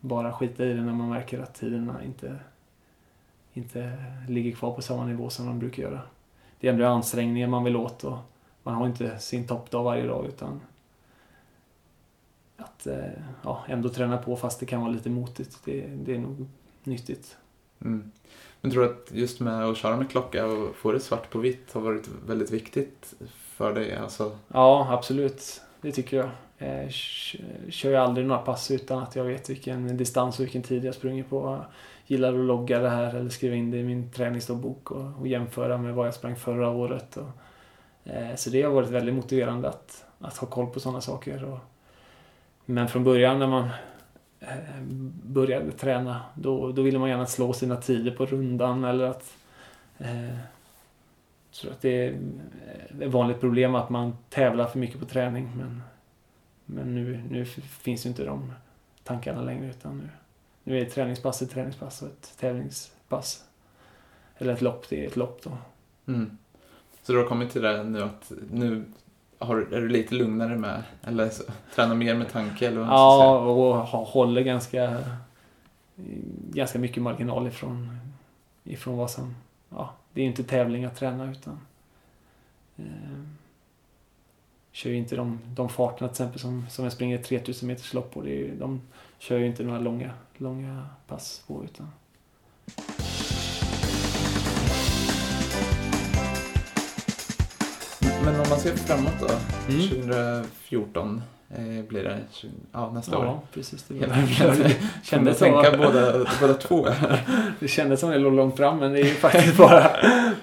bara 0.00 0.32
skita 0.32 0.64
i 0.64 0.72
det 0.72 0.82
när 0.82 0.92
man 0.92 1.08
märker 1.08 1.38
att 1.38 1.54
tiderna 1.54 2.04
inte, 2.04 2.36
inte 3.52 4.04
ligger 4.28 4.52
kvar 4.52 4.72
på 4.72 4.82
samma 4.82 5.04
nivå 5.04 5.30
som 5.30 5.46
de 5.46 5.58
brukar 5.58 5.82
göra. 5.82 6.00
Det 6.60 6.68
är 6.68 6.72
ändå 6.72 6.86
ansträngningen 6.86 7.50
man 7.50 7.64
vill 7.64 7.76
åt 7.76 8.04
och 8.04 8.18
man 8.62 8.74
har 8.74 8.86
inte 8.86 9.18
sin 9.18 9.46
toppdag 9.46 9.82
varje 9.82 10.06
dag 10.06 10.26
utan 10.26 10.60
att 12.58 12.86
eh, 12.86 12.96
ja, 13.42 13.64
ändå 13.68 13.88
träna 13.88 14.18
på 14.18 14.36
fast 14.36 14.60
det 14.60 14.66
kan 14.66 14.80
vara 14.80 14.92
lite 14.92 15.10
motigt. 15.10 15.58
Det, 15.64 15.86
det 15.86 16.14
är 16.14 16.18
nog 16.18 16.46
nyttigt. 16.84 17.36
Mm. 17.80 18.12
Men 18.60 18.70
tror 18.70 18.82
du 18.82 18.88
att 18.88 19.08
just 19.12 19.40
med 19.40 19.64
att 19.64 19.76
köra 19.76 19.96
med 19.96 20.10
klocka 20.10 20.46
och 20.46 20.76
få 20.76 20.92
det 20.92 21.00
svart 21.00 21.30
på 21.30 21.38
vitt 21.38 21.72
har 21.72 21.80
varit 21.80 22.08
väldigt 22.26 22.50
viktigt 22.50 23.14
för 23.30 23.74
dig? 23.74 23.96
Alltså, 23.96 24.38
Ja, 24.48 24.88
absolut. 24.90 25.60
Det 25.80 25.92
tycker 25.92 26.16
jag. 26.16 26.30
Jag 26.58 26.92
kör 27.72 27.90
ju 27.90 27.96
aldrig 27.96 28.26
några 28.26 28.42
pass 28.42 28.70
utan 28.70 29.02
att 29.02 29.16
jag 29.16 29.24
vet 29.24 29.50
vilken 29.50 29.96
distans 29.96 30.38
och 30.38 30.44
vilken 30.44 30.62
tid 30.62 30.84
jag 30.84 30.94
sprungit 30.94 31.30
på. 31.30 31.44
Jag 31.46 31.64
gillar 32.06 32.28
att 32.32 32.38
logga 32.38 32.78
det 32.78 32.90
här 32.90 33.14
eller 33.14 33.30
skriva 33.30 33.54
in 33.54 33.70
det 33.70 33.78
i 33.78 33.84
min 33.84 34.12
träningsdagbok 34.12 34.90
och, 34.90 35.20
och 35.20 35.28
jämföra 35.28 35.78
med 35.78 35.94
vad 35.94 36.06
jag 36.06 36.14
sprang 36.14 36.36
förra 36.36 36.70
året. 36.70 37.16
Och, 37.16 37.30
eh, 38.12 38.34
så 38.36 38.50
det 38.50 38.62
har 38.62 38.72
varit 38.72 38.88
väldigt 38.88 39.14
motiverande 39.14 39.68
att, 39.68 40.04
att 40.18 40.36
ha 40.36 40.46
koll 40.46 40.66
på 40.66 40.80
sådana 40.80 41.00
saker. 41.00 41.44
Och, 41.44 41.58
men 42.70 42.88
från 42.88 43.04
början 43.04 43.38
när 43.38 43.46
man 43.46 43.68
eh, 44.40 44.80
började 45.22 45.72
träna 45.72 46.22
då, 46.34 46.72
då 46.72 46.82
ville 46.82 46.98
man 46.98 47.08
gärna 47.08 47.26
slå 47.26 47.52
sina 47.52 47.76
tider 47.76 48.10
på 48.10 48.26
rundan 48.26 48.84
eller 48.84 49.04
att 49.04 49.36
eh, 49.98 50.28
jag 50.28 51.52
tror 51.52 51.72
att 51.72 51.80
det 51.80 52.06
är 52.06 52.12
eh, 52.12 53.00
ett 53.00 53.12
vanligt 53.12 53.40
problem 53.40 53.74
att 53.74 53.90
man 53.90 54.16
tävlar 54.28 54.66
för 54.66 54.78
mycket 54.78 55.00
på 55.00 55.06
träning. 55.06 55.50
Men, 55.56 55.82
men 56.64 56.94
nu, 56.94 57.22
nu 57.30 57.44
finns 57.44 58.06
ju 58.06 58.08
inte 58.08 58.24
de 58.24 58.52
tankarna 59.04 59.42
längre. 59.42 59.70
Utan 59.70 59.98
nu, 59.98 60.08
nu 60.64 60.78
är 60.78 60.82
ett 60.82 60.94
träningspass 60.94 61.42
ett 61.42 61.50
träningspass 61.50 62.02
och 62.02 62.08
ett 62.08 62.34
tävlingspass. 62.40 63.44
Eller 64.38 64.52
ett 64.52 64.62
lopp, 64.62 64.88
det 64.88 65.04
är 65.04 65.06
ett 65.06 65.16
lopp 65.16 65.42
då. 65.42 65.50
mm. 66.06 66.38
Så 67.02 67.12
du 67.12 67.18
har 67.18 67.26
kommit 67.28 67.50
till 67.50 67.62
det 67.62 67.84
nu 67.84 68.02
att 68.02 68.32
nu 68.50 68.84
har, 69.38 69.56
är 69.56 69.80
du 69.80 69.88
lite 69.88 70.14
lugnare 70.14 70.56
med, 70.56 70.82
eller 71.02 71.28
så, 71.28 71.42
tränar 71.74 71.94
mer 71.94 72.14
med 72.14 72.32
tanke 72.32 72.66
eller 72.66 72.78
vad 72.78 72.86
man 72.88 72.96
ska 72.96 73.02
Ja, 73.24 73.76
säga? 73.82 74.00
och 74.00 74.06
håller 74.08 74.42
ganska, 74.42 75.04
ganska 76.52 76.78
mycket 76.78 77.02
marginal 77.02 77.46
ifrån, 77.46 77.98
ifrån 78.64 78.96
vad 78.96 79.10
som... 79.10 79.34
Ja, 79.70 79.92
det 80.12 80.20
är 80.20 80.22
ju 80.22 80.30
inte 80.30 80.44
tävling 80.44 80.84
att 80.84 80.96
träna 80.96 81.30
utan... 81.30 81.60
Eh, 82.76 82.84
kör 84.72 84.90
ju 84.90 84.96
inte 84.96 85.16
de, 85.16 85.38
de 85.46 85.68
farterna 85.68 86.08
till 86.08 86.12
exempel 86.14 86.40
som, 86.40 86.66
som 86.70 86.84
jag 86.84 86.92
springer 86.92 87.18
3000 87.18 87.66
meters 87.68 87.94
lopp 87.94 88.14
på. 88.14 88.22
Det 88.22 88.30
är, 88.30 88.36
ju- 88.38 88.56
de 88.58 88.80
kör 89.18 89.38
ju 89.38 89.46
inte 89.46 89.62
några 89.62 89.78
långa, 89.78 90.10
långa 90.36 90.86
pass 91.06 91.42
på 91.46 91.64
utan... 91.64 91.90
Men 98.30 98.40
om 98.40 98.46
man 98.50 98.58
ser 98.58 98.76
framåt 98.76 99.20
då, 99.20 99.26
Mm. 99.68 99.88
2014 99.88 101.22
eh, 101.50 101.84
blir 101.88 102.04
det, 102.04 102.18
20, 102.32 102.50
ja 102.72 102.92
nästa 102.92 103.18
år. 103.18 103.24
Ja, 103.24 103.42
precis. 103.54 103.84
Det, 103.88 104.10
enkelt. 104.10 104.58
det, 104.58 104.76
kändes 105.02 105.38
tänka 105.38 105.70
som, 105.70 105.80
båda, 105.80 106.26
båda 106.40 106.54
två? 106.54 106.88
det 107.60 107.68
kändes 107.68 108.00
som 108.00 108.10
det 108.10 108.18
låg 108.18 108.32
långt 108.32 108.56
fram 108.56 108.78
men 108.78 108.92
det 108.92 109.00
är 109.00 109.04
ju 109.04 109.10
faktiskt 109.10 109.56
bara, 109.56 109.90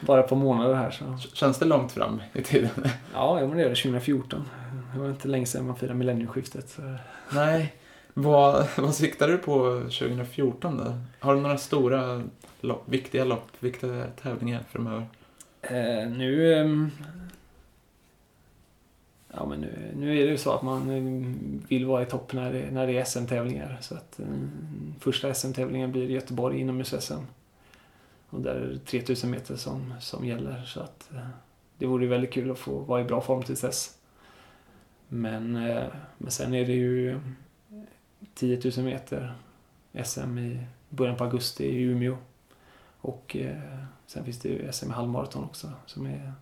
bara 0.01 0.23
par 0.23 0.35
månader 0.35 0.75
här. 0.75 0.91
Så. 0.91 1.17
Känns 1.33 1.59
det 1.59 1.65
långt 1.65 1.91
fram 1.91 2.21
i 2.33 2.41
tiden? 2.41 2.69
Ja, 3.13 3.39
men 3.39 3.57
det 3.57 3.63
är 3.63 3.69
det 3.69 3.75
2014. 3.75 4.45
Det 4.93 4.99
var 4.99 5.09
inte 5.09 5.27
länge 5.27 5.45
sedan 5.45 5.67
man 5.67 5.75
firade 5.75 5.97
millennieskiftet. 5.97 6.69
Så. 6.69 6.81
Nej. 7.29 7.73
Vad, 8.13 8.67
vad 8.77 8.95
siktar 8.95 9.27
du 9.27 9.37
på 9.37 9.79
2014 9.79 10.77
då? 10.77 10.93
Har 11.19 11.35
du 11.35 11.41
några 11.41 11.57
stora, 11.57 12.21
lopp, 12.61 12.83
viktiga 12.85 13.23
lopp, 13.23 13.47
viktiga 13.59 14.03
tävlingar 14.21 14.63
framöver? 14.71 15.05
Eh, 15.61 16.09
nu... 16.09 16.53
ehm, 16.53 16.91
ja, 19.35 19.45
men 19.45 19.61
nu, 19.61 19.93
nu 19.95 20.21
är 20.21 20.25
det 20.25 20.31
ju 20.31 20.37
så 20.37 20.51
att 20.51 20.61
man 20.61 20.89
eh, 20.89 21.35
vill 21.69 21.85
vara 21.85 22.01
i 22.01 22.05
topp 22.05 22.33
när 22.33 22.53
det, 22.53 22.71
när 22.71 22.87
det 22.87 22.97
är 22.97 23.05
SM-tävlingar. 23.05 23.77
Så 23.81 23.95
att 23.95 24.19
eh, 24.19 24.25
första 24.99 25.33
SM-tävlingen 25.33 25.91
blir 25.91 26.09
i 26.09 26.13
Göteborg 26.13 26.59
inomhus-SM. 26.59 27.23
Och 28.29 28.41
där 28.41 28.55
är 28.55 28.67
det 28.67 28.79
3000 28.79 29.31
meter 29.31 29.55
som, 29.55 29.93
som 29.99 30.25
gäller. 30.25 30.63
Så 30.65 30.79
att 30.79 31.09
eh, 31.13 31.27
det 31.77 31.85
vore 31.85 32.03
ju 32.03 32.09
väldigt 32.09 32.33
kul 32.33 32.51
att 32.51 32.59
få 32.59 32.79
vara 32.79 33.01
i 33.01 33.03
bra 33.03 33.21
form 33.21 33.43
tills 33.43 33.61
dess. 33.61 33.97
Men, 35.07 35.55
eh, 35.55 35.83
men 36.17 36.31
sen 36.31 36.53
är 36.53 36.65
det 36.65 36.73
ju 36.73 37.19
10 38.33 38.61
000 38.77 38.85
meter 38.85 39.35
SM 40.03 40.37
i 40.37 40.65
början 40.89 41.17
på 41.17 41.23
augusti 41.23 41.65
i 41.65 41.81
Umeå. 41.81 42.17
Och 43.01 43.35
eh, 43.35 43.83
sen 44.07 44.25
finns 44.25 44.39
det 44.39 44.49
ju 44.49 44.71
SM 44.71 44.89
i 44.89 44.93
halvmaraton 44.93 45.43
också 45.43 45.71
som 45.85 46.05
är 46.05 46.33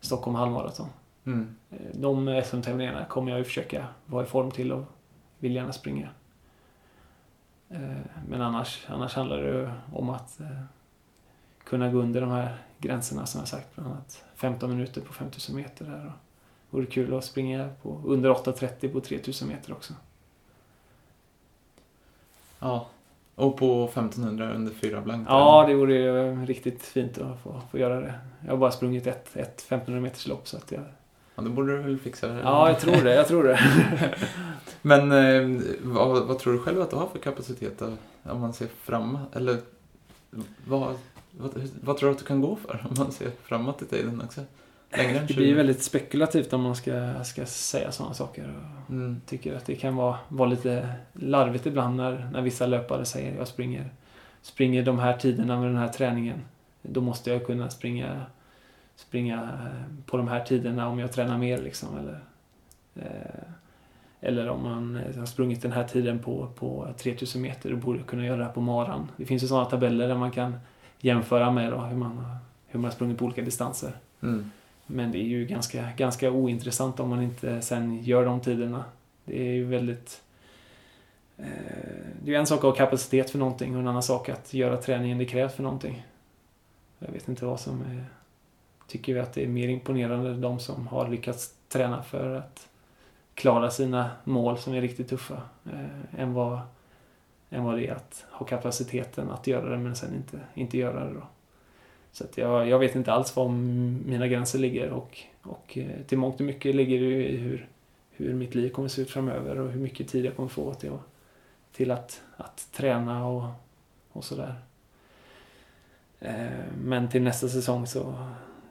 Stockholm 0.00 0.36
halvmaraton. 0.36 0.88
Mm. 1.26 1.56
Eh, 1.70 1.76
De 1.92 2.42
SM-tävlingarna 2.44 3.04
kommer 3.04 3.30
jag 3.30 3.38
ju 3.38 3.44
försöka 3.44 3.86
vara 4.06 4.24
i 4.24 4.26
form 4.26 4.50
till 4.50 4.72
och 4.72 4.84
vill 5.38 5.54
gärna 5.54 5.72
springa. 5.72 6.08
Eh, 7.68 7.80
Men 8.28 8.42
annars, 8.42 8.84
annars 8.88 9.14
handlar 9.14 9.42
det 9.42 9.72
om 9.92 10.10
att 10.10 10.40
eh, 10.40 10.46
kunna 11.64 11.90
gå 11.90 11.98
under 11.98 12.20
de 12.20 12.30
här 12.30 12.56
gränserna 12.78 13.26
som 13.26 13.38
jag 13.38 13.48
sagt. 13.48 13.74
Bland 13.74 13.90
annat 13.90 14.24
15 14.34 14.70
minuter 14.70 15.00
på 15.00 15.12
5000 15.12 15.56
meter 15.56 15.84
där. 15.84 15.96
Och 15.96 16.10
det 16.70 16.76
vore 16.76 16.86
kul 16.86 17.14
att 17.14 17.24
springa 17.24 17.70
på 17.82 18.00
under 18.04 18.30
8.30 18.30 18.92
på 18.92 19.00
3000 19.00 19.48
meter 19.48 19.72
också. 19.72 19.94
Ja. 22.58 22.86
Och 23.34 23.56
på 23.56 23.84
1500 23.84 24.52
under 24.52 24.72
fyra 24.72 25.00
blankt? 25.00 25.30
Ja, 25.30 25.64
det 25.66 25.74
vore 25.74 25.94
ju 25.94 26.46
riktigt 26.46 26.82
fint 26.82 27.18
att 27.18 27.40
få, 27.40 27.60
få 27.70 27.78
göra 27.78 28.00
det. 28.00 28.14
Jag 28.44 28.50
har 28.50 28.56
bara 28.56 28.70
sprungit 28.70 29.06
ett, 29.06 29.36
ett 29.36 29.60
1500 29.60 30.00
meters 30.00 30.26
lopp 30.26 30.48
så 30.48 30.56
att 30.56 30.72
jag... 30.72 30.82
ja, 31.34 31.42
då 31.42 31.50
borde 31.50 31.76
du 31.76 31.82
väl 31.82 31.98
fixa 31.98 32.28
det? 32.28 32.40
Ja, 32.42 32.68
jag 32.68 32.80
tror 32.80 33.04
det. 33.04 33.14
Jag 33.14 33.28
tror 33.28 33.44
det. 33.44 33.60
Men 34.82 35.12
eh, 35.12 35.62
vad, 35.82 36.26
vad 36.26 36.38
tror 36.38 36.52
du 36.52 36.58
själv 36.58 36.80
att 36.80 36.90
du 36.90 36.96
har 36.96 37.06
för 37.06 37.18
kapacitet 37.18 37.78
då? 37.78 37.92
Om 38.32 38.40
man 38.40 38.52
ser 38.52 38.66
framåt? 38.82 39.36
Eller 39.36 39.56
vad, 40.66 40.94
vad, 41.30 41.50
vad 41.80 41.96
tror 41.96 42.08
du 42.08 42.12
att 42.12 42.18
du 42.18 42.24
kan 42.24 42.40
gå 42.40 42.56
för? 42.56 42.86
Om 42.90 42.94
man 42.98 43.12
ser 43.12 43.30
framåt 43.42 43.82
i 43.82 43.84
tiden 43.84 44.22
också? 44.24 44.40
Längre 44.96 45.18
än 45.18 45.26
Det 45.26 45.32
20? 45.32 45.40
blir 45.40 45.54
väldigt 45.54 45.82
spekulativt 45.82 46.52
om 46.52 46.60
man 46.62 46.76
ska, 46.76 47.24
ska 47.24 47.46
säga 47.46 47.92
sådana 47.92 48.14
saker. 48.14 48.42
Och 48.86 48.90
Mm. 48.90 49.20
tycker 49.26 49.56
att 49.56 49.66
det 49.66 49.74
kan 49.76 49.96
vara, 49.96 50.16
vara 50.28 50.48
lite 50.48 50.88
larvigt 51.12 51.66
ibland 51.66 51.96
när, 51.96 52.28
när 52.32 52.42
vissa 52.42 52.66
löpare 52.66 53.04
säger 53.04 53.36
jag 53.38 53.48
springer, 53.48 53.90
springer 54.42 54.82
de 54.82 54.98
här 54.98 55.16
tiderna 55.16 55.58
med 55.60 55.68
den 55.68 55.76
här 55.76 55.88
träningen. 55.88 56.40
Då 56.82 57.00
måste 57.00 57.30
jag 57.30 57.46
kunna 57.46 57.70
springa, 57.70 58.22
springa 58.96 59.42
eh, 59.42 60.04
på 60.06 60.16
de 60.16 60.28
här 60.28 60.44
tiderna 60.44 60.88
om 60.88 60.98
jag 60.98 61.12
tränar 61.12 61.38
mer. 61.38 61.58
Liksom, 61.58 61.98
eller, 61.98 62.20
eh, 62.94 63.48
eller 64.20 64.48
om 64.48 64.62
man 64.62 64.96
eh, 64.96 65.18
har 65.18 65.26
sprungit 65.26 65.62
den 65.62 65.72
här 65.72 65.84
tiden 65.84 66.18
på, 66.18 66.48
på 66.54 66.88
3000 66.98 67.42
meter 67.42 67.72
och 67.72 67.78
borde 67.78 67.98
kunna 67.98 68.26
göra 68.26 68.36
det 68.36 68.44
här 68.44 68.52
på 68.52 68.60
maran. 68.60 69.10
Det 69.16 69.24
finns 69.24 69.42
ju 69.42 69.46
sådana 69.46 69.64
tabeller 69.64 70.08
där 70.08 70.16
man 70.16 70.30
kan 70.30 70.58
jämföra 71.00 71.50
med 71.50 71.72
då, 71.72 71.78
hur, 71.78 71.96
man, 71.96 72.26
hur 72.66 72.80
man 72.80 72.84
har 72.84 72.94
sprungit 72.94 73.18
på 73.18 73.24
olika 73.24 73.42
distanser. 73.42 73.92
Mm. 74.22 74.50
Men 74.86 75.12
det 75.12 75.18
är 75.18 75.26
ju 75.26 75.46
ganska, 75.46 75.88
ganska 75.96 76.30
ointressant 76.30 77.00
om 77.00 77.08
man 77.08 77.22
inte 77.22 77.62
sen 77.62 78.02
gör 78.02 78.24
de 78.24 78.40
tiderna. 78.40 78.84
Det 79.24 79.48
är 79.48 79.52
ju 79.52 79.64
väldigt... 79.64 80.22
Eh, 81.36 81.44
det 82.22 82.30
är 82.30 82.32
ju 82.32 82.34
en 82.34 82.46
sak 82.46 82.58
att 82.58 82.64
ha 82.64 82.72
kapacitet 82.72 83.30
för 83.30 83.38
någonting 83.38 83.74
och 83.74 83.80
en 83.80 83.88
annan 83.88 84.02
sak 84.02 84.28
att 84.28 84.54
göra 84.54 84.76
träningen 84.76 85.18
det 85.18 85.24
krävs 85.24 85.54
för 85.54 85.62
någonting. 85.62 86.06
Jag 86.98 87.12
vet 87.12 87.28
inte 87.28 87.44
vad 87.44 87.60
som 87.60 87.82
är 87.82 88.04
tycker 88.86 89.14
vi 89.14 89.20
att 89.20 89.32
det 89.32 89.42
är 89.42 89.48
mer 89.48 89.68
imponerande 89.68 90.34
de 90.34 90.58
som 90.58 90.86
har 90.86 91.08
lyckats 91.08 91.54
träna 91.68 92.02
för 92.02 92.34
att 92.34 92.68
klara 93.34 93.70
sina 93.70 94.10
mål 94.24 94.58
som 94.58 94.74
är 94.74 94.80
riktigt 94.80 95.08
tuffa. 95.08 95.42
Eh, 95.72 96.20
än, 96.20 96.32
vad, 96.32 96.60
än 97.50 97.64
vad 97.64 97.76
det 97.76 97.86
är 97.86 97.94
att 97.94 98.24
ha 98.30 98.46
kapaciteten 98.46 99.30
att 99.30 99.46
göra 99.46 99.70
det 99.70 99.78
men 99.78 99.96
sen 99.96 100.14
inte, 100.14 100.40
inte 100.54 100.78
göra 100.78 101.04
det. 101.04 101.14
Då. 101.14 101.26
Så 102.12 102.24
att 102.24 102.38
jag, 102.38 102.68
jag 102.68 102.78
vet 102.78 102.94
inte 102.94 103.12
alls 103.12 103.36
var 103.36 103.48
mina 103.48 104.28
gränser 104.28 104.58
ligger 104.58 104.90
och, 104.90 105.18
och 105.42 105.78
eh, 105.78 106.02
till 106.06 106.18
mångt 106.18 106.40
och 106.40 106.46
mycket 106.46 106.74
ligger 106.74 107.00
det 107.00 107.28
i 107.28 107.36
hur, 107.36 107.68
hur 108.10 108.34
mitt 108.34 108.54
liv 108.54 108.70
kommer 108.70 108.86
att 108.86 108.92
se 108.92 109.02
ut 109.02 109.10
framöver 109.10 109.60
och 109.60 109.70
hur 109.70 109.80
mycket 109.80 110.08
tid 110.08 110.24
jag 110.24 110.36
kommer 110.36 110.48
få 110.48 110.74
till, 110.74 110.92
till 111.72 111.90
att, 111.90 112.22
att 112.36 112.68
träna 112.72 113.26
och, 113.26 113.44
och 114.12 114.24
sådär. 114.24 114.54
Eh, 116.20 116.64
men 116.84 117.08
till 117.08 117.22
nästa 117.22 117.48
säsong 117.48 117.86
så, 117.86 118.14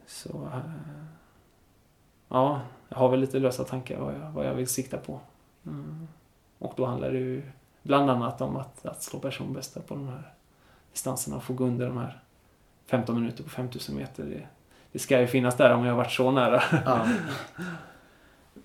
så 0.07 0.29
eh, 0.29 0.59
ja, 2.29 2.61
jag 2.89 2.97
har 2.97 3.09
väl 3.09 3.19
lite 3.19 3.39
lösa 3.39 3.63
tankar 3.63 3.99
vad 3.99 4.13
jag, 4.13 4.31
vad 4.31 4.45
jag 4.45 4.53
vill 4.53 4.67
sikta 4.67 4.97
på. 4.97 5.19
Mm. 5.65 6.07
Och 6.59 6.73
då 6.75 6.85
handlar 6.85 7.11
det 7.11 7.17
ju 7.17 7.43
bland 7.83 8.09
annat 8.09 8.41
om 8.41 8.55
att, 8.55 8.85
att 8.85 9.03
slå 9.03 9.19
personbästa 9.19 9.79
på 9.79 9.95
de 9.95 10.07
här 10.07 10.33
distanserna 10.91 11.35
och 11.35 11.43
få 11.43 11.53
gå 11.53 11.63
under 11.63 11.87
de 11.87 11.97
här 11.97 12.19
15 12.85 13.15
minuter 13.15 13.43
på 13.43 13.49
5000 13.49 13.95
meter. 13.95 14.23
Det, 14.23 14.47
det 14.91 14.99
ska 14.99 15.21
ju 15.21 15.27
finnas 15.27 15.57
där 15.57 15.73
om 15.73 15.85
jag 15.85 15.91
har 15.91 15.97
varit 15.97 16.11
så 16.11 16.31
nära. 16.31 16.63
Ja. 16.85 17.07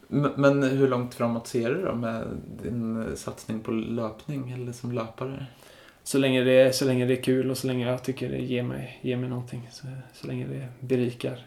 Men 0.37 0.63
hur 0.63 0.89
långt 0.89 1.15
framåt 1.15 1.47
ser 1.47 1.71
du 1.75 1.85
då 1.85 1.95
med 1.95 2.27
din 2.63 3.17
satsning 3.17 3.61
på 3.61 3.71
löpning 3.71 4.51
eller 4.51 4.73
som 4.73 4.93
löpare? 4.93 5.47
Så 6.09 6.19
länge 6.19 6.45
det, 6.45 6.77
så 6.77 6.85
länge 6.85 7.07
det 7.07 7.19
är 7.19 7.23
kul 7.23 7.51
och 7.51 7.59
så 7.59 7.67
länge 7.67 7.91
jag 7.91 8.03
tycker 8.03 8.29
det 8.29 8.39
ger 8.39 8.63
mig, 8.63 8.99
ger 9.03 9.17
mig 9.17 9.29
någonting. 9.29 9.69
Så, 9.73 9.87
så 10.13 10.27
länge 10.27 10.47
det 10.47 10.69
berikar 10.81 11.47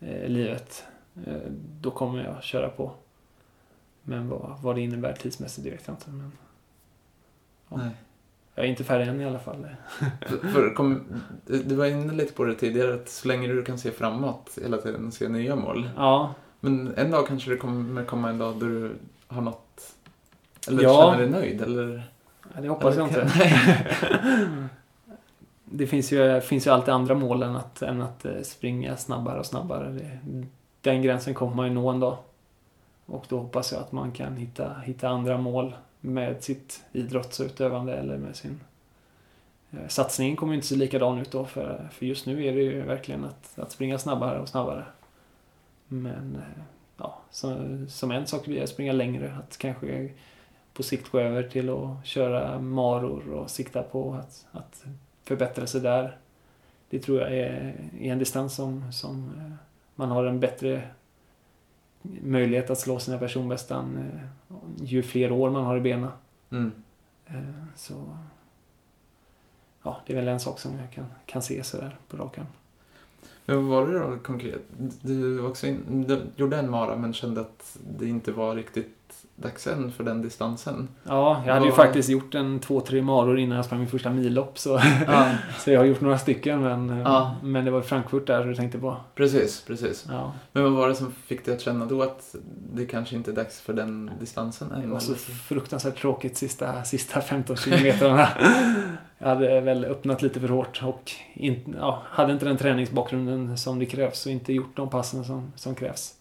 eh, 0.00 0.28
livet. 0.28 0.84
Eh, 1.26 1.36
då 1.80 1.90
kommer 1.90 2.24
jag 2.24 2.42
köra 2.42 2.68
på. 2.68 2.92
Men 4.02 4.28
vad, 4.28 4.58
vad 4.62 4.76
det 4.76 4.80
innebär 4.80 5.12
tidsmässigt, 5.12 5.64
det 5.64 5.70
vet 5.70 5.82
jag 5.86 5.94
inte. 5.94 6.10
Men, 6.10 6.32
ja. 7.68 7.76
Nej. 7.76 7.90
Jag 8.54 8.64
är 8.64 8.68
inte 8.68 8.84
färdig 8.84 9.08
än 9.08 9.20
i 9.20 9.24
alla 9.24 9.38
fall. 9.38 9.66
för, 10.26 10.36
för, 10.36 10.74
kom, 10.74 11.04
du 11.46 11.74
var 11.74 11.86
inne 11.86 12.12
lite 12.12 12.32
på 12.32 12.44
det 12.44 12.54
tidigare, 12.54 12.94
att 12.94 13.08
så 13.08 13.28
länge 13.28 13.48
du 13.48 13.64
kan 13.64 13.78
se 13.78 13.90
framåt 13.90 14.58
hela 14.62 14.76
tiden 14.76 15.06
och 15.06 15.12
se 15.12 15.28
nya 15.28 15.56
mål. 15.56 15.90
Ja. 15.96 16.34
Men 16.60 16.94
en 16.96 17.10
dag 17.10 17.26
kanske 17.26 17.50
det 17.50 17.56
kommer 17.56 18.04
komma 18.04 18.30
en 18.30 18.38
dag 18.38 18.54
då 18.54 18.66
du 18.66 18.92
har 19.26 19.42
nått, 19.42 19.94
eller 20.68 20.82
ja. 20.82 21.12
känner 21.12 21.18
dig 21.18 21.30
nöjd, 21.30 21.62
eller? 21.62 22.11
Ja, 22.54 22.60
det 22.60 22.68
hoppas 22.68 22.96
jag 22.96 23.08
inte. 23.08 23.32
det 25.64 25.86
finns 25.86 26.12
ju, 26.12 26.40
finns 26.40 26.66
ju 26.66 26.70
alltid 26.70 26.94
andra 26.94 27.14
mål 27.14 27.42
än 27.42 27.56
att, 27.56 27.82
än 27.82 28.02
att 28.02 28.24
eh, 28.24 28.40
springa 28.42 28.96
snabbare 28.96 29.38
och 29.38 29.46
snabbare. 29.46 29.90
Det, 29.90 30.20
den 30.80 31.02
gränsen 31.02 31.34
kommer 31.34 31.56
man 31.56 31.66
ju 31.66 31.74
nå 31.74 31.90
en 31.90 32.00
dag. 32.00 32.16
Och 33.06 33.24
då 33.28 33.38
hoppas 33.38 33.72
jag 33.72 33.80
att 33.80 33.92
man 33.92 34.12
kan 34.12 34.36
hitta, 34.36 34.74
hitta 34.78 35.08
andra 35.08 35.38
mål 35.38 35.74
med 36.00 36.42
sitt 36.44 36.84
idrottsutövande 36.92 37.94
eller 37.94 38.18
med 38.18 38.36
sin 38.36 38.60
eh, 39.70 39.88
Satsningen 39.88 40.36
kommer 40.36 40.54
inte 40.54 40.66
se 40.66 40.76
likadan 40.76 41.18
ut 41.18 41.32
då 41.32 41.44
för, 41.44 41.88
för 41.92 42.06
just 42.06 42.26
nu 42.26 42.46
är 42.46 42.52
det 42.52 42.62
ju 42.62 42.82
verkligen 42.82 43.24
att, 43.24 43.58
att 43.58 43.72
springa 43.72 43.98
snabbare 43.98 44.40
och 44.40 44.48
snabbare. 44.48 44.84
Men 45.88 46.36
eh, 46.36 46.62
ja, 46.96 47.18
så, 47.30 47.56
som 47.88 48.10
en 48.10 48.26
sak 48.26 48.44
blir 48.44 48.62
att 48.62 48.68
springa 48.68 48.92
längre. 48.92 49.36
Att 49.38 49.58
kanske 49.58 50.08
på 50.74 50.82
sikt 50.82 51.10
gå 51.10 51.20
över 51.20 51.42
till 51.42 51.70
att 51.70 52.06
köra 52.06 52.58
maror 52.58 53.32
och 53.32 53.50
sikta 53.50 53.82
på 53.82 54.14
att, 54.14 54.46
att 54.52 54.84
förbättra 55.24 55.66
sig 55.66 55.80
där. 55.80 56.16
Det 56.90 56.98
tror 56.98 57.20
jag 57.20 57.32
är, 57.32 57.74
är 58.00 58.12
en 58.12 58.18
distans 58.18 58.54
som, 58.54 58.92
som 58.92 59.30
eh, 59.38 59.52
man 59.94 60.10
har 60.10 60.24
en 60.24 60.40
bättre 60.40 60.82
möjlighet 62.22 62.70
att 62.70 62.78
slå 62.78 62.98
sina 62.98 63.18
personbästan 63.18 63.96
eh, 63.98 64.56
ju 64.84 65.02
fler 65.02 65.32
år 65.32 65.50
man 65.50 65.64
har 65.64 65.76
i 65.76 65.80
benen. 65.80 66.10
Mm. 66.50 66.72
Eh, 67.26 67.64
så 67.76 68.16
ja, 69.82 70.00
det 70.06 70.12
är 70.12 70.16
väl 70.16 70.28
en 70.28 70.40
sak 70.40 70.58
som 70.58 70.78
jag 70.78 70.90
kan, 70.92 71.06
kan 71.26 71.42
se 71.42 71.64
sådär 71.64 71.96
på 72.08 72.16
rakan. 72.16 72.46
Men 73.46 73.68
vad 73.68 73.86
var 73.86 73.92
det 73.92 73.98
då 73.98 74.18
konkret? 74.18 74.62
Du, 75.00 75.40
också 75.40 75.66
in, 75.66 76.04
du 76.08 76.22
gjorde 76.36 76.56
en 76.56 76.70
mara 76.70 76.96
men 76.96 77.12
kände 77.12 77.40
att 77.40 77.78
det 77.98 78.08
inte 78.08 78.32
var 78.32 78.54
riktigt 78.54 79.01
dags 79.36 79.66
än 79.66 79.92
för 79.92 80.04
den 80.04 80.22
distansen. 80.22 80.88
Ja, 81.04 81.42
jag 81.46 81.54
hade 81.54 81.66
ju 81.66 81.72
faktiskt 81.72 82.08
gjort 82.08 82.34
en 82.34 82.60
två, 82.60 82.80
tre 82.80 83.02
maror 83.02 83.38
innan 83.38 83.56
jag 83.56 83.64
sprang 83.64 83.80
min 83.80 83.88
första 83.88 84.10
millopp. 84.10 84.58
Så, 84.58 84.80
ja. 85.06 85.30
så 85.58 85.70
jag 85.70 85.80
har 85.80 85.84
gjort 85.84 86.00
några 86.00 86.18
stycken 86.18 86.62
men, 86.62 86.88
ja. 86.88 87.36
men 87.42 87.64
det 87.64 87.70
var 87.70 87.80
Frankfurt 87.82 88.26
där 88.26 88.44
du 88.44 88.54
tänkte 88.54 88.78
på. 88.78 88.96
Precis, 89.14 89.64
precis. 89.66 90.06
Ja. 90.08 90.32
Men 90.52 90.62
vad 90.62 90.72
var 90.72 90.88
det 90.88 90.94
som 90.94 91.12
fick 91.12 91.44
dig 91.44 91.54
att 91.54 91.60
känna 91.60 91.86
då 91.86 92.02
att 92.02 92.34
det 92.74 92.86
kanske 92.86 93.16
inte 93.16 93.30
är 93.30 93.34
dags 93.34 93.60
för 93.60 93.72
den 93.72 94.10
distansen? 94.20 94.68
Det 94.80 94.86
var 94.86 94.98
så 94.98 95.14
fruktansvärt 95.14 96.00
tråkigt 96.00 96.36
sista, 96.36 96.84
sista 96.84 97.20
15 97.20 97.56
kilometrarna. 97.56 98.28
jag 99.18 99.28
hade 99.28 99.60
väl 99.60 99.84
öppnat 99.84 100.22
lite 100.22 100.40
för 100.40 100.48
hårt 100.48 100.82
och 100.84 101.12
in, 101.34 101.76
hade 102.04 102.32
inte 102.32 102.44
den 102.44 102.56
träningsbakgrunden 102.56 103.58
som 103.58 103.78
det 103.78 103.86
krävs 103.86 104.26
och 104.26 104.32
inte 104.32 104.52
gjort 104.52 104.76
de 104.76 104.90
passen 104.90 105.24
som, 105.24 105.52
som 105.56 105.74
krävs. 105.74 106.14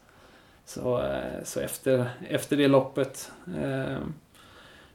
Så, 0.73 1.03
eh, 1.03 1.43
så 1.43 1.59
efter, 1.59 2.09
efter 2.29 2.57
det 2.57 2.67
loppet 2.67 3.31
eh, 3.61 3.97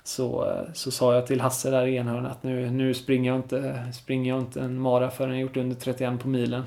så, 0.02 0.56
så 0.74 0.90
sa 0.90 1.14
jag 1.14 1.26
till 1.26 1.40
Hasse 1.40 1.70
där 1.70 1.86
i 1.86 1.96
enhörnan 1.96 2.26
att 2.26 2.42
nu, 2.42 2.70
nu 2.70 2.94
springer, 2.94 3.30
jag 3.30 3.38
inte, 3.38 3.92
springer 3.92 4.32
jag 4.32 4.40
inte 4.40 4.60
en 4.60 4.78
mara 4.78 5.10
förrän 5.10 5.30
jag 5.30 5.40
gjort 5.40 5.56
under 5.56 5.76
31 5.76 6.20
på 6.20 6.28
milen. 6.28 6.62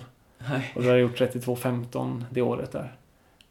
Nej. 0.49 0.71
Och 0.75 0.83
då 0.83 0.89
har 0.89 0.95
jag 0.95 1.01
gjort 1.01 1.19
32.15 1.19 2.23
det 2.29 2.41
året 2.41 2.71
där. 2.71 2.93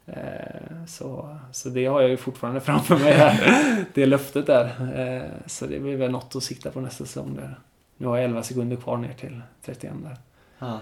Eh, 0.05 0.85
så, 0.87 1.37
så 1.51 1.69
det 1.69 1.85
har 1.85 2.01
jag 2.01 2.09
ju 2.09 2.17
fortfarande 2.17 2.61
framför 2.61 2.97
mig 2.97 3.13
här. 3.13 3.85
Det 3.93 4.05
löftet 4.05 4.47
där. 4.47 5.31
Så 5.45 5.65
det 5.65 5.79
blir 5.79 5.95
väl 5.95 6.11
något 6.11 6.35
att 6.35 6.43
sikta 6.43 6.71
på 6.71 6.81
nästa 6.81 7.05
säsong 7.05 7.35
där. 7.35 7.59
Nu 7.97 8.07
har 8.07 8.17
jag 8.17 8.25
11 8.25 8.43
sekunder 8.43 8.75
kvar 8.75 8.97
ner 8.97 9.13
till 9.13 9.41
31 9.65 9.93
där. 10.03 10.17
Ah. 10.59 10.77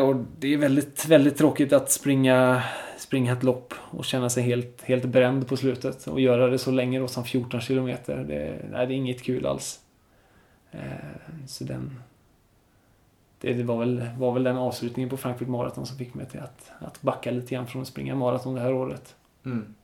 Och 0.00 0.16
det 0.38 0.54
är 0.54 0.58
väldigt, 0.58 1.06
väldigt 1.06 1.36
tråkigt 1.36 1.72
att 1.72 1.90
springa 1.90 2.62
springa 2.98 3.32
ett 3.32 3.42
lopp 3.42 3.74
och 3.90 4.04
känna 4.04 4.30
sig 4.30 4.42
helt, 4.42 4.82
helt 4.82 5.04
bränd 5.04 5.48
på 5.48 5.56
slutet. 5.56 6.06
Och 6.06 6.20
göra 6.20 6.46
det 6.46 6.58
så 6.58 6.70
länge 6.70 6.98
då 6.98 7.08
som 7.08 7.24
14 7.24 7.60
kilometer. 7.60 8.24
Det, 8.28 8.68
nej, 8.70 8.86
det 8.86 8.94
är 8.94 8.96
inget 8.96 9.22
kul 9.22 9.46
alls. 9.46 9.80
Eh, 10.70 10.80
så 11.46 11.64
den... 11.64 12.00
Det 13.40 13.62
var 13.62 13.78
väl, 13.78 14.08
var 14.18 14.32
väl 14.32 14.42
den 14.42 14.56
avslutningen 14.56 15.10
på 15.10 15.16
Frankfurt 15.16 15.48
Marathon 15.48 15.86
som 15.86 15.98
fick 15.98 16.14
mig 16.14 16.26
till 16.26 16.40
att, 16.40 16.72
att 16.78 17.02
backa 17.02 17.30
lite 17.30 17.54
grann 17.54 17.66
från 17.66 17.82
att 17.82 17.88
springa 17.88 18.14
maraton 18.14 18.54
det 18.54 18.60
här 18.60 18.72
året. 18.72 19.16
Mm. 19.44 19.74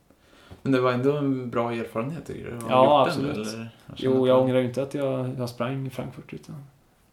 Men 0.61 0.71
det 0.71 0.81
var 0.81 0.91
ändå 0.91 1.17
en 1.17 1.49
bra 1.49 1.73
erfarenhet 1.73 2.25
tycker 2.25 2.45
du? 2.45 2.57
Ja, 2.69 3.05
absolut. 3.07 3.35
Den, 3.35 3.43
eller? 3.45 3.69
Jo, 3.95 4.27
jag 4.27 4.41
ångrar 4.41 4.59
ju 4.59 4.65
inte 4.65 4.83
att 4.83 4.93
jag, 4.93 5.29
jag 5.37 5.49
sprang 5.49 5.87
i 5.87 5.89
Frankfurt. 5.89 6.33
Utan 6.33 6.55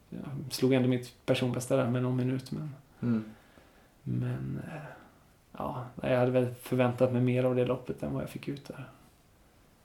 jag 0.09 0.23
slog 0.51 0.73
ändå 0.73 0.89
mitt 0.89 1.27
personbästa 1.27 1.77
där 1.77 1.91
med 1.91 2.03
någon 2.03 2.17
minut. 2.17 2.51
Men, 2.53 2.75
mm. 3.03 3.25
men 4.03 4.63
eh, 4.67 4.81
ja, 5.59 5.85
jag 6.03 6.19
hade 6.19 6.31
väl 6.31 6.55
förväntat 6.55 7.13
mig 7.13 7.23
mer 7.23 7.45
av 7.45 7.55
det 7.55 7.65
loppet 7.65 8.03
än 8.03 8.15
vad 8.15 8.23
jag 8.23 8.31
fick 8.31 8.49
ut 8.49 8.69
där. 8.69 8.89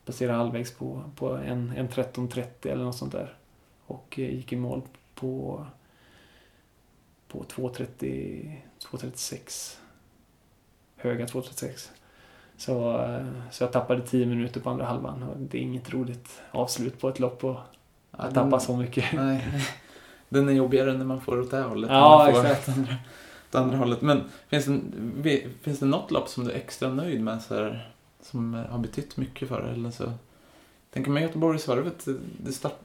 Passerade 0.05 0.37
halvvägs 0.37 0.73
på, 0.73 1.03
på 1.15 1.29
en, 1.29 1.73
en 1.77 1.89
13.30 1.89 2.43
eller 2.63 2.83
något 2.83 2.95
sånt 2.95 3.11
där. 3.11 3.35
Och 3.85 4.19
eh, 4.19 4.35
gick 4.35 4.53
i 4.53 4.55
mål 4.55 4.81
på, 5.15 5.65
på 7.27 7.43
2.36. 7.43 9.77
Höga 10.95 11.25
2.36. 11.25 11.89
Så, 12.57 13.01
eh, 13.01 13.25
så 13.51 13.63
jag 13.63 13.71
tappade 13.71 14.01
10 14.01 14.25
minuter 14.25 14.59
på 14.59 14.69
andra 14.69 14.85
halvan. 14.85 15.23
Och 15.23 15.37
det 15.37 15.57
är 15.57 15.61
inget 15.61 15.93
roligt 15.93 16.41
avslut 16.51 16.99
på 16.99 17.09
ett 17.09 17.19
lopp 17.19 17.43
och 17.43 17.59
ja, 18.17 18.31
tappa 18.31 18.59
så 18.59 18.77
mycket. 18.77 19.13
Nej. 19.13 19.47
Den 20.29 20.49
är 20.49 20.53
jobbigare 20.53 20.93
när 20.93 21.05
man 21.05 21.21
får 21.21 21.39
åt 21.39 21.51
det 21.51 21.61
hållet. 21.61 21.91
Ja, 21.91 22.29
exakt 22.29 22.69
åt 23.53 23.61
andra 23.61 23.77
hållet. 23.77 24.01
Men 24.01 24.23
finns 24.47 24.65
det, 25.23 25.43
finns 25.61 25.79
det 25.79 25.85
något 25.85 26.11
lopp 26.11 26.29
som 26.29 26.45
du 26.45 26.51
är 26.51 26.55
extra 26.55 26.89
nöjd 26.89 27.21
med 27.21 27.41
så 27.41 27.55
här, 27.55 27.91
som 28.21 28.53
har 28.53 28.79
betytt 28.79 29.17
mycket 29.17 29.47
för 29.47 29.61
dig? 29.61 29.73
Eller 29.73 29.91
så? 29.91 30.11
Tänker 30.93 31.11
mig 31.11 31.23
Göteborgsvarvet, 31.23 32.07
det 32.37 32.51
start, 32.51 32.79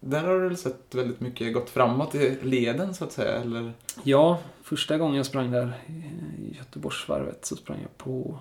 där 0.00 0.24
har 0.24 0.50
du 0.50 0.56
sett 0.56 0.94
väldigt 0.94 1.20
mycket 1.20 1.54
gått 1.54 1.70
framåt 1.70 2.14
i 2.14 2.38
leden 2.42 2.94
så 2.94 3.04
att 3.04 3.12
säga? 3.12 3.40
Eller? 3.40 3.72
Ja, 4.02 4.38
första 4.62 4.98
gången 4.98 5.16
jag 5.16 5.26
sprang 5.26 5.50
där 5.50 5.72
i 5.86 6.56
Göteborgsvarvet 6.56 7.44
så 7.44 7.56
sprang 7.56 7.78
jag 7.82 7.98
på 7.98 8.38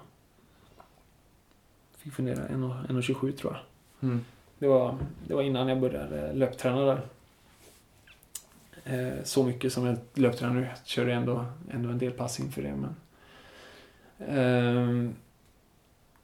fick 1.98 2.14
fundera, 2.14 2.48
1.27 2.48 3.32
tror 3.32 3.54
jag. 3.54 4.10
Mm. 4.10 4.26
Det, 4.60 4.68
var, 4.68 4.98
det 5.28 5.34
var 5.34 5.42
innan 5.42 5.68
jag 5.68 5.80
började 5.80 6.34
löpträna 6.34 6.86
där. 6.86 7.02
Eh, 8.90 9.24
så 9.24 9.44
mycket 9.44 9.74
som 9.74 9.86
jag 9.86 9.98
löptränar 10.14 10.54
nu. 10.54 10.62
Jag 10.62 10.70
kör 10.84 11.08
ändå, 11.08 11.46
ändå 11.72 11.90
en 11.90 11.98
del 11.98 12.12
pass 12.12 12.40
inför 12.40 12.62
det. 12.62 12.76
Men, 12.76 12.96
eh, 14.38 15.10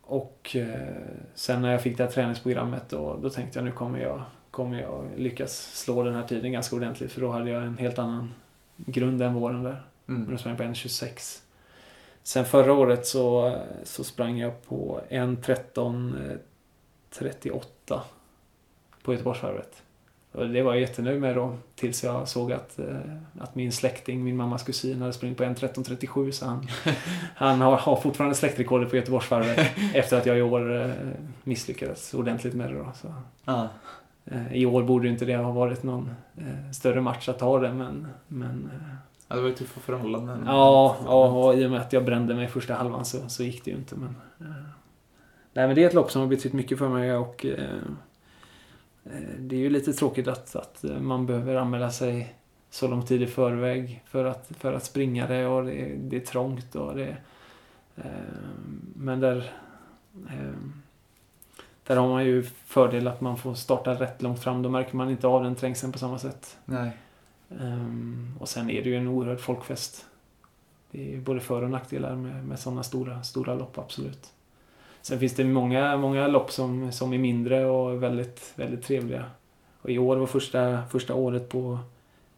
och 0.01 0.55
eh, 0.55 0.95
sen 1.36 1.61
när 1.61 1.72
jag 1.72 1.82
fick 1.82 1.97
det 1.97 2.03
här 2.03 2.11
träningsprogrammet 2.11 2.89
då, 2.89 3.20
då 3.22 3.30
tänkte 3.30 3.59
jag 3.59 3.66
nu 3.66 3.72
kommer 3.72 3.99
jag, 3.99 4.22
kommer 4.51 4.82
jag 4.82 5.05
lyckas 5.18 5.51
slå 5.74 6.03
den 6.03 6.16
här 6.16 6.28
tiden 6.28 6.51
ganska 6.51 6.76
ordentligt 6.76 7.11
för 7.11 7.22
då 7.22 7.32
hade 7.32 7.49
jag 7.49 7.63
en 7.63 7.78
helt 7.78 7.99
annan 7.99 8.34
grund 8.76 9.22
än 9.22 9.34
våren 9.34 9.63
där. 9.63 9.82
Men 10.05 10.16
Mm. 10.18 10.32
då 10.32 10.38
sprang 10.38 10.51
jag 10.51 10.57
på 10.57 10.63
1.26. 10.63 11.41
Sen 12.24 12.45
förra 12.45 12.74
året 12.74 13.07
så, 13.07 13.55
så 13.84 14.03
sprang 14.03 14.38
jag 14.38 14.66
på 14.66 15.01
1.13.38 15.09 17.99
på 19.03 19.13
Göteborgsvarvet. 19.13 19.82
Och 20.38 20.50
det 20.50 20.62
var 20.64 20.74
jag 20.74 20.82
jättenöjd 20.82 21.22
med 21.22 21.36
då. 21.36 21.58
Tills 21.76 22.04
jag 22.04 22.28
såg 22.28 22.52
att, 22.52 22.80
eh, 22.80 22.86
att 23.40 23.56
min 23.56 23.72
släkting, 23.72 24.24
min 24.24 24.36
mammas 24.38 24.64
kusin, 24.64 25.02
hade 25.02 25.14
sprungit 25.14 25.38
på 25.38 25.44
1.13.37 25.44 26.32
så 26.32 26.46
han, 26.46 26.68
han 27.36 27.62
har, 27.62 27.78
har 27.78 27.96
fortfarande 27.96 28.36
släktrekordet 28.36 28.90
på 28.90 28.96
Göteborgsvarvet 28.96 29.60
efter 29.94 30.18
att 30.18 30.26
jag 30.26 30.38
i 30.38 30.42
år 30.42 30.82
eh, 30.82 30.90
misslyckades 31.44 32.14
ordentligt 32.14 32.54
med 32.54 32.72
det. 32.74 32.78
Då. 32.78 32.92
Så, 33.02 33.14
Ja. 33.46 33.68
eh, 34.26 34.54
I 34.54 34.66
år 34.66 34.84
borde 34.84 35.08
inte 35.08 35.26
det 35.26 35.36
ha 35.36 35.52
varit 35.52 35.84
någon 35.84 36.10
större 36.74 37.02
match 37.02 37.30
att 37.30 37.40
ta 37.40 37.60
det 37.60 37.74
men, 37.74 38.08
men 38.28 38.72
ja, 39.28 39.36
det 39.36 39.42
var 39.42 39.50
ju 39.50 39.56
tuffa 39.56 39.80
förhållanden. 39.80 40.44
Ja, 40.46 40.96
ja, 41.06 41.28
och 41.28 41.56
i 41.56 41.66
och 41.66 41.72
med 41.72 41.82
att 41.82 41.94
jag 41.94 42.06
brände 42.06 42.36
mig 42.36 42.48
första 42.48 42.74
halvan 42.74 43.06
så, 43.06 43.30
så 43.30 43.44
gick 43.44 43.66
det 43.66 43.72
ju 43.72 43.78
inte. 43.78 43.96
Men, 43.96 44.16
nej, 45.54 45.68
men 45.68 45.76
det 45.76 45.84
är 45.84 45.88
ett 45.88 45.94
lopp 45.94 46.12
som 46.12 46.22
har 46.22 46.28
betytt 46.28 46.54
mycket 46.54 46.78
för 46.80 46.90
mig 46.90 47.16
och 47.16 47.46
det 49.39 49.56
är 49.56 49.60
ju 49.60 49.70
lite 49.70 49.93
tråkigt 49.93 50.28
att, 50.28 50.56
att 50.56 50.84
eh, 50.84 50.99
man 50.99 51.26
behöver 51.26 51.56
anmäla 51.56 51.91
sig 51.91 52.36
så 52.70 52.88
lång 52.88 53.06
tid 53.06 53.22
i 53.22 53.28
förväg 53.28 54.03
för 54.06 54.26
att, 54.26 54.51
för 54.58 54.74
att 54.74 54.84
springa 54.84 55.28
det 55.28 55.47
och 55.47 55.66
det, 55.66 55.95
det 55.97 56.16
är 56.16 56.26
trångt 56.26 56.76
och 56.76 56.95
det... 56.95 57.18
Eh, 57.95 58.03
men 58.95 59.20
där... 59.20 59.51
Eh, 60.30 60.58
där 61.88 61.95
har 61.95 62.08
man 62.08 62.26
ju 62.26 62.43
fördel 62.43 63.08
att 63.08 63.22
man 63.22 63.38
får 63.38 63.53
starta 63.53 63.93
rätt 63.93 64.22
långt 64.22 64.39
fram. 64.39 64.62
Då 64.62 64.70
märker 64.70 64.95
man 64.95 65.10
inte 65.10 65.28
av 65.28 65.43
den 65.43 65.56
trängseln 65.56 65.93
på 65.93 65.99
samma 65.99 66.20
sätt. 66.20 66.58
Nej. 66.66 66.97
Ehm, 67.60 68.34
och 68.39 68.49
sen 68.49 68.70
är 68.70 68.84
det 68.84 68.89
ju 68.89 68.95
en 68.95 69.08
oerhörd 69.08 69.39
folkfest. 69.39 70.06
Det 70.91 71.16
är 71.16 71.20
både 71.20 71.39
för 71.39 71.62
och 71.62 71.70
nackdelar 71.70 72.16
med, 72.16 72.45
med 72.45 72.60
sådana 72.60 72.84
stora, 72.84 73.24
stora 73.24 73.56
lopp, 73.56 73.78
absolut. 73.78 74.34
Sen 75.06 75.20
finns 75.20 75.34
det 75.34 75.43
många, 75.43 75.97
många 75.97 76.28
lopp 76.28 76.51
som, 76.51 76.91
som 76.91 77.14
är 77.14 77.18
mindre 77.18 77.66
och 77.66 78.03
väldigt, 78.03 78.53
väldigt 78.56 78.84
trevliga. 78.84 79.26
Och 79.82 79.89
i 79.89 79.97
år 79.99 80.18
var 80.18 80.26
första, 80.26 80.84
första 80.91 81.14
året 81.16 81.49
på 81.49 81.80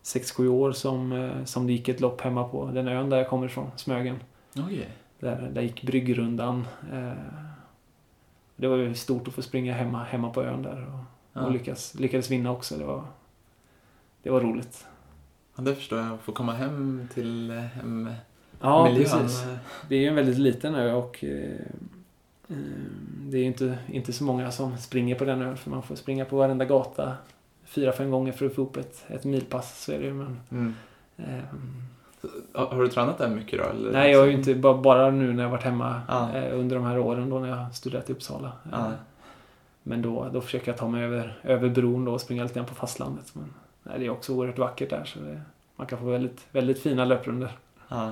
6-7 0.03 0.47
år 0.47 0.71
som, 0.71 1.11
eh, 1.11 1.43
som 1.45 1.67
det 1.67 1.73
gick 1.73 1.89
ett 1.89 1.99
lopp 1.99 2.21
hemma 2.21 2.43
på 2.47 2.65
den 2.73 2.87
ön 2.87 3.09
där 3.09 3.17
jag 3.17 3.29
kommer 3.29 3.45
ifrån, 3.45 3.71
Smögen. 3.75 4.15
Oj. 4.55 4.87
Där, 5.19 5.49
där 5.53 5.61
gick 5.61 5.83
Bryggrundan. 5.83 6.67
Eh, 6.93 7.11
det 8.55 8.67
var 8.67 8.77
ju 8.77 8.93
stort 8.95 9.27
att 9.27 9.33
få 9.33 9.41
springa 9.41 9.73
hemma, 9.73 10.03
hemma 10.03 10.29
på 10.29 10.43
ön 10.43 10.61
där 10.63 10.87
och, 10.93 10.99
Ja. 11.33 11.45
och 11.45 11.51
lyckas, 11.51 11.95
lyckades 11.95 12.31
vinna 12.31 12.51
också. 12.51 12.77
Det 12.77 12.85
var, 12.85 13.03
det 14.23 14.29
var 14.29 14.41
roligt. 14.41 14.85
Ja, 15.55 15.63
det 15.63 15.75
förstår 15.75 15.99
jag. 15.99 16.19
Få 16.19 16.31
komma 16.31 16.53
hem 16.53 17.07
till 17.13 17.51
eh, 17.51 17.57
hem, 17.57 18.09
Ja, 18.61 18.83
miljön. 18.83 19.03
precis. 19.03 19.45
Det 19.89 19.95
är 19.95 19.99
ju 19.99 20.07
en 20.07 20.15
väldigt 20.15 20.37
liten 20.39 20.75
ö 20.75 20.93
och 20.93 21.23
det 23.29 23.37
är 23.37 23.41
ju 23.41 23.47
inte, 23.47 23.77
inte 23.87 24.13
så 24.13 24.23
många 24.23 24.51
som 24.51 24.77
springer 24.77 25.15
på 25.15 25.25
den 25.25 25.41
ön 25.41 25.57
för 25.57 25.69
man 25.69 25.83
får 25.83 25.95
springa 25.95 26.25
på 26.25 26.37
varenda 26.37 26.65
gata 26.65 27.13
fyra, 27.65 27.91
fem 27.91 28.11
gånger 28.11 28.31
för 28.31 28.45
att 28.45 28.53
få 28.55 28.61
upp 28.61 28.77
ett, 28.77 29.05
ett 29.07 29.23
milpass. 29.23 29.83
Så 29.83 29.91
är 29.91 29.99
det 29.99 30.05
ju. 30.05 30.13
Men, 30.13 30.39
Mm. 30.51 30.73
eh, 31.17 31.43
Har 32.53 32.81
du 32.81 32.87
tränat 32.87 33.17
där 33.17 33.29
mycket 33.29 33.59
då? 33.59 33.65
Eller? 33.69 33.91
nej, 33.91 34.11
jag 34.11 34.19
har 34.19 34.25
ju 34.25 34.33
inte 34.33 34.55
bara, 34.55 34.77
bara 34.77 35.11
nu 35.11 35.33
när 35.33 35.43
jag 35.43 35.49
varit 35.49 35.63
hemma 35.63 36.01
Ja. 36.07 36.33
eh, 36.35 36.59
under 36.59 36.75
de 36.75 36.85
här 36.85 36.99
åren 36.99 37.29
då 37.29 37.39
när 37.39 37.49
jag 37.49 37.75
studerat 37.75 38.09
i 38.09 38.13
Uppsala. 38.13 38.47
Eh, 38.47 38.69
Ja. 38.71 38.91
Men 39.83 40.01
då, 40.01 40.29
då 40.33 40.41
försöker 40.41 40.67
jag 40.71 40.77
ta 40.77 40.87
mig 40.87 41.03
över, 41.03 41.39
över 41.43 41.69
bron 41.69 42.05
då 42.05 42.13
och 42.13 42.21
springa 42.21 42.43
lite 42.43 42.55
grann 42.55 42.65
på 42.65 42.75
fastlandet. 42.75 43.35
Men 43.35 43.53
nej, 43.83 43.99
det 43.99 44.05
är 44.05 44.09
också 44.09 44.33
oerhört 44.33 44.57
vackert 44.57 44.89
där 44.89 45.03
så 45.05 45.19
det, 45.19 45.41
man 45.75 45.87
kan 45.87 45.99
få 45.99 46.05
väldigt, 46.05 46.45
väldigt 46.51 46.79
fina 46.79 47.05
löprundor. 47.05 47.49
Ja. 47.89 48.11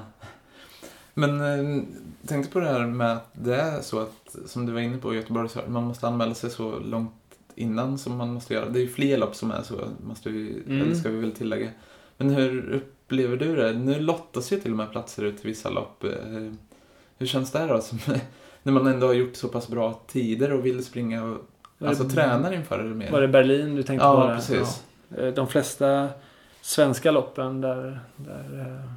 Men 1.18 1.42
eh, 1.42 1.84
tänkte 2.28 2.52
på 2.54 2.60
det 2.60 2.68
här 2.68 2.80
med 2.88 3.12
att 3.14 3.30
det 3.34 3.56
är 3.56 3.82
så 3.82 4.00
att, 4.00 4.36
som 4.46 4.66
du 4.66 4.72
var 4.72 4.80
inne 4.80 4.98
på 4.98 5.14
i 5.14 5.18
Göteborg, 5.18 5.50
så 5.50 5.60
man 5.68 5.84
måste 5.84 6.08
anmäla 6.08 6.34
sig 6.34 6.50
så 6.50 6.80
långt 6.80 7.12
innan 7.56 7.98
som 7.98 8.16
man 8.18 8.34
måste 8.34 8.54
göra. 8.54 8.70
Det 8.70 8.80
är 8.80 8.82
ju 8.82 8.90
fler 8.90 9.18
lopp 9.18 9.36
som 9.36 9.52
är 9.52 9.62
så, 9.62 9.76
måste 10.08 10.30
vi, 10.30 10.64
Mm. 10.68 10.82
eller 10.82 10.96
ska 10.96 11.10
vi 11.10 11.20
väl 11.20 11.32
tillägga. 11.32 11.70
Men 12.18 12.30
hur 12.30 12.70
upplever 12.72 13.38
du 13.38 13.56
det? 13.56 13.74
Nu 13.74 14.00
lottas 14.00 14.52
ju 14.54 14.60
till 14.60 14.72
och 14.72 14.78
med 14.78 14.92
platser 14.92 15.24
ut 15.24 15.38
till 15.38 15.48
vissa 15.48 15.70
lopp. 15.70 16.04
Eh, 16.04 16.12
Hur 17.18 17.26
känns 17.28 17.52
det 17.52 17.68
då? 17.68 17.82
Som, 17.82 18.00
när 18.64 18.74
man 18.74 18.88
ändå 18.88 19.08
har 19.08 19.14
gjort 19.14 19.36
så 19.36 19.48
pass 19.48 19.68
bra 19.68 20.02
tider 20.08 20.54
och 20.54 20.66
vill 20.66 20.86
springa 20.86 21.24
och 21.24 21.38
Var 21.78 21.88
alltså 21.88 22.04
det- 22.04 22.10
tränar 22.14 22.54
inför 22.54 22.78
det 22.78 22.84
mer? 22.84 23.12
Var 23.12 23.22
det 23.22 23.28
Berlin 23.28 23.76
du 23.76 23.84
tänkte 23.84 24.06
Ja, 24.06 24.22
på? 24.30 24.36
precis. 24.36 24.84
Ja. 25.10 25.18
Eh, 25.18 25.34
De 25.34 25.48
flesta 25.48 26.10
svenska 26.62 27.12
loppen 27.12 27.62
där, 27.62 28.00
där 28.16 28.60
eh, 28.60 28.92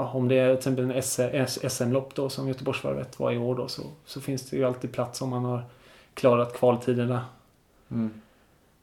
ja, 0.00 0.10
om 0.12 0.28
det 0.28 0.38
är 0.38 0.48
till 0.48 0.58
exempel 0.58 0.90
en 1.34 1.46
SM-lopp 1.70 2.14
då 2.14 2.28
som 2.28 2.48
Göteborgsvarvet 2.48 3.18
var 3.18 3.32
i 3.32 3.38
år 3.38 3.54
då 3.54 3.68
så, 3.68 3.82
så 4.04 4.20
finns 4.20 4.50
det 4.50 4.56
ju 4.56 4.64
alltid 4.64 4.92
plats 4.92 5.22
om 5.22 5.28
man 5.28 5.44
har 5.44 5.62
klarat 6.14 6.54
kvaltiderna. 6.54 7.24
Mm. 7.90 8.10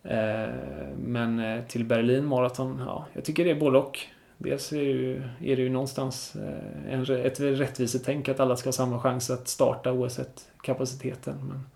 Eh, 0.04 0.56
Men 0.98 1.40
eh, 1.40 1.64
till 1.64 1.86
Berlin 1.86 2.26
Marathon, 2.26 2.84
ja, 2.86 3.06
jag 3.14 3.24
tycker 3.24 3.46
det 3.46 3.52
är 3.52 3.60
både 3.60 3.78
och. 3.78 4.00
Dels 4.38 4.74
är 4.74 4.78
det 4.78 4.84
ju, 4.84 5.24
är 5.40 5.56
det 5.56 5.62
ju 5.62 5.70
någonstans 5.70 6.36
eh, 6.36 6.94
en, 6.94 7.02
ett 7.26 7.40
rättvisetänk 7.40 8.30
att 8.30 8.40
alla 8.40 8.56
ska 8.56 8.68
ha 8.68 8.74
samma 8.74 9.00
chans 9.00 9.30
att 9.30 9.48
starta 9.48 9.92
oavsett 9.92 10.48
kapaciteten. 10.62 11.48
Men, 11.48 11.68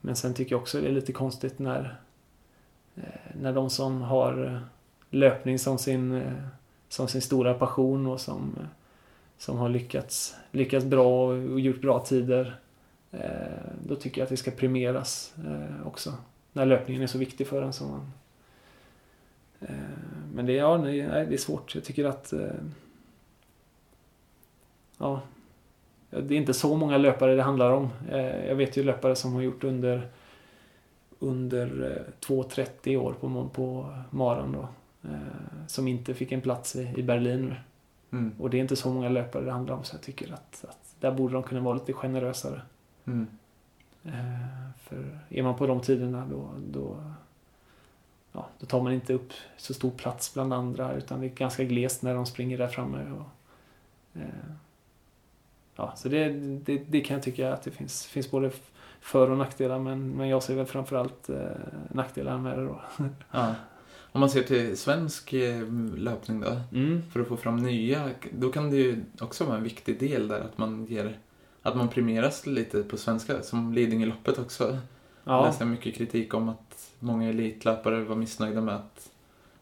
men 0.00 0.16
sen 0.16 0.34
tycker 0.34 0.52
jag 0.52 0.60
också 0.60 0.80
det 0.80 0.88
är 0.88 0.92
lite 0.92 1.12
konstigt 1.12 1.58
när, 1.58 2.00
eh, 2.96 3.02
när 3.40 3.52
de 3.52 3.70
som 3.70 4.02
har 4.02 4.60
löpning 5.10 5.58
som 5.58 5.78
sin, 5.78 6.22
som 6.88 7.08
sin 7.08 7.22
stora 7.22 7.54
passion 7.54 8.06
och 8.06 8.20
som, 8.20 8.56
eh, 8.60 8.66
som 9.38 9.58
har 9.58 9.68
lyckats, 9.68 10.36
lyckats 10.50 10.86
bra 10.86 11.28
och 11.28 11.60
gjort 11.60 11.80
bra 11.80 12.00
tider. 12.00 12.60
Eh, 13.10 13.20
då 13.86 13.96
tycker 13.96 14.20
jag 14.20 14.24
att 14.24 14.30
det 14.30 14.36
ska 14.36 14.50
premieras 14.50 15.34
eh, 15.46 15.86
också 15.86 16.14
när 16.52 16.66
löpningen 16.66 17.02
är 17.02 17.06
så 17.06 17.18
viktig 17.18 17.46
för 17.46 17.62
en 17.62 17.72
som 17.72 17.90
man. 17.90 18.12
Men 20.34 20.46
det, 20.46 20.52
ja, 20.52 20.76
nej, 20.76 21.02
det 21.02 21.34
är 21.34 21.36
svårt. 21.36 21.74
Jag 21.74 21.84
tycker 21.84 22.04
att 22.04 22.32
ja, 24.98 25.20
det 26.10 26.34
är 26.34 26.38
inte 26.38 26.54
så 26.54 26.76
många 26.76 26.98
löpare 26.98 27.34
det 27.34 27.42
handlar 27.42 27.70
om. 27.70 27.88
Jag 28.46 28.54
vet 28.54 28.76
ju 28.76 28.82
löpare 28.82 29.16
som 29.16 29.34
har 29.34 29.42
gjort 29.42 29.64
under 29.64 30.08
under 31.18 31.68
2.30 32.20 32.96
år 32.96 33.12
på, 33.12 33.48
på 33.54 33.94
maran 34.10 34.52
då 34.52 34.68
eh, 35.08 35.66
Som 35.66 35.88
inte 35.88 36.14
fick 36.14 36.32
en 36.32 36.40
plats 36.40 36.76
i, 36.76 37.02
Berlin. 37.02 37.54
Mm. 38.10 38.32
Och 38.38 38.50
det 38.50 38.56
är 38.56 38.60
inte 38.60 38.76
så 38.76 38.90
många 38.90 39.08
löpare 39.08 39.44
det 39.44 39.52
handlar 39.52 39.74
om 39.74 39.84
så 39.84 39.94
jag 39.94 40.02
tycker 40.02 40.32
att, 40.32 40.64
att 40.68 40.94
där 41.00 41.12
borde 41.12 41.34
de 41.34 41.42
kunna 41.42 41.60
vara 41.60 41.74
lite 41.74 41.92
generösare. 41.92 42.62
Mm. 43.04 43.26
Eh, 44.04 44.70
För 44.82 45.18
är 45.28 45.42
man 45.42 45.56
på 45.56 45.66
de 45.66 45.80
tiderna 45.80 46.26
då, 46.30 46.50
då, 46.72 46.96
ja, 48.32 48.48
då 48.58 48.66
tar 48.66 48.82
man 48.82 48.92
inte 48.92 49.14
upp 49.14 49.32
så 49.56 49.74
stor 49.74 49.90
plats 49.90 50.34
bland 50.34 50.52
andra 50.52 50.92
utan 50.94 51.20
det 51.20 51.26
är 51.26 51.30
ganska 51.30 51.64
glest 51.64 52.02
när 52.02 52.14
de 52.14 52.26
springer 52.26 52.58
där 52.58 52.68
framme. 52.68 53.12
Och, 53.12 53.26
eh, 54.20 54.50
ja, 55.76 55.92
så 55.96 56.08
det, 56.08 56.28
det, 56.38 56.78
det 56.78 57.00
kan 57.00 57.14
jag 57.14 57.22
tycka 57.22 57.52
att 57.52 57.62
det 57.62 57.70
finns, 57.70 58.06
finns 58.06 58.30
både 58.30 58.50
för 59.00 59.30
och 59.30 59.38
nackdelar 59.38 59.78
men, 59.78 60.10
men 60.10 60.28
jag 60.28 60.42
ser 60.42 60.54
väl 60.54 60.66
framförallt 60.66 61.28
eh, 61.28 61.50
nackdelar 61.90 62.38
med 62.38 62.58
det 62.58 62.64
då. 62.64 62.80
Ja. 63.30 63.54
Om 64.12 64.20
man 64.20 64.30
ser 64.30 64.42
till 64.42 64.76
svensk 64.76 65.32
eh, 65.32 65.62
löpning 65.96 66.40
då, 66.40 66.60
Mm. 66.72 67.02
för 67.12 67.20
att 67.20 67.28
få 67.28 67.36
fram 67.36 67.56
nya, 67.56 68.10
då 68.38 68.50
kan 68.50 68.70
det 68.70 68.76
ju 68.76 69.04
också 69.20 69.44
vara 69.44 69.56
en 69.56 69.62
viktig 69.62 70.00
del 70.00 70.28
där 70.28 70.40
att 70.40 70.58
man 70.58 70.86
ger 70.86 71.18
att 71.62 71.76
man 71.76 71.88
premieras 71.88 72.46
lite 72.46 72.82
på 72.82 72.96
svenska, 72.96 73.42
som 73.42 73.72
Lidingöloppet 73.72 74.38
också. 74.38 74.64
Jag 75.24 75.34
Ja, 75.34 75.44
läste 75.46 75.64
mycket 75.64 75.94
kritik 75.94 76.34
om 76.34 76.48
att 76.48 76.90
många 76.98 77.28
elitlöpare 77.28 78.04
var 78.04 78.16
missnöjda 78.16 78.60
med 78.60 78.74
att 78.74 79.10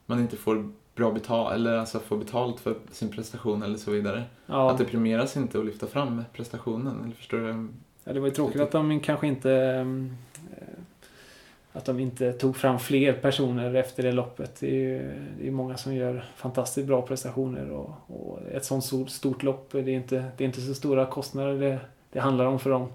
man 0.06 0.20
inte 0.20 0.36
får 0.36 0.70
bra 0.94 1.12
betalt, 1.12 1.54
eller 1.54 1.76
alltså 1.76 1.98
får 1.98 2.16
betalt 2.16 2.60
för 2.60 2.74
sin 2.90 3.08
prestation 3.08 3.62
eller 3.62 3.78
så 3.78 3.90
vidare. 3.90 4.24
ja. 4.46 4.70
Att 4.70 4.78
det 4.78 4.84
premieras 4.84 5.36
inte 5.36 5.58
att 5.58 5.64
lyfta 5.66 5.86
fram 5.86 6.24
prestationen, 6.32 7.00
eller 7.04 7.14
förstår 7.14 7.38
du? 7.38 7.68
Ja, 8.04 8.12
det 8.12 8.20
var 8.20 8.26
ju 8.28 8.34
tråkigt 8.34 8.60
att 8.60 8.72
de 8.72 9.00
kanske 9.00 9.26
inte 9.26 9.52
eh, 9.52 9.84
att 11.76 11.84
de 11.84 12.00
inte 12.00 12.32
tog 12.32 12.56
fram 12.56 12.78
fler 12.78 13.12
personer 13.12 13.74
efter 13.74 14.02
det 14.02 14.12
loppet. 14.12 14.60
Det 14.60 14.66
är 14.66 14.74
ju 14.74 15.12
det 15.40 15.46
är 15.46 15.50
många 15.50 15.76
som 15.76 15.94
gör 15.94 16.24
fantastiskt 16.36 16.86
bra 16.86 17.02
prestationer 17.02 17.70
och, 17.70 17.90
och 18.06 18.38
ett 18.52 18.64
sånt 18.64 19.10
stort, 19.10 19.42
lopp, 19.42 19.68
det 19.72 19.78
är, 19.78 19.88
inte, 19.88 20.24
det 20.36 20.44
är 20.44 20.46
inte 20.46 20.60
så 20.60 20.74
stora 20.74 21.06
kostnader 21.06 21.58
det, 21.58 21.80
det 22.12 22.20
handlar 22.20 22.46
om 22.46 22.58
för 22.58 22.70
dem. 22.70 22.88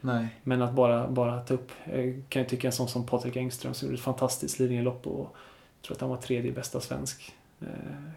Nej. 0.00 0.28
Men 0.42 0.62
att 0.62 0.72
bara, 0.72 1.08
bara 1.08 1.40
ta 1.40 1.54
upp, 1.54 1.72
jag 1.84 2.22
kan 2.28 2.42
ju 2.42 2.48
tycka 2.48 2.66
en 2.66 2.72
sån 2.72 2.88
som 2.88 3.06
Patrik 3.06 3.36
Engström 3.36 3.74
som 3.74 3.86
gjorde 3.88 3.98
ett 3.98 4.04
fantastiskt 4.04 4.58
Lidingölopp 4.58 5.06
och 5.06 5.36
jag 5.80 5.86
tror 5.86 5.96
att 5.96 6.00
han 6.00 6.10
var 6.10 6.16
tredje 6.16 6.52
bästa 6.52 6.80
svensk. 6.80 7.34
Eh, 7.60 7.66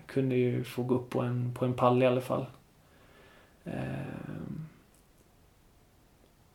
kunde 0.05 0.35
ju 0.35 0.63
få 0.63 0.83
gå 0.83 0.95
upp 0.95 1.09
på 1.09 1.21
en, 1.21 1.53
på 1.53 1.65
en 1.65 1.73
pall 1.73 2.03
i 2.03 2.05
alla 2.05 2.21
fall. 2.21 2.45
Eh, 3.63 3.73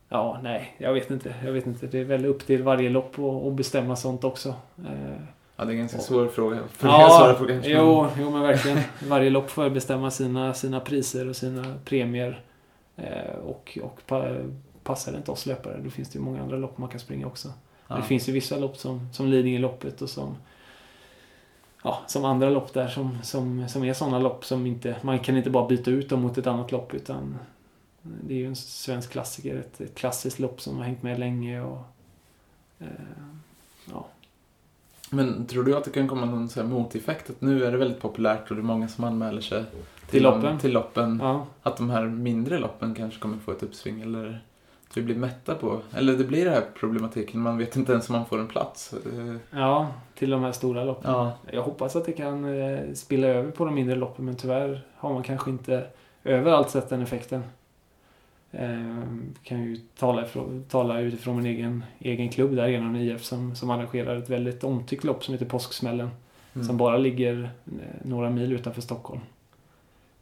ja, 0.09 0.39
nej, 0.43 0.75
jag 0.77 0.93
vet 0.93 1.11
inte. 1.11 1.35
Jag 1.45 1.51
vet 1.51 1.65
inte. 1.65 1.87
Det 1.87 1.99
är 1.99 2.03
väl 2.03 2.25
upp 2.25 2.45
till 2.45 2.63
varje 2.63 2.89
lopp 2.89 3.19
att 3.19 3.53
bestämma 3.53 3.95
sånt 3.95 4.23
också. 4.23 4.49
Eh, 4.77 5.21
Ja, 5.59 5.65
det 5.65 5.71
är 5.71 5.73
en 5.73 5.79
ganska 5.79 5.99
svår 5.99 6.27
fråga. 6.27 6.59
För 6.71 6.87
ja, 6.87 7.09
svara 7.09 7.33
på 7.33 7.45
kanske. 7.45 7.71
Jo, 7.71 8.07
jo, 8.19 8.29
men 8.29 8.41
verkligen. 8.41 8.79
Varje 9.07 9.29
lopp 9.29 9.49
får 9.49 9.69
bestämma 9.69 10.11
sina, 10.11 10.53
sina 10.53 10.79
priser 10.79 11.29
och 11.29 11.35
sina 11.35 11.75
premier. 11.85 12.41
Eh, 12.95 13.35
och 13.45 13.77
och 13.83 14.01
pa, 14.07 14.25
passar 14.83 15.11
det 15.11 15.17
inte 15.17 15.31
oss 15.31 15.45
löpare, 15.45 15.79
då 15.83 15.89
finns 15.89 16.09
det 16.09 16.19
ju 16.19 16.25
många 16.25 16.41
andra 16.41 16.57
lopp 16.57 16.77
man 16.77 16.89
kan 16.89 16.99
springa 16.99 17.27
också. 17.27 17.53
Ja. 17.87 17.95
Det 17.95 18.01
finns 18.01 18.29
ju 18.29 18.33
vissa 18.33 18.57
lopp 18.57 18.77
som, 18.77 19.09
som 19.13 19.27
Lidingöloppet 19.27 20.01
och 20.01 20.09
som 20.09 20.35
ja, 21.83 21.99
som 22.07 22.25
andra 22.25 22.49
lopp 22.49 22.73
där 22.73 22.87
som, 22.87 23.17
som, 23.23 23.67
som 23.67 23.83
är 23.83 23.93
sådana 23.93 24.19
lopp 24.19 24.45
som 24.45 24.65
inte, 24.65 24.95
man 25.01 25.19
kan 25.19 25.37
inte 25.37 25.49
bara 25.49 25.67
byta 25.67 25.91
ut 25.91 26.09
dem 26.09 26.21
mot 26.21 26.37
ett 26.37 26.47
annat 26.47 26.71
lopp 26.71 26.93
utan 26.93 27.37
det 28.23 28.33
är 28.33 28.37
ju 28.37 28.47
en 28.47 28.55
svensk 28.55 29.11
klassiker, 29.11 29.55
ett, 29.55 29.81
ett 29.81 29.95
klassiskt 29.95 30.39
lopp 30.39 30.61
som 30.61 30.77
har 30.77 30.83
hängt 30.83 31.03
med 31.03 31.19
länge 31.19 31.61
och 31.61 31.81
eh, 32.79 32.87
ja. 33.91 34.07
Men 35.09 35.45
tror 35.45 35.63
du 35.63 35.77
att 35.77 35.83
det 35.83 35.91
kan 35.91 36.07
komma 36.07 36.25
någon 36.25 36.49
så 36.49 36.61
här 36.61 36.67
moteffekt? 36.67 37.29
Att 37.29 37.41
nu 37.41 37.65
är 37.65 37.71
det 37.71 37.77
väldigt 37.77 38.01
populärt 38.01 38.49
och 38.49 38.55
det 38.55 38.61
är 38.61 38.63
många 38.63 38.87
som 38.87 39.03
anmäler 39.03 39.41
sig 39.41 39.63
till, 39.63 40.09
till 40.09 40.23
loppen? 40.23 40.59
Till 40.59 40.71
loppen. 40.71 41.19
Ja. 41.23 41.45
Att 41.63 41.77
de 41.77 41.89
här 41.89 42.03
mindre 42.05 42.59
loppen 42.59 42.95
kanske 42.95 43.19
kommer 43.19 43.37
få 43.37 43.51
ett 43.51 43.63
uppsving 43.63 44.01
eller 44.01 44.41
att 44.89 44.97
vi 44.97 45.01
blir 45.01 45.15
mätta 45.15 45.55
på. 45.55 45.81
Eller 45.93 46.13
det 46.13 46.23
blir 46.23 46.45
det 46.45 46.51
här 46.51 46.65
problematiken, 46.75 47.41
man 47.41 47.57
vet 47.57 47.75
inte 47.75 47.91
ens 47.91 48.09
om 48.09 48.15
man 48.15 48.25
får 48.25 48.39
en 48.39 48.47
plats. 48.47 48.93
Ja, 49.51 49.87
till 50.15 50.29
de 50.29 50.43
här 50.43 50.51
stora 50.51 50.83
loppen. 50.83 51.11
Ja. 51.11 51.33
Jag 51.51 51.63
hoppas 51.63 51.95
att 51.95 52.05
det 52.05 52.11
kan 52.11 52.59
eh, 52.61 52.79
spilla 52.93 53.27
över 53.27 53.51
på 53.51 53.65
de 53.65 53.75
mindre 53.75 53.95
loppen 53.95 54.25
men 54.25 54.35
tyvärr 54.35 54.85
har 54.95 55.13
man 55.13 55.23
kanske 55.23 55.49
inte 55.49 55.87
överallt 56.23 56.69
sett 56.69 56.89
den 56.89 57.01
effekten. 57.01 57.43
Eh, 58.51 59.03
kan 59.43 59.63
ju 59.63 59.77
tala, 59.97 60.25
ifrån, 60.25 60.65
tala 60.69 60.99
utifrån 60.99 61.35
min 61.35 61.45
egen, 61.45 61.83
egen 61.99 62.29
klubb 62.29 62.55
där, 62.55 62.67
Enon 62.67 62.95
IF, 62.95 63.23
som, 63.23 63.55
som 63.55 63.69
arrangerar 63.69 64.17
ett 64.17 64.29
väldigt 64.29 64.63
omtyckt 64.63 65.03
lopp 65.03 65.23
som 65.23 65.33
heter 65.33 65.45
Påsksmällen. 65.45 66.09
Mm. 66.53 66.67
Som 66.67 66.77
bara 66.77 66.97
ligger 66.97 67.49
eh, 67.65 68.07
några 68.07 68.29
mil 68.29 68.51
utanför 68.51 68.81
Stockholm. 68.81 69.21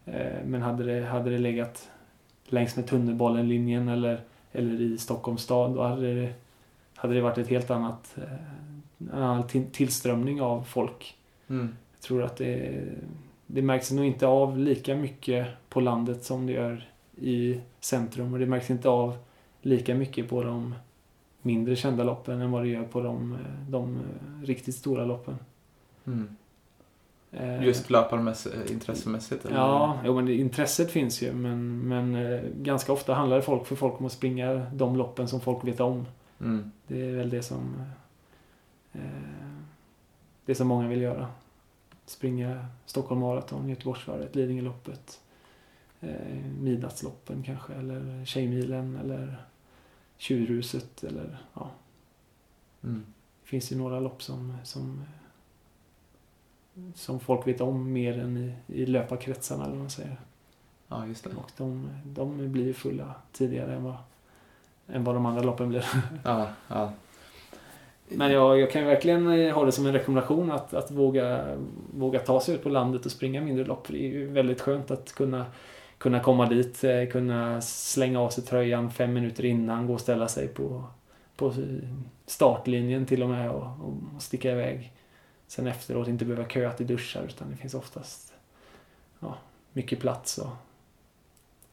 Eh, 0.06 0.46
men 0.46 0.62
hade 0.62 0.84
det, 0.84 1.06
hade 1.06 1.30
det 1.30 1.38
legat 1.38 1.90
längs 2.46 2.76
med 2.76 2.88
tunnelbanenlinjen 2.88 3.88
eller, 3.88 4.22
eller 4.52 4.82
i 4.82 4.98
Stockholms 4.98 5.42
stad, 5.42 5.76
då 5.76 5.84
hade 5.84 6.14
det, 6.14 6.34
hade 6.96 7.14
det 7.14 7.22
varit 7.22 7.38
ett 7.38 7.48
helt 7.48 7.72
annat 7.72 8.18
en 9.00 9.12
annan 9.12 9.48
tillströmning 9.72 10.42
av 10.42 10.62
folk. 10.62 11.16
Mm. 11.48 11.76
Jag 11.94 12.02
tror 12.02 12.24
att 12.24 12.38
det, 12.38 12.82
det 13.48 13.62
märks 13.62 13.92
nog 13.92 14.06
inte 14.06 14.28
av 14.28 14.58
lika 14.58 14.96
mycket 14.96 15.48
på 15.70 15.80
landet 15.80 16.24
som 16.24 16.46
det 16.46 16.54
gör 16.54 16.90
i 17.18 17.61
centrum 17.80 18.34
och 18.34 18.39
det 18.39 18.45
märks 18.45 18.70
inte 18.70 18.89
av 18.89 19.18
lika 19.61 19.95
mycket 19.95 20.30
på 20.30 20.43
de 20.43 20.76
mindre 21.41 21.76
kända 21.76 22.03
loppen 22.03 22.41
än 22.41 22.51
vad 22.51 22.63
det 22.63 22.68
gör 22.68 22.84
på 22.84 23.01
de, 23.01 23.38
de 23.70 23.99
riktigt 24.43 24.76
stora 24.76 25.05
loppen. 25.05 25.38
Mm. 26.05 26.36
Eh, 27.32 27.63
Just 27.63 27.89
löparintressemässigt? 27.89 29.45
Eller? 29.45 29.55
Ja, 29.55 29.99
jo, 30.05 30.16
men 30.16 30.30
intresset 30.30 30.91
finns 30.91 31.22
ju 31.22 31.34
men, 31.34 31.80
men 31.80 32.16
eh, 32.16 32.41
ganska 32.61 32.93
ofta 32.93 33.13
handlar 33.13 33.41
folk 33.41 33.68
för 33.68 33.76
folk 33.76 33.99
om 33.99 34.05
att 34.05 34.11
springa 34.11 34.66
de 34.74 34.95
loppen 34.95 35.28
som 35.28 35.41
folk 35.41 35.63
vet 35.63 35.80
om. 35.80 36.05
Mm. 36.39 36.72
Det 36.88 37.09
är 37.09 37.16
väl 37.16 37.30
det 37.30 37.43
som 37.43 37.82
eh, 38.93 39.01
det 40.45 40.55
som 40.55 40.68
många 40.68 40.88
vill 40.88 41.01
göra. 41.01 41.28
Springa 42.05 42.66
Stockholm 42.86 43.22
Marathon, 43.22 43.70
Göteborgsvarvet, 43.70 44.36
Lidingöloppet 44.36 45.20
eh, 46.06 46.45
midnattsloppen 46.62 47.43
kanske 47.43 47.74
eller 47.74 48.26
Tjejmilen 48.26 48.99
eller 49.03 49.36
Tjurhuset 50.18 51.03
eller 51.03 51.38
ja. 51.53 51.72
Mm. 52.84 53.06
Det 53.43 53.49
finns 53.49 53.72
ju 53.72 53.76
några 53.76 53.99
lopp 53.99 54.24
som, 54.24 54.58
som 54.64 55.03
som 56.95 57.20
folk 57.20 57.47
vet 57.47 57.62
om 57.62 57.93
mer 57.93 58.20
än 58.20 58.38
i, 58.38 58.53
i 58.68 58.86
löparkretsarna 58.86 59.64
eller 59.64 59.74
vad 59.74 59.82
man 59.82 59.89
säger. 59.89 60.18
Ja, 60.88 61.08
just 61.08 61.24
det. 61.24 61.30
Och 61.30 61.51
de, 61.58 61.89
de 62.06 62.51
blir 62.51 62.74
fulla 62.74 63.14
tidigare 63.32 63.76
än 63.76 63.84
vad, 63.84 63.95
än 64.88 65.03
vad 65.03 65.16
de 65.16 65.26
andra 65.26 65.41
loppen 65.41 65.70
blir. 65.70 65.86
Ja, 66.24 66.47
ja. 66.68 66.91
Men 68.08 68.32
jag, 68.32 68.60
jag 68.60 68.72
kan 68.72 68.86
verkligen 68.86 69.28
eh, 69.28 69.56
ha 69.56 69.66
det 69.66 69.72
som 69.72 69.86
en 69.86 69.93
rekommendation 69.93 70.51
att, 70.51 70.74
att 70.74 70.91
våga, 70.91 71.58
våga 71.93 72.20
ta 72.20 72.41
sig 72.41 72.56
ut 72.56 72.64
på 72.64 72.70
landet 72.70 73.06
och 73.06 73.12
springa 73.12 73.41
mindre 73.41 73.66
lopp. 73.66 73.88
Det 73.88 73.97
är 73.97 74.10
ju 74.10 74.28
väldigt 74.28 74.62
skönt 74.62 74.91
att 74.91 75.14
kunna 75.16 75.45
kunna 75.98 76.20
komma 76.20 76.46
dit, 76.50 76.84
eh, 76.84 77.06
kunna 77.06 77.62
slänga 77.62 78.20
av 78.20 78.30
sig 78.30 78.43
tröjan 78.43 78.91
fem 78.91 79.14
minuter 79.14 79.46
innan, 79.46 79.88
gå 79.88 79.93
och 79.93 80.02
ställa 80.02 80.28
sig 80.28 80.48
på, 80.48 80.84
på 81.36 81.54
startlinjen 82.26 83.06
till 83.06 83.24
och 83.24 83.30
med 83.30 83.50
och, 83.52 83.64
och 83.64 84.22
sticka 84.22 84.52
iväg. 84.52 84.91
Sen 85.48 85.68
efteråt 85.68 86.08
inte 86.08 86.26
behöva 86.26 86.50
köa 86.50 86.72
till 86.72 86.88
duschar 86.88 87.24
utan 87.24 87.52
det 87.52 87.58
finns 87.58 87.74
oftast 87.74 88.34
ja, 89.20 89.38
mycket 89.74 90.00
plats 90.00 90.38
och 90.38 90.50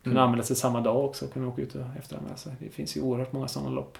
kunna 0.02 0.20
mm. 0.20 0.24
anmäla 0.24 0.42
sig 0.42 0.56
samma 0.56 0.80
dag 0.80 1.04
också, 1.04 1.26
kunna 1.26 1.48
åka 1.48 1.62
ut 1.62 1.74
och 1.74 1.82
efteranmäla 1.98 2.36
sig. 2.36 2.52
Det 2.58 2.68
finns 2.68 2.96
ju 2.96 3.00
oerhört 3.00 3.32
många 3.32 3.48
sådana 3.48 3.70
lopp. 3.70 3.98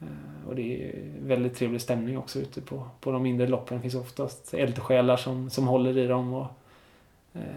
Eh, 0.00 0.48
och 0.48 0.54
det 0.54 0.84
är 0.84 1.12
väldigt 1.20 1.56
trevlig 1.56 1.80
stämning 1.80 2.18
också 2.18 2.38
ute 2.38 2.60
på, 2.60 2.88
på 3.00 3.12
de 3.12 3.22
mindre 3.22 3.46
loppen. 3.46 3.76
Det 3.76 3.82
finns 3.82 3.94
oftast 3.94 4.54
eldsjälar 4.54 5.16
som, 5.16 5.50
som 5.50 5.66
håller 5.66 5.98
i 5.98 6.06
dem 6.06 6.32
och 6.32 6.46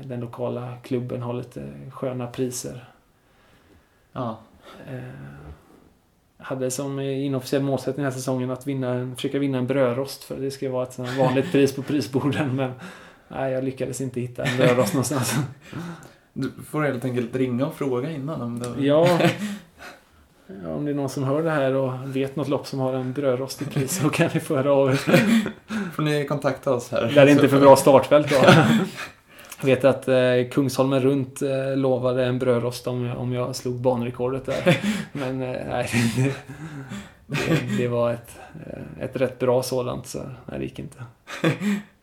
den 0.04 0.20
lokala 0.20 0.78
klubben 0.84 1.22
har 1.22 1.34
lite 1.34 1.72
sköna 1.92 2.28
priser. 2.28 2.86
Ja. 4.14 4.38
Jag 4.88 4.96
eh, 4.96 5.04
hade 6.38 6.72
som 6.72 7.00
inofficiell 7.00 7.64
målsättning 7.64 8.04
den 8.04 8.12
här 8.12 8.20
säsongen 8.20 8.52
att 8.52 8.68
vinna, 8.68 9.16
försöka 9.16 9.40
vinna 9.40 9.58
en 9.58 9.68
brödrost 9.68 10.24
för 10.24 10.36
det 10.36 10.52
ska 10.52 10.70
vara 10.70 10.84
ett 10.84 11.00
vanligt 11.00 11.52
pris 11.52 11.76
på 11.76 11.82
prisborden 11.82 12.56
men 12.56 12.72
nej, 13.28 13.54
jag 13.54 13.64
lyckades 13.64 14.02
inte 14.02 14.22
hitta 14.22 14.44
en 14.44 14.58
brödrost 14.58 14.94
någonstans. 14.94 15.36
Du 16.34 16.52
får 16.70 16.84
helt 16.84 17.06
enkelt 17.06 17.36
ringa 17.36 17.66
och 17.66 17.76
fråga 17.76 18.12
innan 18.12 18.42
om 18.42 18.60
det... 18.60 18.86
Ja. 18.86 19.20
Om 20.66 20.86
det 20.86 20.92
är 20.92 20.96
någon 20.96 21.10
som 21.10 21.24
hör 21.24 21.44
det 21.44 21.52
här 21.52 21.74
och 21.74 22.16
vet 22.16 22.36
något 22.36 22.48
lopp 22.48 22.68
som 22.68 22.80
har 22.80 22.94
en 22.94 23.14
brödrost 23.14 23.62
i 23.62 23.66
pris 23.66 24.00
så 24.02 24.10
kan 24.10 24.30
ni 24.34 24.40
få 24.40 24.56
höra 24.56 24.74
av 24.74 24.90
er. 24.90 24.96
får 25.92 26.04
ni 26.04 26.26
kontakta 26.26 26.74
oss 26.74 26.92
här. 26.92 27.12
Det 27.16 27.22
är 27.22 27.28
inte 27.28 27.50
för 27.50 27.60
bra 27.60 27.76
startfält 27.76 28.30
då. 28.30 28.36
Jag 29.60 29.66
vet 29.66 29.84
att 29.84 30.08
eh, 30.08 30.50
Kungsholmen 30.52 31.02
runt 31.02 31.42
eh, 31.42 31.76
lovade 31.76 32.26
en 32.26 32.40
brödrost 32.40 32.88
om 32.88 33.12
om 33.18 33.34
jag 33.34 33.56
slog 33.56 33.82
banrekordet 33.82 34.46
där. 34.46 34.80
Men 35.12 35.42
eh, 35.42 35.62
nej, 35.68 35.90
det, 36.16 36.36
det, 37.26 37.78
det, 37.78 37.88
var 37.88 38.12
ett, 38.12 38.40
eh, 38.68 39.04
ett 39.04 39.16
rätt 39.16 39.40
bra 39.40 39.64
sådant 39.64 40.08
så 40.08 40.20
nej, 40.46 40.60
det 40.60 40.64
gick 40.64 40.80
inte. 40.80 41.04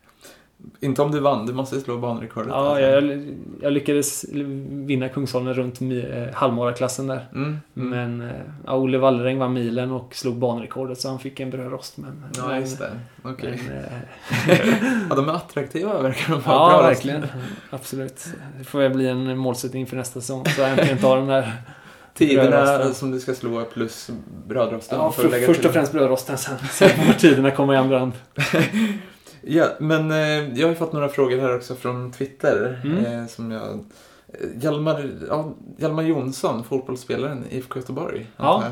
Inte 0.79 1.01
om 1.01 1.11
du 1.11 1.19
vann, 1.19 1.45
du 1.45 1.53
måste 1.53 1.79
slå 1.79 1.97
banrekordet. 1.97 2.49
Ja, 2.49 2.55
alltså. 2.55 2.81
jag, 2.81 3.35
jag, 3.61 3.73
lyckades 3.73 4.25
vinna 4.69 5.09
Kungsholmen 5.09 5.53
runt 5.53 5.81
eh, 5.81 6.33
halvmaraklassen 6.33 7.07
där. 7.07 7.27
Mm, 7.33 7.59
mm. 7.75 7.89
Men 7.89 8.29
eh, 8.29 8.35
ja, 8.65 8.75
Olle 8.75 8.97
Wallräng 8.97 9.39
vann 9.39 9.53
milen 9.53 9.91
och 9.91 10.15
slog 10.15 10.35
banrekordet 10.35 10.99
så 10.99 11.09
han 11.09 11.19
fick 11.19 11.39
en 11.39 11.49
brödrost. 11.49 11.97
Men, 11.97 12.25
ja, 12.37 12.47
men, 12.47 12.61
just 12.61 12.79
det. 12.79 12.91
Okej. 13.23 13.33
Okay. 13.33 14.57
Eh, 14.57 14.59
ja, 15.09 15.15
de 15.15 15.29
är 15.29 15.33
attraktiva 15.33 16.01
verkar 16.01 16.33
de 16.33 16.41
vara. 16.41 16.71
Ja, 16.71 16.81
verkligen. 16.81 17.25
Absolut. 17.69 18.27
Det 18.57 18.63
får 18.63 18.79
väl 18.79 18.93
bli 18.93 19.07
en 19.07 19.37
målsättning 19.37 19.87
för 19.87 19.95
nästa 19.95 20.21
säsong. 20.21 20.45
Så 20.45 20.61
jag 20.61 20.69
äntligen 20.69 20.97
tar 20.97 21.17
den 21.17 21.27
där 21.27 21.53
Tiderna 22.13 22.93
som 22.93 23.11
du 23.11 23.19
ska 23.19 23.33
slå 23.33 23.65
plus 23.65 24.09
brödrosten? 24.47 24.99
Ja, 24.99 25.11
för, 25.11 25.45
först 25.45 25.65
och 25.65 25.71
främst 25.71 25.91
brödrosten. 25.91 26.37
Sen, 26.37 26.57
sen 26.71 26.89
får 26.89 27.13
tiderna 27.13 27.51
komma 27.51 27.73
i 27.73 27.77
andra 27.77 27.99
hand. 27.99 28.13
Ja, 29.45 29.69
men 29.79 30.11
eh, 30.11 30.59
jag 30.59 30.67
har 30.67 30.69
ju 30.69 30.75
fått 30.75 30.93
några 30.93 31.09
frågor 31.09 31.37
här 31.37 31.55
också 31.55 31.75
från 31.75 32.11
Twitter. 32.11 32.81
Mm. 32.83 33.05
Eh, 33.05 33.27
som 33.27 33.51
jag... 33.51 33.79
Eh, 34.27 34.63
Hjalmar, 34.63 35.09
ja, 35.29 35.53
Hjalmar 35.77 36.03
Jonsson, 36.03 36.63
fotbollsspelaren 36.63 37.45
i 37.49 37.57
IFK 37.57 37.79
Göteborg, 37.79 38.27
ja. 38.37 38.63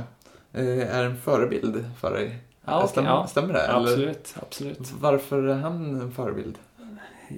eh, 0.53 0.95
är 0.95 1.03
en 1.03 1.17
förebild 1.17 1.85
för 1.99 2.13
dig. 2.13 2.37
Ja, 2.65 2.87
stämmer, 2.87 3.09
ja. 3.09 3.27
stämmer 3.27 3.53
det? 3.53 3.73
absolut, 3.73 4.35
absolut. 4.41 4.91
Varför 4.99 5.43
är 5.43 5.55
han 5.55 6.01
en 6.01 6.11
förebild? 6.11 6.57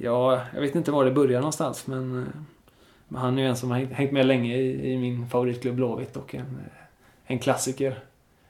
Ja, 0.01 0.41
jag 0.53 0.61
vet 0.61 0.75
inte 0.75 0.91
var 0.91 1.05
det 1.05 1.11
börjar 1.11 1.39
någonstans, 1.39 1.87
men, 1.87 2.19
eh, 2.19 2.27
men 3.07 3.21
han 3.21 3.37
är 3.37 3.41
ju 3.41 3.49
en 3.49 3.57
som 3.57 3.71
har 3.71 3.77
hängt 3.77 4.11
med 4.11 4.25
länge 4.25 4.57
i, 4.57 4.93
i 4.93 4.97
min 4.97 5.29
favoritklubb 5.29 5.75
Blåvitt 5.75 6.17
och 6.17 6.35
en, 6.35 6.41
eh, 6.41 6.83
en 7.25 7.39
klassiker. 7.39 7.99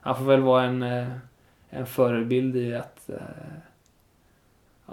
Han 0.02 0.18
får 0.18 0.26
väl 0.26 0.42
vara 0.42 0.64
en, 0.64 0.84
en 1.70 1.86
förebild 1.86 2.56
i 2.56 2.76
att 2.76 3.10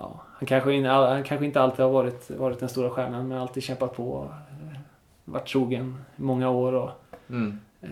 ja, 0.01 0.21
han, 0.39 0.47
kanske 0.47 0.87
han 0.87 1.23
kanske 1.23 1.47
inte 1.47 1.61
alltid 1.61 1.85
har 1.85 1.93
varit, 1.93 2.31
varit 2.31 2.61
den 2.61 2.69
stora 2.69 2.91
stjärnan 2.91 3.29
men 3.29 3.39
alltid 3.39 3.63
kämpat 3.63 3.97
på. 3.97 4.29
Eh, 4.35 4.79
varit 5.25 5.49
trogen 5.49 6.05
i 6.17 6.23
många 6.23 6.51
år 6.51 6.73
och 6.73 6.91
mm. 7.29 7.59
eh, 7.81 7.91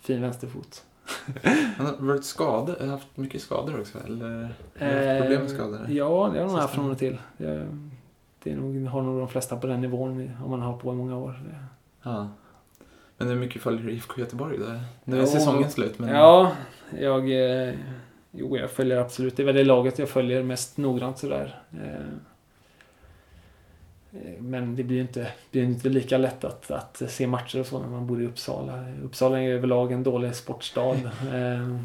fin 0.00 0.22
vänsterfot. 0.22 0.84
han 1.76 1.86
har 1.86 1.96
varit 1.98 2.24
skadad, 2.24 2.88
haft 2.88 3.16
mycket 3.16 3.42
skador 3.42 3.80
också 3.80 3.98
eller? 4.06 4.54
Eh, 4.74 5.20
problem 5.22 5.40
med 5.40 5.50
skador? 5.50 5.86
Ja, 5.88 6.30
det 6.34 6.40
har 6.40 6.48
han 6.48 6.60
haft 6.60 6.74
från 6.74 6.90
och 6.90 6.98
till. 6.98 7.18
Det, 7.36 7.68
det 8.42 8.52
är 8.52 8.56
nog, 8.56 8.86
har 8.86 9.02
nog 9.02 9.18
de 9.18 9.28
flesta 9.28 9.56
på 9.56 9.66
den 9.66 9.80
nivån 9.80 10.30
om 10.44 10.50
man 10.50 10.60
har 10.60 10.76
på 10.76 10.92
i 10.92 10.96
många 10.96 11.16
år. 11.16 11.42
Ja. 12.02 12.28
Men 13.16 13.28
hur 13.28 13.36
mycket 13.36 13.62
följer 13.62 13.82
du 13.82 13.92
IFK 13.92 14.20
Göteborg 14.20 14.58
där? 14.58 14.80
Nu 15.04 15.20
är 15.20 15.26
säsongen 15.26 15.70
slut. 15.70 15.98
Men... 15.98 16.08
Ja, 16.08 16.52
jag... 17.00 17.30
Eh, 17.68 17.74
jo, 18.32 18.56
jag 18.56 18.70
följer 18.70 18.96
absolut. 18.96 19.36
Det 19.36 19.42
är 19.42 19.44
väl 19.44 19.54
det 19.54 19.64
laget 19.64 19.98
jag 19.98 20.08
följer 20.08 20.42
mest 20.42 20.76
noggrant 20.76 21.18
sådär. 21.18 21.62
Eh, 21.72 22.06
eh, 24.20 24.40
men 24.42 24.76
det 24.76 24.82
blir 24.82 24.96
ju 24.96 25.02
inte, 25.02 25.32
blir 25.50 25.62
inte 25.62 25.88
lika 25.88 26.18
lätt 26.18 26.44
att, 26.44 26.70
att 26.70 27.02
se 27.08 27.26
matcher 27.26 27.60
och 27.60 27.66
så 27.66 27.78
när 27.78 27.88
man 27.88 28.06
bor 28.06 28.22
i 28.22 28.26
Uppsala. 28.26 28.84
Uppsala 29.04 29.42
är 29.42 29.48
överlag 29.48 29.92
en 29.92 30.02
dålig 30.02 30.34
sportstad. 30.34 30.96
Eh, 31.32 31.78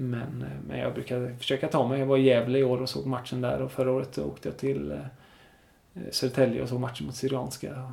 men, 0.00 0.44
men 0.68 0.78
jag 0.78 0.94
brukar 0.94 1.36
försöka 1.38 1.68
ta 1.68 1.88
mig. 1.88 1.98
Jag 1.98 2.06
var 2.06 2.16
i 2.16 2.22
Gävle 2.22 2.58
i 2.58 2.64
år 2.64 2.82
och 2.82 2.88
såg 2.88 3.06
matchen 3.06 3.40
där 3.40 3.62
och 3.62 3.72
förra 3.72 3.92
året 3.92 4.18
åkte 4.18 4.48
jag 4.48 4.56
till 4.56 5.00
Södertälje 6.10 6.62
och 6.62 6.68
såg 6.68 6.80
matchen 6.80 7.06
mot 7.06 7.14
Syrianska. 7.14 7.92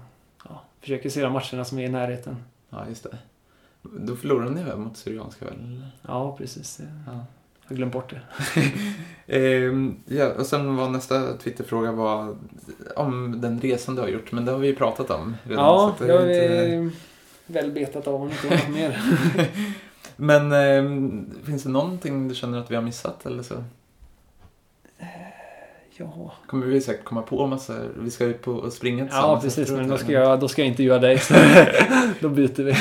Ja, 0.49 0.61
försöker 0.79 1.09
se 1.09 1.21
de 1.21 1.33
matcherna 1.33 1.65
som 1.65 1.79
är 1.79 1.85
i 1.85 1.89
närheten. 1.89 2.43
Ja, 2.69 2.85
just 2.89 3.03
det. 3.03 3.17
Då 3.99 4.15
förlorade 4.15 4.51
ni 4.51 4.63
väl 4.63 4.77
mot 4.77 4.97
Syrianska 4.97 5.45
väl? 5.45 5.83
Ja, 6.01 6.35
precis. 6.37 6.79
Ja. 7.05 7.25
Jag 7.61 7.69
har 7.69 7.75
glömt 7.75 7.93
bort 7.93 8.13
det. 8.13 8.21
ehm, 9.37 9.95
ja, 10.05 10.33
och 10.33 10.45
sen 10.45 10.75
var 10.75 10.89
nästa 10.89 11.37
Twitterfråga 11.37 11.91
var 11.91 12.35
om 12.95 13.41
den 13.41 13.59
resan 13.59 13.95
du 13.95 14.01
har 14.01 14.07
gjort, 14.07 14.31
men 14.31 14.45
det 14.45 14.51
har 14.51 14.59
vi 14.59 14.67
ju 14.67 14.75
pratat 14.75 15.09
om 15.09 15.35
redan. 15.43 15.65
Ja, 15.65 15.95
det 15.99 16.11
har 16.11 16.21
vi 16.21 16.91
väl 17.45 17.71
betat 17.71 18.07
av 18.07 18.21
om 18.21 18.31
inte 18.31 18.49
något 18.49 18.69
mer. 18.69 19.01
men 20.15 20.51
eh, 20.51 21.45
finns 21.45 21.63
det 21.63 21.69
någonting 21.69 22.27
du 22.27 22.35
känner 22.35 22.59
att 22.59 22.71
vi 22.71 22.75
har 22.75 22.83
missat 22.83 23.25
eller 23.25 23.43
så? 23.43 23.63
Ja. 25.97 26.33
Kommer 26.47 26.65
vi 26.65 26.81
säkert 26.81 27.03
komma 27.05 27.21
på 27.21 27.47
massa, 27.47 27.73
vi 27.99 28.11
ska 28.11 28.25
ut 28.25 28.41
på 28.41 28.71
springa 28.71 29.05
tillsammans. 29.05 29.43
Ja, 29.43 29.47
precis, 29.47 29.71
men 29.71 29.89
då 29.89 29.97
ska, 29.97 30.11
jag, 30.11 30.39
då 30.39 30.47
ska 30.47 30.61
jag 30.61 30.67
intervjua 30.67 30.99
dig. 30.99 31.21
då 32.19 32.29
byter 32.29 32.63
vi. 32.63 32.75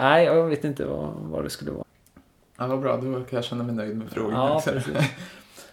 Nej, 0.00 0.24
jag 0.24 0.46
vet 0.46 0.64
inte 0.64 0.84
vad, 0.84 1.12
vad 1.14 1.44
det 1.44 1.50
skulle 1.50 1.70
vara. 1.70 1.84
Ja, 2.56 2.66
vad 2.66 2.80
bra, 2.80 2.96
då 2.96 3.02
kan 3.02 3.36
jag 3.36 3.44
känna 3.44 3.64
mig 3.64 3.74
nöjd 3.74 3.96
med 3.96 4.10
frågorna. 4.10 4.60
Ja. 4.66 4.72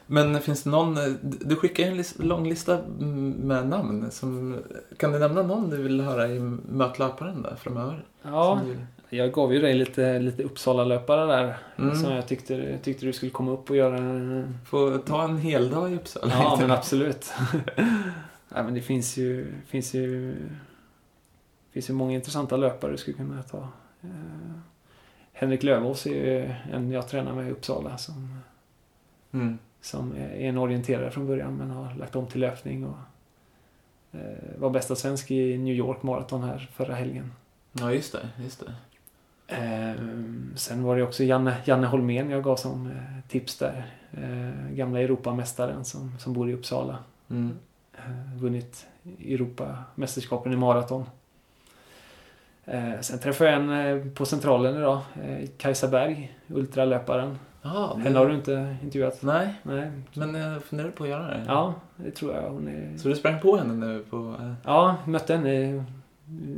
Men 0.06 0.42
finns 0.42 0.64
det 0.64 0.70
någon, 0.70 0.98
du 1.22 1.56
skickar 1.56 1.84
en 1.84 2.04
lång 2.28 2.50
lista 2.50 2.80
med 2.98 3.68
namn. 3.68 4.12
Som, 4.12 4.58
kan 4.98 5.12
du 5.12 5.20
nämna 5.20 5.42
någon 5.42 5.70
du 5.70 5.78
vill 5.78 6.02
höra 6.02 6.28
i 6.28 6.40
Mötlöparen 6.70 7.42
där 7.42 7.56
framöver? 7.56 8.04
Ja, 8.22 8.62
jag 9.10 9.32
gav 9.32 9.54
ju 9.54 9.62
dig 9.62 9.74
lite, 9.74 10.20
lite 10.20 10.44
Uppsala-löpare 10.44 11.26
där. 11.26 11.58
Mm. 11.78 11.96
Som 11.96 12.12
jag 12.12 12.28
tyckte, 12.28 12.78
tyckte 12.78 13.06
du 13.06 13.14
skulle 13.14 13.32
komma 13.32 13.52
upp 13.52 13.70
och 13.70 13.76
göra. 13.76 14.00
Få 14.66 14.98
ta 14.98 15.24
en 15.24 15.38
hel 15.38 15.70
dag 15.70 15.92
i 15.92 15.96
Uppsala. 15.96 16.34
Ja, 16.34 16.58
men 16.62 16.72
absolut. 16.78 17.34
ja, 18.50 18.64
men 18.64 18.74
det 18.74 18.82
finns 18.82 19.18
ju, 19.18 19.54
finns 19.68 19.94
ju 19.94 20.36
finns 21.72 21.90
ju 21.90 21.94
många 21.94 22.14
intressanta 22.14 22.58
löpare 22.58 22.92
du 22.92 22.98
skulle 22.98 23.18
kunna 23.18 23.44
ta. 23.44 23.68
Uh, 24.04 24.60
Henrik 25.34 25.64
Lövås 25.64 26.06
är 26.06 26.10
ju 26.10 26.54
en 26.72 26.92
jag 26.92 27.08
tränar 27.08 27.34
med 27.34 27.48
i 27.48 27.52
Uppsala 27.52 27.98
som, 27.98 28.40
mm. 29.32 29.58
som 29.82 30.16
är 30.16 30.36
en 30.36 30.58
orienterare 30.58 31.12
från 31.12 31.28
början 31.28 31.56
men 31.58 31.70
har 31.70 31.96
lagt 31.96 32.16
om 32.16 32.28
till 32.28 32.42
löpning 32.42 32.86
och 32.86 32.98
uh, 34.16 34.22
var 34.58 34.70
bästa 34.70 34.96
svensk 34.96 35.32
i 35.32 35.58
New 35.58 35.76
York 35.76 36.04
Marathon 36.04 36.44
här 36.44 36.70
förra 36.74 36.94
helgen. 36.94 37.32
Ja, 37.72 37.94
just 37.94 38.12
det. 38.12 38.30
Just 38.44 38.60
det. 38.60 38.74
Ehm, 39.52 40.54
sen 40.56 40.84
var 40.84 40.96
det 40.96 41.04
också 41.04 41.24
Janne, 41.24 41.58
Janne 41.66 41.88
Holmén 41.88 42.30
jag 42.30 42.44
gav 42.44 42.56
som 42.56 42.88
eh, 42.88 43.30
tips 43.30 43.58
där. 43.58 43.86
Eh, 44.12 44.76
gamla 44.76 45.00
Europamästaren 45.00 45.86
som, 45.86 46.20
som 46.20 46.34
bor 46.34 46.50
i 46.50 46.54
Uppsala. 46.54 46.98
Mm. 47.30 47.58
Eh, 47.94 48.40
vunnit 48.42 48.88
Europamästerskapen 49.20 50.54
i 50.54 50.56
maraton. 50.56 51.06
Sen 53.02 53.20
träffade 53.20 53.52
jag 53.52 53.62
en 53.62 54.12
på 54.12 54.26
Centralen 54.26 54.78
idag. 54.78 55.00
Kajsa 55.58 55.88
Berg, 55.88 56.38
ultralöparen. 56.48 57.38
Aha, 57.64 57.94
det... 57.96 58.04
Henne 58.04 58.20
har 58.20 58.28
du 58.28 58.36
inte 58.36 58.76
intervjuat? 58.84 59.22
Nej, 59.22 59.54
Nej. 59.64 59.92
men 60.14 60.36
jag 60.36 60.64
funderar 60.64 60.90
på 60.90 61.04
att 61.04 61.10
göra 61.10 61.28
det. 61.28 61.44
Ja, 61.48 61.74
det 61.96 62.12
tror 62.12 62.36
jag. 62.36 62.42
Hon 62.42 62.68
är... 62.68 62.98
Så 62.98 63.08
du 63.08 63.16
sprang 63.16 63.40
på 63.40 63.58
henne 63.58 63.74
nu? 63.74 64.04
På... 64.10 64.36
Ja, 64.66 64.96
mötte 65.06 65.36
henne 65.36 65.84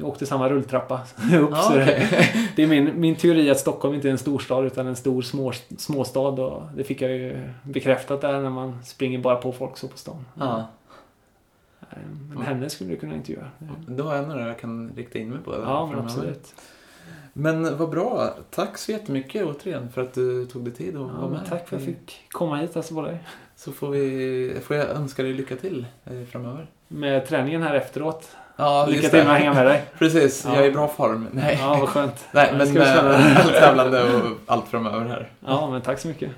åkte 0.02 0.26
samma 0.26 0.50
rulltrappa 0.50 0.96
upp. 1.40 1.54
Ah, 1.54 1.70
okay. 1.70 2.08
det, 2.56 2.64
är 2.64 2.68
min, 2.68 3.00
min 3.00 3.16
teori 3.16 3.50
att 3.50 3.60
Stockholm 3.60 3.96
inte 3.96 4.08
är 4.08 4.12
en 4.12 4.18
storstad 4.18 4.66
utan 4.66 4.88
en 4.88 4.96
stor 4.96 5.22
små, 5.22 5.54
småstad. 5.78 6.20
Och 6.20 6.64
det 6.76 6.84
fick 6.84 7.02
jag 7.02 7.12
ju 7.12 7.50
bekräftat 7.64 8.22
där 8.22 8.42
när 8.42 8.50
man 8.50 8.80
springer 8.84 9.20
bara 9.20 9.36
på 9.36 9.52
folk 9.52 9.78
så 9.78 9.88
på 9.88 9.98
stan. 9.98 10.26
Ah. 10.38 10.62
Men 12.30 12.44
henne 12.44 12.70
skulle 12.70 12.90
du 12.90 12.98
kunna 12.98 13.16
intervjua. 13.16 13.48
Det 13.88 14.04
var 14.04 14.16
en 14.16 14.32
av 14.32 14.40
jag 14.40 14.60
kan 14.60 14.92
rikta 14.96 15.20
in 15.20 15.30
mig 15.30 15.40
på. 15.40 15.54
Ja, 15.54 15.88
men 15.92 16.00
absolut. 16.00 16.56
Men 17.34 17.78
vad 17.78 17.90
bra. 17.90 18.34
Tack 18.50 18.78
så 18.78 18.92
jättemycket 18.92 19.46
återigen 19.46 19.90
för 19.92 20.02
att 20.02 20.14
du 20.14 20.46
tog 20.46 20.64
dig 20.64 20.74
tid 20.74 20.96
att 20.96 21.02
ja, 21.02 21.08
vara 21.08 21.30
med. 21.30 21.40
Tack 21.50 21.70
för 21.70 21.76
att 21.76 21.82
jag 21.82 21.96
fick 21.96 22.22
komma 22.32 22.58
hit 22.58 22.78
alltså 22.78 22.96
på 22.96 23.02
dig. 23.02 23.18
Så 23.56 23.72
får, 23.72 23.90
vi, 23.90 24.58
får 24.64 24.76
jag 24.76 24.90
önska 24.90 25.24
dig 25.24 25.34
lycka 25.34 25.56
till 25.56 25.86
eh, 26.06 26.24
framöver. 26.32 26.68
Med 26.88 27.28
träningen 27.28 27.64
här 27.64 27.76
efteråt. 27.76 28.36
Ja, 28.56 28.86
Lycka 28.90 29.10
till 29.10 29.24
med 29.24 29.34
att 29.34 29.40
hänga 29.40 29.54
med 29.54 29.66
dig. 29.66 29.86
Precis, 29.98 30.46
ja. 30.46 30.56
jag 30.56 30.66
är 30.66 30.70
i 30.70 30.72
bra 30.72 30.88
form. 30.88 31.28
Nej. 31.32 31.58
Ja, 31.62 31.78
vad 31.80 31.90
skönt. 31.90 32.26
Nej, 32.32 32.54
men 32.58 32.74
med 32.74 32.98
allt 32.98 33.54
tävlande 33.54 34.04
och 34.04 34.38
allt 34.46 34.68
framöver 34.68 35.06
här. 35.06 35.32
Ja, 35.40 35.70
men 35.72 35.82
tack 35.82 36.00
så 36.00 36.08
mycket. 36.08 36.32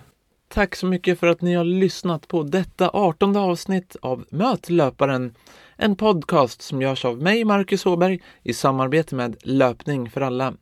Tack 0.56 0.76
så 0.76 0.86
mycket 0.86 1.20
för 1.20 1.28
att 1.28 1.42
ni 1.42 1.54
har 1.54 1.64
lyssnat 1.64 2.28
på 2.28 2.44
detta 2.44 2.90
artonde 2.90 3.40
avsnitt 3.40 3.96
av 4.02 4.26
Möt 4.30 4.70
löparen. 4.70 5.36
En 5.76 5.96
podcast 5.96 6.62
som 6.62 6.82
görs 6.82 7.06
av 7.06 7.22
mig, 7.22 7.46
Marcus 7.46 7.86
Åberg, 7.86 8.22
i 8.44 8.54
samarbete 8.54 9.16
med 9.16 9.36
Löpning 9.42 10.10
för 10.10 10.22
alla. 10.22 10.54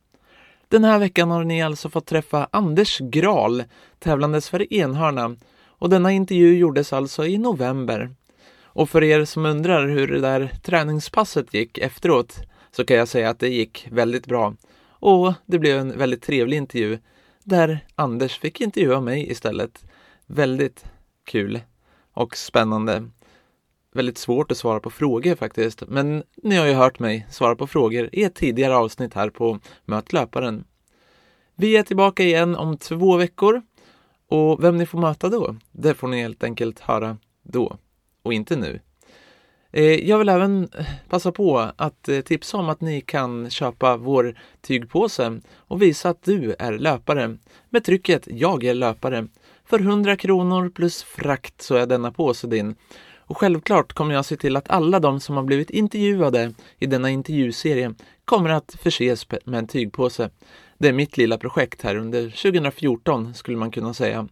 Den 0.68 0.84
här 0.84 1.00
veckan 1.00 1.32
har 1.32 1.44
ni 1.44 1.64
alltså 1.64 1.90
fått 1.90 2.06
träffa 2.06 2.48
Anders 2.52 3.00
Gral, 3.00 3.64
tävlandes 4.00 4.50
för 4.50 4.74
Enhörna. 4.74 5.36
Och 5.66 5.90
denna 5.90 6.12
intervju 6.12 6.58
gjordes 6.58 6.94
alltså 6.94 7.26
i 7.26 7.38
november. 7.38 8.16
Och 8.64 8.90
för 8.90 9.04
er 9.04 9.26
som 9.26 9.46
undrar 9.46 9.88
hur 9.88 10.08
det 10.08 10.20
där 10.20 10.52
träningspasset 10.64 11.54
gick 11.54 11.78
efteråt 11.78 12.40
så 12.72 12.86
kan 12.86 12.98
jag 12.98 13.08
säga 13.08 13.30
att 13.30 13.40
det 13.40 13.50
gick 13.50 13.88
väldigt 13.92 14.28
bra. 14.28 14.54
Och 14.88 15.34
det 15.46 15.60
blev 15.60 15.80
en 15.80 15.98
väldigt 15.98 16.22
trevlig 16.24 16.58
intervju 16.58 17.00
där 17.44 17.86
Anders 17.96 18.40
fick 18.40 18.62
intervjua 18.62 19.02
mig 19.02 19.32
istället. 19.32 19.86
Väldigt 20.26 20.86
kul 21.26 21.60
och 22.14 22.38
spännande. 22.38 23.10
Väldigt 23.94 24.18
svårt 24.18 24.52
att 24.52 24.58
svara 24.58 24.80
på 24.80 24.90
frågor 24.90 25.36
faktiskt, 25.36 25.84
men 25.88 26.24
ni 26.36 26.56
har 26.56 26.66
ju 26.66 26.74
hört 26.74 27.00
mig 27.00 27.28
svara 27.30 27.56
på 27.56 27.68
frågor 27.68 28.10
i 28.12 28.24
ett 28.24 28.36
tidigare 28.36 28.76
avsnitt 28.76 29.14
här 29.14 29.30
på 29.30 29.60
Möt 29.86 30.14
löparen. 30.14 30.66
Vi 31.56 31.78
är 31.78 31.84
tillbaka 31.84 32.24
igen 32.24 32.56
om 32.56 32.78
två 32.78 33.18
veckor 33.18 33.62
och 34.28 34.64
vem 34.64 34.78
ni 34.78 34.86
får 34.86 35.00
möta 35.00 35.30
då, 35.30 35.56
det 35.72 35.94
får 35.94 36.08
ni 36.08 36.22
helt 36.22 36.44
enkelt 36.44 36.80
höra 36.80 37.18
då 37.44 37.78
och 38.24 38.34
inte 38.34 38.56
nu. 38.56 38.80
Eh, 39.76 40.10
jag 40.10 40.18
vill 40.18 40.30
även 40.30 40.70
eh, 40.78 40.86
passa 41.10 41.32
på 41.32 41.72
att 41.76 42.10
eh, 42.10 42.22
tipsa 42.22 42.58
om 42.58 42.70
att 42.70 42.82
ni 42.82 43.02
kan 43.02 43.50
köpa 43.50 43.98
vår 43.98 44.40
tygpåse 44.62 45.40
och 45.56 45.82
visa 45.82 46.10
att 46.10 46.24
du 46.24 46.56
är 46.60 46.78
löpare 46.78 47.38
med 47.70 47.84
trycket 47.84 48.28
Jag 48.32 48.64
är 48.64 48.74
löpare. 48.74 49.28
För 49.66 49.80
100 49.80 50.16
kronor 50.16 50.70
plus 50.70 51.04
frakt 51.04 51.62
så 51.62 51.76
är 51.76 51.86
denna 51.86 52.12
påse 52.12 52.48
din. 52.48 52.76
Och 53.18 53.38
självklart 53.38 53.94
kommer 53.94 54.16
jag 54.16 54.26
se 54.26 54.38
till 54.38 54.56
att 54.56 54.70
alla 54.70 55.00
de 55.00 55.20
som 55.20 55.38
har 55.38 55.44
blivit 55.44 55.70
intervjuade 55.70 56.54
i 56.80 56.86
denna 56.86 57.10
intervjuserie 57.10 57.94
kommer 58.26 58.50
att 58.50 58.76
förses 58.80 59.28
med 59.46 59.60
en 59.60 59.68
tygpåse. 59.68 60.30
Det 60.78 60.88
är 60.88 60.94
mitt 60.94 61.18
lilla 61.18 61.38
projekt 61.38 61.82
här 61.82 61.96
under 61.96 62.30
2014 62.30 63.34
skulle 63.34 63.58
man 63.58 63.72
kunna 63.72 63.94
säga. 63.94 64.28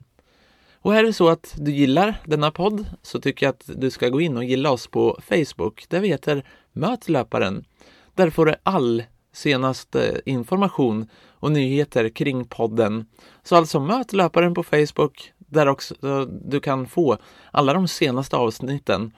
Och 0.82 0.96
är 0.96 1.04
det 1.04 1.14
så 1.14 1.30
att 1.30 1.54
du 1.58 1.72
gillar 1.72 2.16
denna 2.26 2.52
podd 2.52 2.86
så 3.02 3.20
tycker 3.22 3.46
jag 3.46 3.54
att 3.54 3.70
du 3.76 3.92
ska 3.92 4.10
gå 4.10 4.22
in 4.22 4.38
och 4.38 4.44
gilla 4.44 4.72
oss 4.72 4.88
på 4.88 5.20
Facebook 5.22 5.86
där 5.90 6.00
vi 6.00 6.08
heter 6.08 6.46
Möt 6.74 7.10
löparen. 7.10 7.66
Där 8.16 8.30
får 8.30 8.46
du 8.46 8.56
all 8.64 9.04
senaste 9.34 10.10
eh, 10.10 10.18
information 10.26 11.10
och 11.30 11.52
nyheter 11.52 12.10
kring 12.10 12.46
podden. 12.46 13.06
Så 13.44 13.56
alltså 13.56 13.80
möt 13.80 14.14
löparen 14.14 14.54
på 14.54 14.64
Facebook 14.64 15.34
där 15.38 15.68
också 15.68 15.96
eh, 16.08 16.22
du 16.22 16.60
kan 16.60 16.88
få 16.88 17.18
alla 17.52 17.74
de 17.74 17.88
senaste 17.88 18.38
avsnitten 18.38 19.12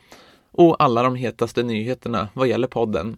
och 0.52 0.84
alla 0.84 1.04
de 1.04 1.16
hetaste 1.16 1.64
nyheterna 1.64 2.30
vad 2.34 2.48
gäller 2.48 2.68
podden. 2.68 3.18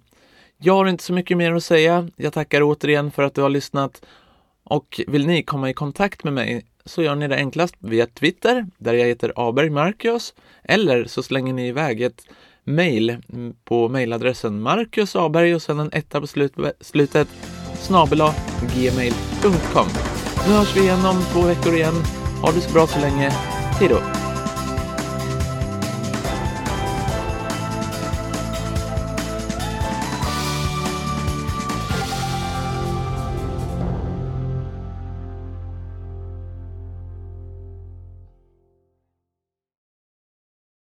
Jag 0.57 0.73
har 0.73 0.85
inte 0.85 1.03
så 1.03 1.13
mycket 1.13 1.37
mer 1.37 1.53
att 1.53 1.63
säga. 1.63 2.09
Jag 2.15 2.33
tackar 2.33 2.61
återigen 2.63 3.11
för 3.11 3.23
att 3.23 3.33
du 3.33 3.41
har 3.41 3.49
lyssnat 3.49 4.05
och 4.63 5.01
vill 5.07 5.27
ni 5.27 5.43
komma 5.43 5.69
i 5.69 5.73
kontakt 5.73 6.23
med 6.23 6.33
mig 6.33 6.65
så 6.85 7.03
gör 7.03 7.15
ni 7.15 7.27
det 7.27 7.35
enklast 7.35 7.75
via 7.79 8.05
Twitter 8.05 8.65
där 8.77 8.93
jag 8.93 9.07
heter 9.07 9.33
Aberg 9.35 9.69
Marcus 9.69 10.33
eller 10.63 11.05
så 11.05 11.23
slänger 11.23 11.53
ni 11.53 11.67
iväg 11.67 12.01
ett 12.01 12.21
mejl 12.63 13.17
på 13.63 13.89
mejladressen 13.89 14.61
Marcus 14.61 15.15
Aberg 15.15 15.55
och 15.55 15.61
sen 15.61 15.79
en 15.79 15.89
etta 15.93 16.21
på 16.21 16.27
slut, 16.27 16.53
slutet 16.79 17.27
snabela 17.75 18.33
gmail.com. 18.75 19.87
Nu 20.47 20.53
hörs 20.53 20.75
vi 20.75 20.81
igen 20.81 21.05
om 21.05 21.21
två 21.33 21.41
veckor 21.41 21.73
igen. 21.73 21.95
Ha 22.41 22.51
det 22.51 22.61
så 22.61 22.73
bra 22.73 22.87
så 22.87 22.99
länge. 22.99 23.29
Hej 23.79 23.89
då! 23.89 24.24